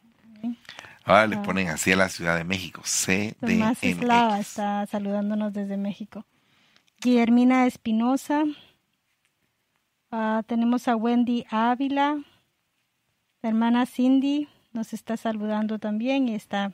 Ahora 1.04 1.28
le 1.28 1.38
ponen 1.38 1.68
así 1.68 1.92
a 1.92 1.98
la 1.98 2.10
Ciudad 2.10 2.38
de 2.38 2.44
México, 2.44 2.82
CDMX. 2.82 3.84
Eslava 3.84 4.40
está 4.40 4.86
saludándonos 4.88 5.54
desde 5.54 5.78
México. 5.78 6.26
Guillermina 7.02 7.68
Espinosa. 7.68 8.44
Ah, 10.12 10.44
tenemos 10.48 10.88
a 10.88 10.96
Wendy 10.96 11.46
Ávila. 11.50 12.18
La 13.42 13.50
hermana 13.50 13.86
Cindy 13.86 14.48
nos 14.74 14.94
está 14.94 15.18
saludando 15.18 15.78
también 15.78 16.28
y 16.28 16.36
está 16.36 16.74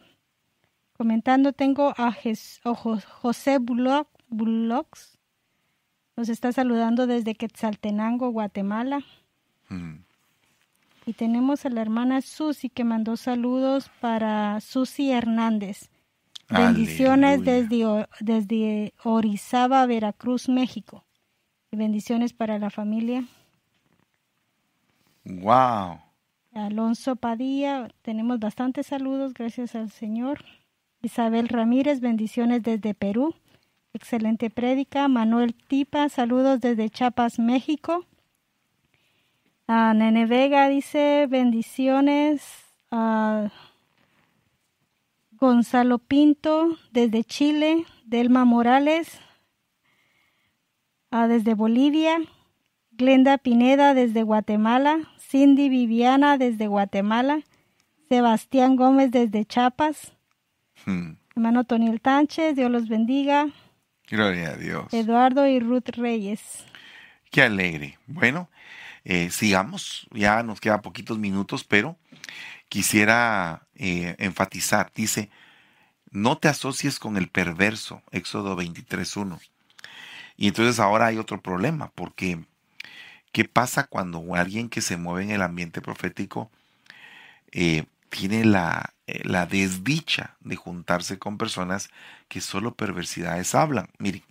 comentando. 1.01 1.51
Tengo 1.51 1.95
a 1.97 2.13
José 2.13 3.57
Bullocks. 3.57 5.17
Nos 6.15 6.29
está 6.29 6.51
saludando 6.51 7.07
desde 7.07 7.33
Quetzaltenango, 7.33 8.29
Guatemala. 8.29 8.99
Mm. 9.69 9.95
Y 11.07 11.13
tenemos 11.13 11.65
a 11.65 11.69
la 11.69 11.81
hermana 11.81 12.21
Susi 12.21 12.69
que 12.69 12.83
mandó 12.83 13.17
saludos 13.17 13.89
para 13.99 14.61
Susi 14.61 15.09
Hernández. 15.09 15.89
Bendiciones 16.49 17.43
desde, 17.43 18.07
desde 18.19 18.93
Orizaba, 19.03 19.83
Veracruz, 19.87 20.49
México. 20.49 21.03
Y 21.71 21.77
bendiciones 21.77 22.31
para 22.31 22.59
la 22.59 22.69
familia. 22.69 23.25
Wow. 25.25 25.99
Alonso 26.53 27.15
Padilla, 27.15 27.87
tenemos 28.03 28.39
bastantes 28.39 28.85
saludos, 28.85 29.33
gracias 29.33 29.73
al 29.73 29.89
Señor. 29.89 30.45
Isabel 31.01 31.47
Ramírez, 31.49 31.99
bendiciones 31.99 32.61
desde 32.61 32.93
Perú. 32.93 33.33
Excelente 33.93 34.49
prédica. 34.49 35.07
Manuel 35.07 35.53
Tipa, 35.53 36.07
saludos 36.09 36.61
desde 36.61 36.89
Chiapas, 36.89 37.39
México. 37.39 38.05
Nene 39.67 40.25
Vega 40.25 40.69
dice 40.69 41.27
bendiciones. 41.29 42.43
Gonzalo 45.31 45.97
Pinto 45.97 46.77
desde 46.91 47.23
Chile. 47.23 47.85
Delma 48.05 48.45
Morales 48.45 49.19
desde 51.11 51.53
Bolivia. 51.53 52.19
Glenda 52.91 53.37
Pineda 53.37 53.93
desde 53.93 54.23
Guatemala. 54.23 54.99
Cindy 55.17 55.67
Viviana 55.69 56.37
desde 56.37 56.67
Guatemala. 56.67 57.41
Sebastián 58.07 58.75
Gómez 58.75 59.11
desde 59.11 59.45
Chiapas. 59.45 60.13
Hmm. 60.85 61.13
Hermano 61.35 61.63
Toniel 61.63 62.01
Tánchez, 62.01 62.55
Dios 62.55 62.69
los 62.71 62.87
bendiga. 62.87 63.47
Gloria 64.09 64.49
a 64.49 64.55
Dios. 64.57 64.93
Eduardo 64.93 65.47
y 65.47 65.59
Ruth 65.59 65.89
Reyes. 65.95 66.65
Qué 67.29 67.41
alegre. 67.41 67.97
Bueno, 68.07 68.49
eh, 69.05 69.29
sigamos. 69.31 70.07
Ya 70.11 70.43
nos 70.43 70.59
quedan 70.59 70.81
poquitos 70.81 71.17
minutos, 71.17 71.63
pero 71.63 71.97
quisiera 72.67 73.67
eh, 73.75 74.15
enfatizar. 74.19 74.91
Dice, 74.93 75.29
no 76.11 76.37
te 76.37 76.49
asocies 76.49 76.99
con 76.99 77.15
el 77.15 77.29
perverso. 77.29 78.01
Éxodo 78.11 78.57
23.1. 78.57 79.39
Y 80.35 80.47
entonces 80.47 80.79
ahora 80.79 81.07
hay 81.07 81.17
otro 81.17 81.41
problema, 81.41 81.91
porque 81.95 82.43
¿qué 83.31 83.45
pasa 83.45 83.87
cuando 83.87 84.35
alguien 84.35 84.69
que 84.69 84.81
se 84.81 84.97
mueve 84.97 85.23
en 85.23 85.31
el 85.31 85.41
ambiente 85.41 85.81
profético 85.81 86.51
eh, 87.51 87.85
tiene 88.09 88.43
la, 88.45 88.93
la 89.23 89.45
desdicha 89.45 90.35
de 90.39 90.55
juntarse 90.55 91.19
con 91.19 91.37
personas 91.37 91.89
que 92.27 92.41
solo 92.41 92.75
perversidades 92.75 93.55
hablan. 93.55 93.89
Miren, 93.97 94.23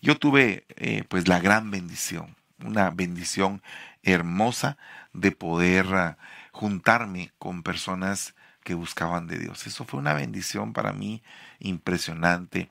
yo 0.00 0.16
tuve 0.16 0.64
eh, 0.76 1.04
pues 1.08 1.28
la 1.28 1.40
gran 1.40 1.70
bendición, 1.70 2.36
una 2.64 2.90
bendición 2.90 3.62
hermosa 4.02 4.78
de 5.12 5.32
poder 5.32 5.86
ah, 5.94 6.18
juntarme 6.52 7.32
con 7.38 7.62
personas 7.62 8.34
que 8.64 8.74
buscaban 8.74 9.26
de 9.26 9.38
Dios. 9.38 9.66
Eso 9.66 9.84
fue 9.84 9.98
una 9.98 10.14
bendición 10.14 10.72
para 10.72 10.92
mí 10.92 11.22
impresionante. 11.58 12.68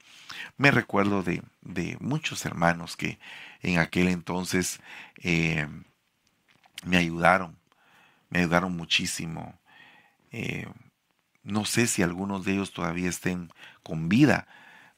Me 0.57 0.71
recuerdo 0.71 1.23
de, 1.23 1.41
muchos 1.99 2.45
hermanos 2.45 2.95
que 2.95 3.19
en 3.61 3.79
aquel 3.79 4.07
entonces 4.07 4.79
eh, 5.23 5.67
me 6.85 6.97
ayudaron, 6.97 7.57
me 8.29 8.39
ayudaron 8.39 8.77
muchísimo. 8.77 9.57
Eh, 10.31 10.67
no 11.48 11.66
sé 11.66 11.88
si 11.88 12.04
algunos 12.04 12.45
de 12.45 12.54
ellos 12.54 12.74
todavía 12.74 13.10
estén 13.10 13.50
con 13.82 14.10
vida, 14.10 14.48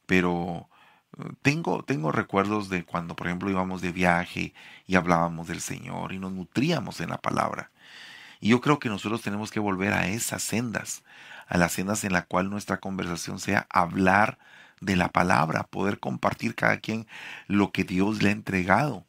pero 0.08 0.68
eh, 1.20 1.24
tengo, 1.44 1.84
tengo 1.84 2.12
recuerdos 2.12 2.70
de 2.70 2.84
cuando, 2.84 3.16
por 3.16 3.28
ejemplo, 3.28 3.52
íbamos 3.52 3.82
de 3.82 3.92
viaje 3.92 4.54
y 4.88 4.96
hablábamos 4.96 5.48
del 5.48 5.62
Señor 5.62 6.12
y 6.12 6.20
nos 6.20 6.32
nutríamos 6.34 7.02
en 7.02 7.10
la 7.10 7.20
palabra. 7.20 7.72
Y 8.40 8.50
yo 8.50 8.62
creo 8.62 8.80
que 8.80 8.90
nosotros 8.90 9.22
tenemos 9.22 9.52
que 9.52 9.60
volver 9.60 9.94
a 9.94 10.08
esas 10.08 10.42
sendas, 10.42 11.04
a 11.48 11.58
las 11.58 11.74
sendas 11.74 12.04
en 12.04 12.14
la 12.14 12.24
cual 12.26 12.50
nuestra 12.50 12.80
conversación 12.80 13.40
sea 13.40 13.68
hablar 13.70 14.40
de 14.82 14.96
la 14.96 15.10
palabra, 15.10 15.64
poder 15.64 16.00
compartir 16.00 16.56
cada 16.56 16.78
quien 16.78 17.08
lo 17.48 17.72
que 17.72 17.84
Dios 17.84 18.24
le 18.24 18.30
ha 18.30 18.34
entregado. 18.34 19.06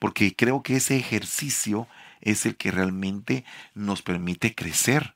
Porque 0.00 0.34
creo 0.34 0.62
que 0.62 0.76
ese 0.76 0.96
ejercicio 0.96 1.86
es 2.20 2.46
el 2.46 2.56
que 2.56 2.72
realmente 2.72 3.44
nos 3.74 4.02
permite 4.02 4.54
crecer 4.54 5.14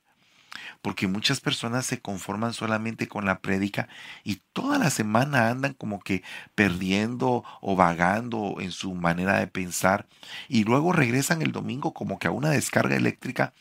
porque 0.85 1.07
muchas 1.07 1.41
personas 1.41 1.83
se 1.87 1.99
conforman 1.99 2.53
solamente 2.53 3.07
con 3.07 3.25
la 3.25 3.39
prédica 3.39 3.89
y 4.23 4.35
toda 4.53 4.77
la 4.77 4.91
semana 4.91 5.49
andan 5.49 5.73
como 5.73 5.99
que 5.99 6.21
perdiendo 6.53 7.43
o 7.59 7.75
vagando 7.75 8.57
en 8.59 8.69
su 8.69 8.93
manera 8.93 9.39
de 9.39 9.47
pensar 9.47 10.05
y 10.47 10.63
luego 10.63 10.91
regresan 10.93 11.41
el 11.41 11.51
domingo 11.51 11.95
como 11.95 12.19
que 12.19 12.27
a 12.27 12.31
una 12.31 12.51
descarga 12.51 12.95
eléctrica 12.95 13.51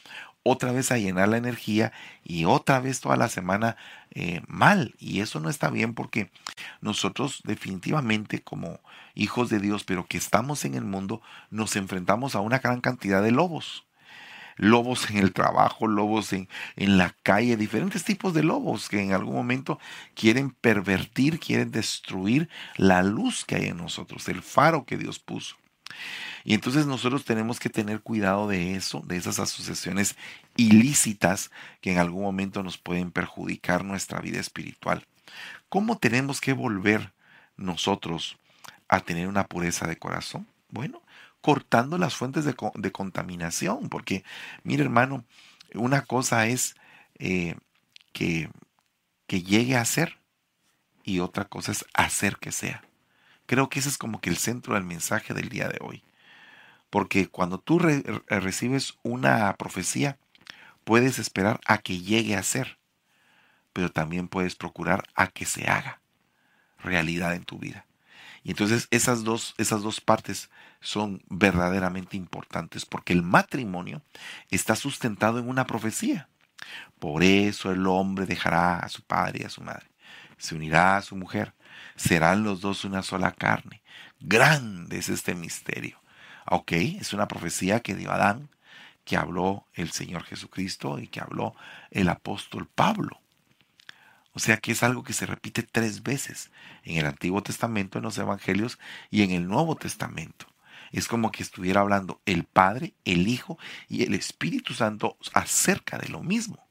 otra 0.43 0.73
vez 0.73 0.93
a 0.93 0.99
llenar 0.99 1.29
la 1.29 1.39
energía 1.39 1.95
y 2.25 2.45
otra 2.45 2.79
vez 2.79 3.01
toda 3.01 3.17
la 3.17 3.31
semana 3.31 3.79
eh, 4.11 4.43
mal. 4.47 4.95
Y 4.99 5.21
eso 5.21 5.41
no 5.41 5.49
está 5.49 5.71
bien 5.71 5.95
porque 5.95 6.31
nosotros 6.83 7.41
definitivamente 7.45 8.43
como 8.43 8.81
hijos 9.15 9.49
de 9.49 9.61
Dios, 9.61 9.85
pero 9.85 10.05
que 10.07 10.19
estamos 10.19 10.67
en 10.67 10.75
el 10.75 10.85
mundo, 10.85 11.23
nos 11.49 11.75
enfrentamos 11.77 12.35
a 12.35 12.41
una 12.41 12.59
gran 12.59 12.83
cantidad 12.83 13.23
de 13.23 13.31
lobos 13.31 13.87
lobos 14.57 15.11
en 15.11 15.19
el 15.19 15.33
trabajo, 15.33 15.87
lobos 15.87 16.33
en, 16.33 16.49
en 16.77 16.99
la 16.99 17.15
calle, 17.23 17.57
diferentes 17.57 18.05
tipos 18.05 18.35
de 18.35 18.43
lobos 18.43 18.89
que 18.89 19.01
en 19.01 19.13
algún 19.13 19.35
momento 19.35 19.79
quieren 20.15 20.51
pervertir, 20.51 21.41
quieren 21.41 21.71
destruir 21.71 22.49
la 22.77 23.03
luz 23.03 23.45
que 23.45 23.57
hay 23.57 23.67
en 23.67 23.79
nosotros, 23.79 24.29
el 24.29 24.43
faro 24.43 24.85
que 24.85 24.97
Dios 24.97 25.19
puso. 25.19 25.57
Y 26.45 26.55
entonces 26.55 26.87
nosotros 26.87 27.25
tenemos 27.25 27.59
que 27.59 27.71
tener 27.71 28.01
cuidado 28.01 28.49
de 28.49 28.75
eso, 28.75 29.03
de 29.07 29.17
esas 29.17 29.39
asociaciones 29.39 30.17
ilícitas 30.57 31.51
que 31.81 31.93
en 31.93 31.99
algún 31.99 32.23
momento 32.23 32.63
nos 32.63 32.77
pueden 32.77 33.11
perjudicar 33.11 33.85
nuestra 33.85 34.21
vida 34.21 34.41
espiritual. 34.41 35.07
¿Cómo 35.69 35.99
tenemos 35.99 36.41
que 36.41 36.53
volver 36.53 37.13
nosotros 37.57 38.37
a 38.89 39.01
tener 39.01 39.27
una 39.27 39.47
pureza 39.47 39.87
de 39.87 39.97
corazón? 39.97 40.47
Bueno, 40.69 41.01
cortando 41.45 41.99
las 41.99 42.17
fuentes 42.17 42.47
de, 42.47 42.55
contaminación, 42.91 43.91
porque, 43.91 44.25
mire 44.63 44.83
hermano, 44.83 45.27
una 45.75 46.01
cosa 46.01 46.47
es 46.47 46.75
eh, 47.19 47.55
que, 48.15 48.49
que 49.27 49.43
llegue 49.43 49.77
a 49.77 49.85
ser 49.85 50.17
y 51.03 51.21
otra 51.21 51.45
cosa 51.45 51.73
es 51.73 51.85
hacer 51.93 52.39
que 52.39 52.51
sea. 52.51 52.83
Creo 53.45 53.69
que 53.69 53.81
ese 53.81 53.91
es 53.91 53.99
como 53.99 54.23
que 54.23 54.31
el 54.31 54.39
centro 54.39 54.73
del 54.73 54.85
mensaje 54.85 55.35
del 55.35 55.51
día 55.51 55.69
de 55.69 55.77
hoy. 55.83 56.03
Porque 56.89 57.29
cuando 57.29 57.59
tú 57.59 57.79
recibes 57.79 58.95
una 59.03 59.55
profecía, 59.59 60.17
puedes 60.85 61.19
esperar 61.19 61.61
a 61.67 61.77
que 61.77 62.01
llegue 62.01 62.37
a 62.37 62.43
ser, 62.43 62.79
pero 63.75 63.91
también 63.91 64.29
puedes 64.29 64.55
procurar 64.55 65.05
a 65.15 65.27
que 65.27 65.45
se 65.45 65.69
haga 65.69 66.01
realidad 66.79 67.35
en 67.35 67.45
tu 67.45 67.59
vida. 67.59 67.85
Y 68.45 68.51
entonces 68.51 68.89
esas 68.91 69.25
dos, 69.25 69.55
esas 69.57 69.83
dos 69.83 70.03
partes 70.03 70.51
son 70.81 71.23
verdaderamente 71.29 72.17
importantes 72.19 72.85
porque 72.85 73.15
el 73.15 73.23
matrimonio 73.23 74.03
está 74.51 74.77
sustentado 74.77 75.39
en 75.39 75.49
una 75.49 75.67
profecía. 75.67 76.29
Por 76.99 77.25
eso 77.25 77.73
el 77.73 77.87
hombre 77.87 78.27
dejará 78.27 78.79
a 78.79 78.89
su 78.91 79.03
padre 79.03 79.41
y 79.41 79.45
a 79.45 79.51
su 79.51 79.63
madre, 79.63 79.87
se 80.37 80.55
unirá 80.55 80.97
a 80.97 81.03
su 81.03 81.17
mujer, 81.17 81.55
serán 81.97 82.45
los 82.45 82.61
dos 82.61 82.85
una 82.85 83.03
sola 83.03 83.33
carne. 83.33 83.83
Grande 84.21 84.99
es 84.99 85.09
este 85.09 85.35
misterio. 85.35 85.99
Ok, 86.47 86.73
es 86.73 87.15
una 87.15 87.29
profecía 87.29 87.81
que 87.81 87.95
dio 87.95 88.13
Adán, 88.13 88.51
que 89.05 89.17
habló 89.17 89.67
el 89.73 89.91
Señor 89.91 90.25
Jesucristo 90.25 90.99
y 90.99 91.09
que 91.09 91.21
habló 91.21 91.55
el 91.91 92.09
apóstol 92.09 92.69
Pablo. 92.75 93.21
O 94.35 94.41
sea 94.41 94.57
que 94.57 94.73
es 94.73 94.83
algo 94.83 95.05
que 95.05 95.13
se 95.13 95.27
repite 95.27 95.63
tres 95.63 96.03
veces 96.03 96.51
en 96.83 96.99
el 96.99 97.07
Antiguo 97.07 97.43
Testamento, 97.43 97.99
en 97.99 98.05
los 98.05 98.19
Evangelios 98.19 98.79
y 99.11 99.23
en 99.23 99.31
el 99.31 99.47
Nuevo 99.47 99.77
Testamento. 99.77 100.47
Es 100.93 101.09
como 101.09 101.33
que 101.33 101.43
estuviera 101.43 101.81
hablando 101.81 102.21
el 102.27 102.45
Padre, 102.45 102.95
el 103.05 103.27
Hijo 103.29 103.59
y 103.89 104.05
el 104.05 104.15
Espíritu 104.15 104.75
Santo 104.75 105.17
acerca 105.33 105.99
de 105.99 106.09
lo 106.09 106.23
mismo. 106.23 106.65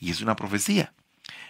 Y 0.00 0.10
es 0.10 0.20
una 0.20 0.36
profecía. 0.36 0.92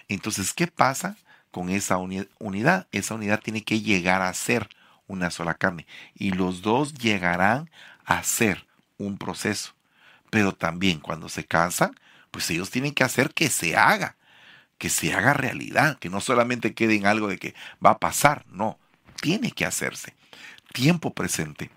Entonces, 0.09 0.53
¿qué 0.53 0.67
pasa 0.67 1.17
con 1.51 1.71
esa 1.71 1.97
unidad? 1.97 2.87
Esa 2.93 3.15
unidad 3.15 3.41
tiene 3.41 3.65
que 3.65 3.81
llegar 3.81 4.23
a 4.23 4.35
ser 4.35 4.69
una 5.07 5.31
sola 5.31 5.55
carne. 5.55 5.87
Y 6.15 6.31
los 6.31 6.63
dos 6.63 6.95
llegarán 6.95 7.71
a 8.05 8.23
ser 8.23 8.67
un 8.99 9.19
proceso. 9.19 9.75
Pero 10.31 10.53
también 10.53 11.01
cuando 11.01 11.29
se 11.29 11.45
cansan, 11.45 11.99
pues 12.31 12.51
ellos 12.51 12.71
tienen 12.71 12.95
que 12.95 13.05
hacer 13.05 13.33
que 13.33 13.49
se 13.49 13.77
haga, 13.77 14.17
que 14.79 14.89
se 14.89 15.15
haga 15.15 15.33
realidad, 15.33 15.99
que 15.99 16.11
no 16.11 16.21
solamente 16.21 16.75
quede 16.75 16.97
en 16.97 17.07
algo 17.07 17.29
de 17.29 17.39
que 17.39 17.55
va 17.85 17.91
a 17.91 17.99
pasar, 17.99 18.45
no, 18.49 18.79
tiene 19.21 19.51
que 19.51 19.65
hacerse. 19.65 20.15
Tiempo 20.73 21.15
presente. 21.15 21.71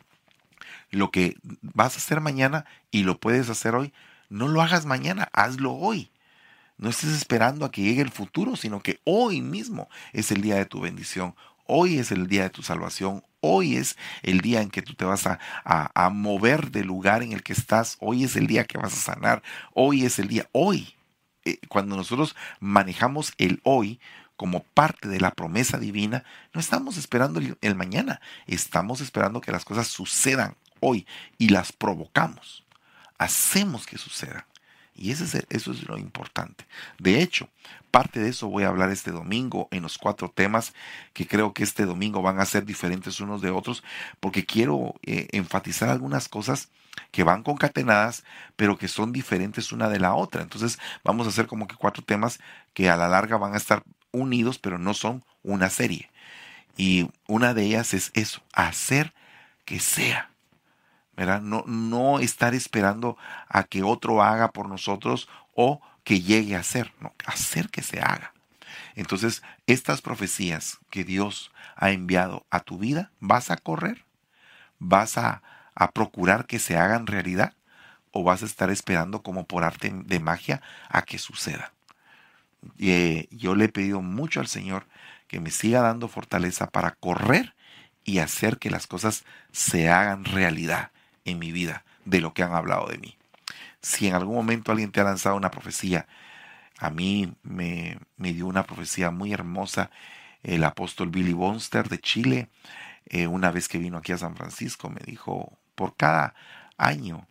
Lo 0.91 1.11
que 1.11 1.37
vas 1.61 1.95
a 1.95 1.97
hacer 1.97 2.19
mañana 2.19 2.65
y 2.91 3.03
lo 3.03 3.19
puedes 3.19 3.49
hacer 3.49 3.75
hoy, 3.75 3.93
no 4.29 4.47
lo 4.47 4.61
hagas 4.61 4.85
mañana, 4.85 5.29
hazlo 5.33 5.73
hoy. 5.73 6.11
No 6.77 6.89
estés 6.89 7.09
esperando 7.09 7.65
a 7.65 7.71
que 7.71 7.81
llegue 7.81 8.01
el 8.01 8.11
futuro, 8.11 8.55
sino 8.55 8.81
que 8.81 8.99
hoy 9.03 9.41
mismo 9.41 9.89
es 10.13 10.31
el 10.31 10.41
día 10.41 10.55
de 10.55 10.65
tu 10.65 10.79
bendición. 10.79 11.35
Hoy 11.65 11.99
es 11.99 12.11
el 12.11 12.27
día 12.27 12.43
de 12.43 12.49
tu 12.49 12.63
salvación. 12.63 13.23
Hoy 13.41 13.75
es 13.75 13.97
el 14.23 14.41
día 14.41 14.61
en 14.61 14.69
que 14.69 14.81
tú 14.81 14.93
te 14.93 15.05
vas 15.05 15.27
a, 15.27 15.39
a, 15.63 16.09
mover 16.09 16.71
del 16.71 16.87
lugar 16.87 17.21
en 17.21 17.31
el 17.31 17.43
que 17.43 17.53
estás. 17.53 17.97
Hoy 17.99 18.23
es 18.23 18.35
el 18.35 18.47
día 18.47 18.63
que 18.63 18.77
vas 18.77 18.93
a 18.93 19.13
sanar. 19.13 19.43
Hoy 19.73 20.05
es 20.05 20.19
el 20.19 20.27
día. 20.27 20.47
Hoy. 20.51 20.95
Eh, 21.45 21.59
cuando 21.67 21.95
nosotros 21.95 22.35
manejamos 22.59 23.33
el 23.37 23.59
hoy 23.63 23.99
como 24.35 24.63
parte 24.63 25.09
de 25.09 25.19
la 25.19 25.31
promesa 25.31 25.77
divina, 25.77 26.23
no 26.53 26.61
estamos 26.61 26.97
esperando 26.97 27.41
el 27.61 27.75
mañana. 27.75 28.21
Estamos 28.47 29.01
esperando 29.01 29.41
que 29.41 29.51
las 29.51 29.65
cosas 29.65 29.87
sucedan 29.87 30.55
hoy 30.79 31.05
y 31.37 31.49
las 31.49 31.71
provocamos. 31.71 32.63
Hacemos 33.17 33.85
que 33.85 33.97
sucedan. 33.97 34.45
Y 34.99 35.11
eso 35.11 35.23
es, 35.23 35.45
eso 35.49 35.71
es 35.71 35.87
lo 35.87 35.97
importante. 35.97 36.65
De 36.97 37.21
hecho, 37.21 37.47
parte 37.89 38.19
de 38.19 38.29
eso 38.29 38.49
voy 38.49 38.63
a 38.63 38.67
hablar 38.67 38.89
este 38.89 39.11
domingo 39.11 39.69
en 39.71 39.83
los 39.83 39.97
cuatro 39.97 40.29
temas 40.29 40.73
que 41.13 41.25
creo 41.25 41.53
que 41.53 41.63
este 41.63 41.85
domingo 41.85 42.21
van 42.21 42.41
a 42.41 42.45
ser 42.45 42.65
diferentes 42.65 43.21
unos 43.21 43.41
de 43.41 43.49
otros, 43.49 43.81
porque 44.19 44.45
quiero 44.45 44.95
eh, 45.03 45.27
enfatizar 45.31 45.87
algunas 45.87 46.27
cosas 46.27 46.67
que 47.11 47.23
van 47.23 47.43
concatenadas, 47.43 48.23
pero 48.55 48.77
que 48.77 48.87
son 48.87 49.11
diferentes 49.11 49.71
una 49.71 49.89
de 49.89 49.99
la 49.99 50.13
otra. 50.13 50.41
Entonces 50.41 50.79
vamos 51.03 51.27
a 51.27 51.29
hacer 51.29 51.47
como 51.47 51.67
que 51.67 51.75
cuatro 51.75 52.03
temas 52.03 52.39
que 52.73 52.89
a 52.89 52.97
la 52.97 53.07
larga 53.07 53.37
van 53.37 53.53
a 53.53 53.57
estar 53.57 53.83
unidos, 54.11 54.59
pero 54.59 54.77
no 54.77 54.93
son 54.93 55.23
una 55.43 55.69
serie. 55.69 56.09
Y 56.77 57.09
una 57.27 57.53
de 57.53 57.65
ellas 57.65 57.93
es 57.93 58.11
eso, 58.13 58.41
hacer 58.53 59.13
que 59.65 59.79
sea. 59.79 60.29
No, 61.41 61.65
no 61.67 62.19
estar 62.19 62.53
esperando 62.53 63.17
a 63.49 63.65
que 63.65 63.83
otro 63.83 64.23
haga 64.23 64.53
por 64.53 64.69
nosotros 64.69 65.27
o 65.53 65.81
que 66.05 66.21
llegue 66.21 66.55
a 66.55 66.63
ser, 66.63 66.93
no, 67.01 67.13
hacer 67.25 67.69
que 67.69 67.81
se 67.81 67.99
haga. 67.99 68.33
Entonces, 68.95 69.43
estas 69.67 70.01
profecías 70.01 70.79
que 70.89 71.03
Dios 71.03 71.51
ha 71.75 71.91
enviado 71.91 72.45
a 72.49 72.61
tu 72.61 72.77
vida, 72.77 73.11
¿vas 73.19 73.51
a 73.51 73.57
correr? 73.57 74.05
¿Vas 74.79 75.17
a, 75.17 75.41
a 75.79 75.91
procurar 75.91 76.45
que 76.45 76.59
se 76.59 76.77
hagan 76.77 77.07
realidad? 77.07 77.53
¿O 78.11 78.23
vas 78.23 78.43
a 78.43 78.45
estar 78.45 78.69
esperando 78.69 79.23
como 79.23 79.45
por 79.45 79.63
arte 79.63 79.91
de 79.93 80.19
magia 80.19 80.61
a 80.89 81.03
que 81.03 81.17
suceda? 81.17 81.73
Y, 82.77 82.91
eh, 82.91 83.27
yo 83.31 83.55
le 83.55 83.65
he 83.65 83.69
pedido 83.69 84.01
mucho 84.01 84.41
al 84.41 84.47
Señor 84.47 84.85
que 85.27 85.39
me 85.39 85.51
siga 85.51 85.81
dando 85.81 86.07
fortaleza 86.07 86.67
para 86.69 86.91
correr 86.91 87.55
y 88.03 88.19
hacer 88.19 88.57
que 88.57 88.69
las 88.69 88.87
cosas 88.87 89.23
se 89.51 89.89
hagan 89.89 90.25
realidad 90.25 90.91
en 91.23 91.39
mi 91.39 91.51
vida 91.51 91.85
de 92.05 92.19
lo 92.19 92.33
que 92.33 92.43
han 92.43 92.53
hablado 92.53 92.87
de 92.87 92.97
mí. 92.97 93.17
Si 93.81 94.07
en 94.07 94.15
algún 94.15 94.35
momento 94.35 94.71
alguien 94.71 94.91
te 94.91 94.99
ha 94.99 95.05
lanzado 95.05 95.35
una 95.35 95.51
profecía, 95.51 96.07
a 96.77 96.89
mí 96.89 97.33
me, 97.43 97.99
me 98.17 98.33
dio 98.33 98.47
una 98.47 98.63
profecía 98.63 99.11
muy 99.11 99.31
hermosa 99.31 99.91
el 100.43 100.63
apóstol 100.63 101.09
Billy 101.09 101.33
Bonster 101.33 101.87
de 101.87 101.99
Chile. 101.99 102.49
Eh, 103.05 103.27
una 103.27 103.51
vez 103.51 103.67
que 103.67 103.77
vino 103.77 103.97
aquí 103.97 104.11
a 104.11 104.17
San 104.17 104.35
Francisco, 104.35 104.89
me 104.89 105.01
dijo, 105.05 105.57
por 105.79 105.95
cada 105.95 106.35
año 106.75 107.25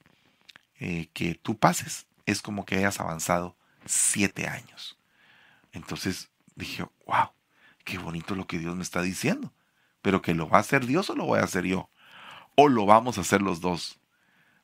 eh, 0.80 1.10
que 1.12 1.34
tú 1.34 1.58
pases, 1.58 2.06
es 2.24 2.40
como 2.40 2.64
que 2.64 2.76
hayas 2.76 2.98
avanzado 2.98 3.54
siete 3.84 4.48
años. 4.48 4.98
Entonces 5.72 6.30
dije, 6.54 6.86
wow, 7.06 7.28
qué 7.84 7.98
bonito 7.98 8.34
lo 8.34 8.46
que 8.46 8.58
Dios 8.58 8.74
me 8.74 8.82
está 8.82 9.02
diciendo. 9.02 9.52
Pero 10.00 10.22
que 10.22 10.32
lo 10.32 10.48
va 10.48 10.56
a 10.56 10.60
hacer 10.62 10.86
Dios 10.86 11.10
o 11.10 11.14
lo 11.14 11.26
voy 11.26 11.40
a 11.40 11.44
hacer 11.44 11.66
yo 11.66 11.90
o 12.56 12.68
lo 12.70 12.86
vamos 12.86 13.18
a 13.18 13.20
hacer 13.20 13.42
los 13.42 13.60
dos? 13.60 14.00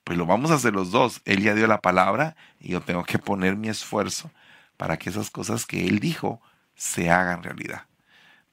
Pues 0.02 0.16
lo 0.16 0.24
vamos 0.24 0.50
a 0.50 0.54
hacer 0.54 0.72
los 0.72 0.90
dos. 0.90 1.20
Él 1.26 1.42
ya 1.42 1.54
dio 1.54 1.66
la 1.66 1.82
palabra 1.82 2.36
y 2.58 2.70
yo 2.70 2.80
tengo 2.80 3.04
que 3.04 3.18
poner 3.18 3.54
mi 3.54 3.68
esfuerzo 3.68 4.30
para 4.78 4.96
que 4.96 5.10
esas 5.10 5.30
cosas 5.30 5.66
que 5.66 5.86
Él 5.86 6.00
dijo 6.00 6.40
se 6.74 7.10
hagan 7.10 7.42
realidad. 7.42 7.84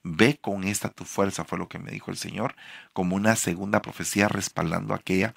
Ve 0.03 0.37
con 0.41 0.63
esta 0.63 0.89
tu 0.89 1.05
fuerza, 1.05 1.45
fue 1.45 1.57
lo 1.59 1.69
que 1.69 1.79
me 1.79 1.91
dijo 1.91 2.11
el 2.11 2.17
Señor, 2.17 2.55
como 2.93 3.15
una 3.15 3.35
segunda 3.35 3.81
profecía 3.81 4.27
respaldando 4.27 4.93
aquella, 4.93 5.35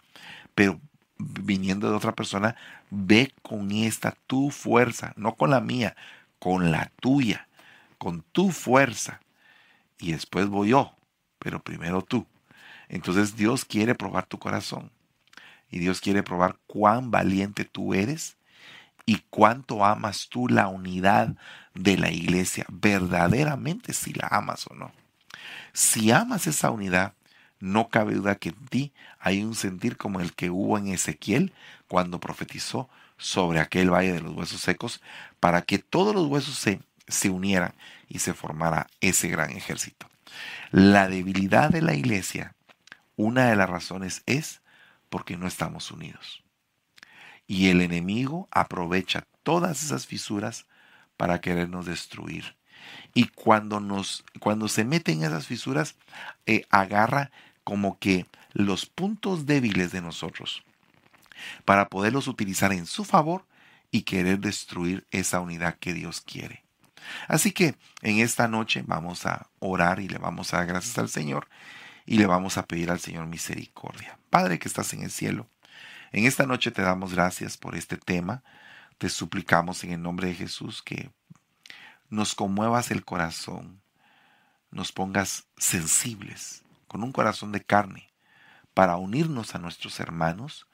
pero 0.55 0.81
viniendo 1.19 1.91
de 1.91 1.97
otra 1.97 2.15
persona, 2.15 2.57
ve 2.91 3.33
con 3.43 3.71
esta 3.71 4.17
tu 4.27 4.51
fuerza, 4.51 5.13
no 5.17 5.35
con 5.35 5.51
la 5.51 5.61
mía, 5.61 5.97
con 6.39 6.71
la 6.71 6.91
tuya, 7.01 7.49
con 7.99 8.23
tu 8.33 8.51
fuerza. 8.51 9.21
Y 9.99 10.13
después 10.13 10.49
voy 10.49 10.71
yo, 10.71 10.95
pero 11.39 11.63
primero 11.63 12.03
tú. 12.03 12.27
Entonces 12.89 13.37
Dios 13.37 13.65
quiere 13.65 13.95
probar 13.95 14.27
tu 14.27 14.39
corazón 14.39 14.91
y 15.71 15.79
Dios 15.79 16.01
quiere 16.01 16.23
probar 16.23 16.59
cuán 16.67 17.11
valiente 17.11 17.65
tú 17.65 17.95
eres 17.95 18.37
y 19.07 19.19
cuánto 19.31 19.85
amas 19.85 20.29
tú 20.29 20.49
la 20.49 20.69
unidad 20.69 21.37
de 21.75 21.97
la 21.97 22.11
iglesia, 22.11 22.65
verdaderamente 22.69 23.93
si 23.93 24.13
la 24.13 24.29
amas 24.31 24.67
o 24.69 24.75
no. 24.75 24.93
Si 25.73 26.11
amas 26.11 26.47
esa 26.47 26.71
unidad, 26.71 27.15
no 27.61 27.89
cabe 27.89 28.15
duda 28.15 28.37
que 28.37 28.51
en 28.51 28.67
ti 28.67 28.93
hay 29.19 29.43
un 29.43 29.55
sentir 29.55 29.97
como 29.97 30.21
el 30.21 30.35
que 30.35 30.51
hubo 30.51 30.79
en 30.79 30.89
Ezequiel 30.89 31.53
cuando 31.89 32.21
profetizó 32.21 32.89
sobre 33.17 33.61
aquel 33.61 33.91
valle 33.91 34.13
de 34.13 34.21
los 34.21 34.35
huesos 34.35 34.61
secos 34.61 35.01
para 35.41 35.63
que 35.63 35.79
todos 35.79 36.15
los 36.15 36.27
huesos 36.27 36.57
se, 36.57 36.81
se 37.09 37.31
unieran 37.31 37.75
y 38.09 38.19
se 38.21 38.35
formara 38.35 38.89
ese 39.01 39.29
gran 39.29 39.51
ejército. 39.51 40.09
La 40.71 41.09
debilidad 41.09 41.71
de 41.71 41.83
la 41.83 41.95
iglesia 41.95 42.55
una 43.17 43.49
de 43.49 43.57
las 43.57 43.71
razones 43.71 44.23
es 44.27 44.61
porque 45.09 45.37
no 45.37 45.47
estamos 45.47 45.91
unidos. 45.91 46.43
Y 47.47 47.69
el 47.69 47.81
enemigo 47.81 48.49
aprovecha 48.51 49.27
todas 49.43 49.83
esas 49.85 50.07
fisuras 50.07 50.67
para 51.17 51.41
querernos 51.41 51.87
destruir. 51.87 52.57
Y 53.15 53.29
cuando, 53.29 53.81
nos, 53.81 54.25
cuando 54.41 54.69
se 54.69 54.85
mete 54.85 55.13
en 55.13 55.25
esas 55.25 55.47
fisuras, 55.47 55.97
eh, 56.47 56.67
agarra 56.71 57.31
como 57.63 57.99
que 57.99 58.27
los 58.53 58.87
puntos 58.87 59.47
débiles 59.47 59.93
de 59.93 60.03
nosotros 60.03 60.63
para 61.65 61.89
poderlos 61.89 62.29
utilizar 62.29 62.73
en 62.73 62.87
su 62.87 63.05
favor 63.05 63.47
y 63.91 64.03
querer 64.03 64.39
destruir 64.39 65.07
esa 65.11 65.41
unidad 65.41 65.77
que 65.79 65.95
Dios 65.95 66.21
quiere. 66.21 66.65
Así 67.29 67.53
que 67.53 67.77
en 68.03 68.19
esta 68.19 68.49
noche 68.49 68.83
vamos 68.87 69.27
a 69.27 69.49
orar 69.59 70.01
y 70.01 70.09
le 70.09 70.19
vamos 70.19 70.53
a 70.53 70.59
dar 70.59 70.67
gracias 70.67 70.99
al 70.99 71.09
Señor 71.09 71.49
y 72.07 72.19
le 72.19 72.27
vamos 72.27 72.59
a 72.59 72.67
pedir 72.67 72.91
al 72.91 73.01
Señor 73.01 73.27
misericordia. 73.27 74.19
Padre 74.31 74.59
que 74.59 74.69
estás 74.69 74.93
en 74.95 75.03
el 75.03 75.11
cielo, 75.11 75.49
en 76.13 76.27
esta 76.27 76.47
noche 76.47 76.71
te 76.71 76.83
damos 76.83 77.15
gracias 77.15 77.57
por 77.57 77.77
este 77.77 77.97
tema. 77.97 78.43
Te 79.05 79.11
suplicamos 79.11 79.85
en 79.85 79.93
el 79.93 80.01
nombre 80.01 80.29
de 80.29 80.35
Jesús 80.35 80.81
que 80.81 81.11
nos 82.09 82.35
conmuevas 82.35 82.91
el 82.91 83.05
corazón, 83.05 83.83
nos 84.71 84.93
pongas 84.93 85.47
sensibles, 85.59 86.63
con 86.89 87.03
un 87.03 87.13
corazón 87.13 87.53
de 87.53 87.63
carne, 87.63 88.09
para 88.73 88.97
unirnos 88.97 89.55
a 89.55 89.59
nuestros 89.59 90.01
hermanos 90.01 90.67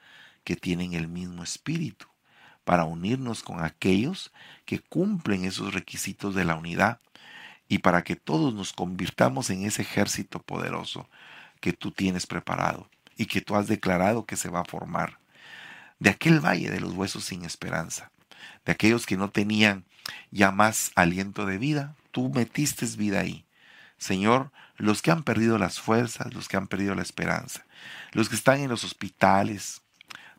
que 0.44 0.54
tienen 0.54 0.94
el 0.94 1.08
mismo 1.08 1.42
espíritu, 1.42 2.06
para 2.62 2.84
unirnos 2.84 3.42
con 3.42 3.64
aquellos 3.64 4.30
que 4.64 4.78
cumplen 4.78 5.44
esos 5.44 5.74
requisitos 5.74 6.36
de 6.36 6.44
la 6.44 6.54
unidad 6.54 7.00
y 7.66 7.78
para 7.78 8.04
que 8.04 8.14
todos 8.14 8.54
nos 8.54 8.72
convirtamos 8.72 9.50
en 9.50 9.64
ese 9.64 9.82
ejército 9.82 10.40
poderoso 10.40 11.10
que 11.60 11.72
tú 11.72 11.90
tienes 11.90 12.28
preparado 12.28 12.88
y 13.16 13.26
que 13.26 13.40
tú 13.40 13.56
has 13.56 13.66
declarado 13.66 14.24
que 14.24 14.36
se 14.36 14.50
va 14.50 14.60
a 14.60 14.64
formar. 14.64 15.18
De 15.98 16.10
aquel 16.10 16.38
valle 16.38 16.70
de 16.70 16.78
los 16.78 16.94
huesos 16.94 17.24
sin 17.24 17.44
esperanza, 17.44 18.12
de 18.64 18.72
aquellos 18.72 19.06
que 19.06 19.16
no 19.16 19.30
tenían 19.30 19.84
ya 20.30 20.50
más 20.50 20.92
aliento 20.94 21.46
de 21.46 21.58
vida, 21.58 21.94
tú 22.10 22.30
metiste 22.30 22.86
vida 22.96 23.20
ahí. 23.20 23.44
Señor, 23.98 24.50
los 24.76 25.02
que 25.02 25.10
han 25.10 25.24
perdido 25.24 25.58
las 25.58 25.80
fuerzas, 25.80 26.32
los 26.32 26.48
que 26.48 26.56
han 26.56 26.66
perdido 26.66 26.94
la 26.94 27.02
esperanza, 27.02 27.66
los 28.12 28.28
que 28.28 28.36
están 28.36 28.60
en 28.60 28.70
los 28.70 28.84
hospitales, 28.84 29.82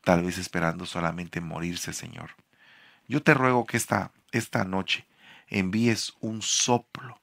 tal 0.03 0.23
vez 0.23 0.37
esperando 0.37 0.85
solamente 0.85 1.41
morirse, 1.41 1.93
Señor. 1.93 2.31
Yo 3.07 3.21
te 3.21 3.33
ruego 3.33 3.65
que 3.65 3.77
esta, 3.77 4.11
esta 4.31 4.63
noche 4.63 5.05
envíes 5.47 6.13
un 6.21 6.41
soplo 6.41 7.21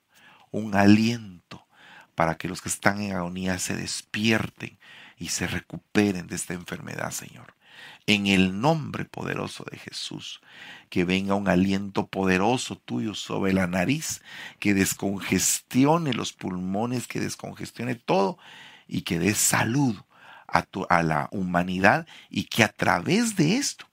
un 0.51 0.75
aliento 0.75 1.67
para 2.15 2.37
que 2.37 2.49
los 2.49 2.61
que 2.61 2.69
están 2.69 3.01
en 3.01 3.15
agonía 3.15 3.59
se 3.59 3.77
despierten 3.77 4.79
y 5.17 5.29
se 5.29 5.47
recuperen 5.47 6.27
de 6.27 6.37
esta 6.37 6.55
enfermedad, 6.55 7.11
Señor. 7.11 7.55
En 8.07 8.27
el 8.27 8.61
nombre 8.61 9.05
poderoso 9.05 9.65
de 9.71 9.79
Jesús, 9.79 10.41
que 10.89 11.05
venga 11.05 11.35
un 11.35 11.49
aliento 11.49 12.07
poderoso 12.07 12.77
tuyo 12.77 13.15
sobre 13.15 13.53
la 13.53 13.67
nariz, 13.67 14.23
que 14.59 14.75
descongestione 14.75 16.15
los 16.15 16.33
pulmones, 16.33 17.07
que 17.07 17.21
descongestione 17.21 17.95
todo 17.95 18.39
y 18.87 19.03
que 19.03 19.19
des 19.19 19.37
salud 19.37 19.97
a, 20.47 20.67
a 20.89 21.03
la 21.03 21.29
humanidad 21.31 22.07
y 22.31 22.45
que 22.45 22.65
a 22.65 22.69
través 22.69 23.37
de 23.37 23.57
esto 23.57 23.87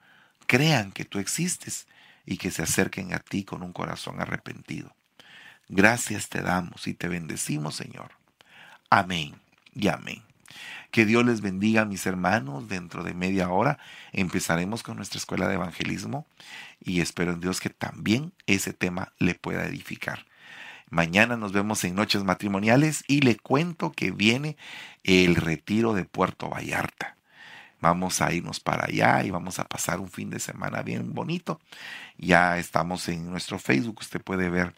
crean 0.48 0.92
que 0.92 1.06
tú 1.06 1.20
existes 1.20 1.88
y 2.26 2.38
que 2.38 2.52
se 2.52 2.64
acerquen 2.64 3.14
a 3.14 3.20
ti 3.20 3.44
con 3.44 3.62
un 3.62 3.74
corazón 3.74 4.22
arrepentido. 4.22 4.96
Gracias 5.68 6.30
te 6.30 6.42
damos 6.42 6.88
y 6.88 6.94
te 6.94 7.08
bendecimos, 7.08 7.76
Señor. 7.76 8.12
Amén 8.90 9.36
y 9.74 9.88
amén. 9.88 10.24
Que 10.92 11.06
Dios 11.06 11.26
les 11.26 11.42
bendiga, 11.42 11.86
mis 11.86 12.06
hermanos. 12.06 12.68
Dentro 12.68 13.04
de 13.04 13.14
media 13.14 13.50
hora 13.50 13.80
empezaremos 14.12 14.84
con 14.84 14.98
nuestra 14.98 15.18
escuela 15.18 15.48
de 15.48 15.56
evangelismo 15.56 16.26
y 16.80 17.02
espero 17.02 17.34
en 17.34 17.42
Dios 17.42 17.60
que 17.60 17.70
también 17.70 18.34
ese 18.48 18.74
tema 18.74 19.14
le 19.20 19.36
pueda 19.36 19.66
edificar. 19.66 20.26
Mañana 20.90 21.36
nos 21.36 21.52
vemos 21.52 21.84
en 21.84 21.96
Noches 21.96 22.24
Matrimoniales 22.24 23.04
y 23.08 23.22
le 23.22 23.38
cuento 23.38 23.92
que 23.92 24.12
viene 24.12 24.56
el 25.04 25.36
retiro 25.36 25.94
de 25.94 26.06
Puerto 26.06 26.50
Vallarta. 26.50 27.18
Vamos 27.82 28.22
a 28.22 28.32
irnos 28.32 28.60
para 28.60 28.86
allá 28.86 29.24
y 29.24 29.32
vamos 29.32 29.60
a 29.60 29.66
pasar 29.66 30.00
un 30.00 30.10
fin 30.10 30.30
de 30.30 30.40
semana 30.40 30.82
bien 30.82 31.14
bonito. 31.14 31.60
Ya 32.18 32.58
estamos 32.58 33.08
en 33.10 33.30
nuestro 33.30 33.60
Facebook, 33.60 33.98
usted 34.00 34.22
puede 34.22 34.50
ver 34.50 34.74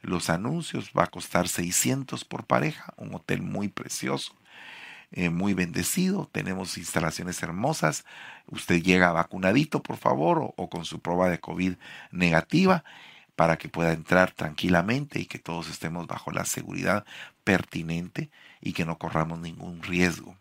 los 0.00 0.30
anuncios. 0.30 0.90
Va 0.96 1.04
a 1.04 1.08
costar 1.08 1.48
600 1.48 2.24
por 2.24 2.46
pareja, 2.46 2.94
un 2.96 3.14
hotel 3.14 3.42
muy 3.42 3.68
precioso. 3.68 4.34
Eh, 5.10 5.30
muy 5.30 5.54
bendecido, 5.54 6.28
tenemos 6.32 6.76
instalaciones 6.76 7.42
hermosas, 7.42 8.04
usted 8.46 8.82
llega 8.82 9.10
vacunadito 9.10 9.82
por 9.82 9.96
favor 9.96 10.52
o, 10.56 10.68
con 10.68 10.84
su 10.84 11.00
prueba 11.00 11.30
de 11.30 11.40
COVID 11.40 11.76
negativa 12.10 12.84
para 13.34 13.56
que 13.56 13.70
pueda 13.70 13.92
entrar 13.92 14.32
tranquilamente 14.32 15.18
y 15.20 15.26
que 15.26 15.38
todos 15.38 15.70
estemos 15.70 16.06
bajo 16.06 16.30
la 16.30 16.44
seguridad 16.44 17.06
pertinente 17.42 18.30
y 18.60 18.74
que 18.74 18.84
no 18.84 18.98
corramos 18.98 19.38
ningún 19.38 19.82
riesgo. 19.82 20.36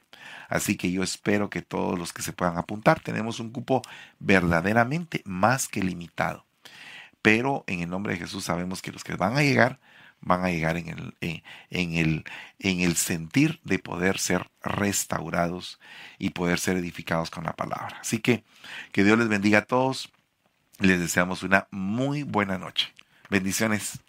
Así 0.49 0.75
que 0.75 0.91
yo 0.91 1.03
espero 1.03 1.49
que 1.49 1.61
todos 1.61 1.97
los 1.97 2.11
que 2.11 2.21
se 2.21 2.33
puedan 2.33 2.57
apuntar, 2.57 2.99
tenemos 2.99 3.39
un 3.39 3.51
cupo 3.51 3.81
verdaderamente 4.19 5.21
más 5.25 5.67
que 5.69 5.83
limitado. 5.83 6.45
Pero 7.21 7.63
en 7.67 7.81
el 7.81 7.89
nombre 7.89 8.13
de 8.13 8.19
Jesús 8.19 8.45
sabemos 8.45 8.81
que 8.81 8.91
los 8.91 9.03
que 9.03 9.15
van 9.15 9.37
a 9.37 9.43
llegar 9.43 9.79
van 10.27 10.43
a 10.43 10.49
llegar 10.49 10.77
en 10.77 10.89
el, 10.89 11.15
en, 11.21 11.93
el, 11.93 12.23
en 12.59 12.81
el 12.81 12.95
sentir 12.95 13.59
de 13.63 13.79
poder 13.79 14.19
ser 14.19 14.49
restaurados 14.61 15.79
y 16.19 16.31
poder 16.31 16.59
ser 16.59 16.77
edificados 16.77 17.29
con 17.29 17.45
la 17.45 17.53
palabra. 17.53 17.97
Así 18.01 18.19
que 18.19 18.43
que 18.91 19.03
Dios 19.03 19.17
les 19.17 19.27
bendiga 19.27 19.59
a 19.59 19.65
todos. 19.65 20.11
Les 20.79 20.99
deseamos 20.99 21.43
una 21.43 21.67
muy 21.71 22.23
buena 22.23 22.57
noche. 22.57 22.93
Bendiciones. 23.29 23.99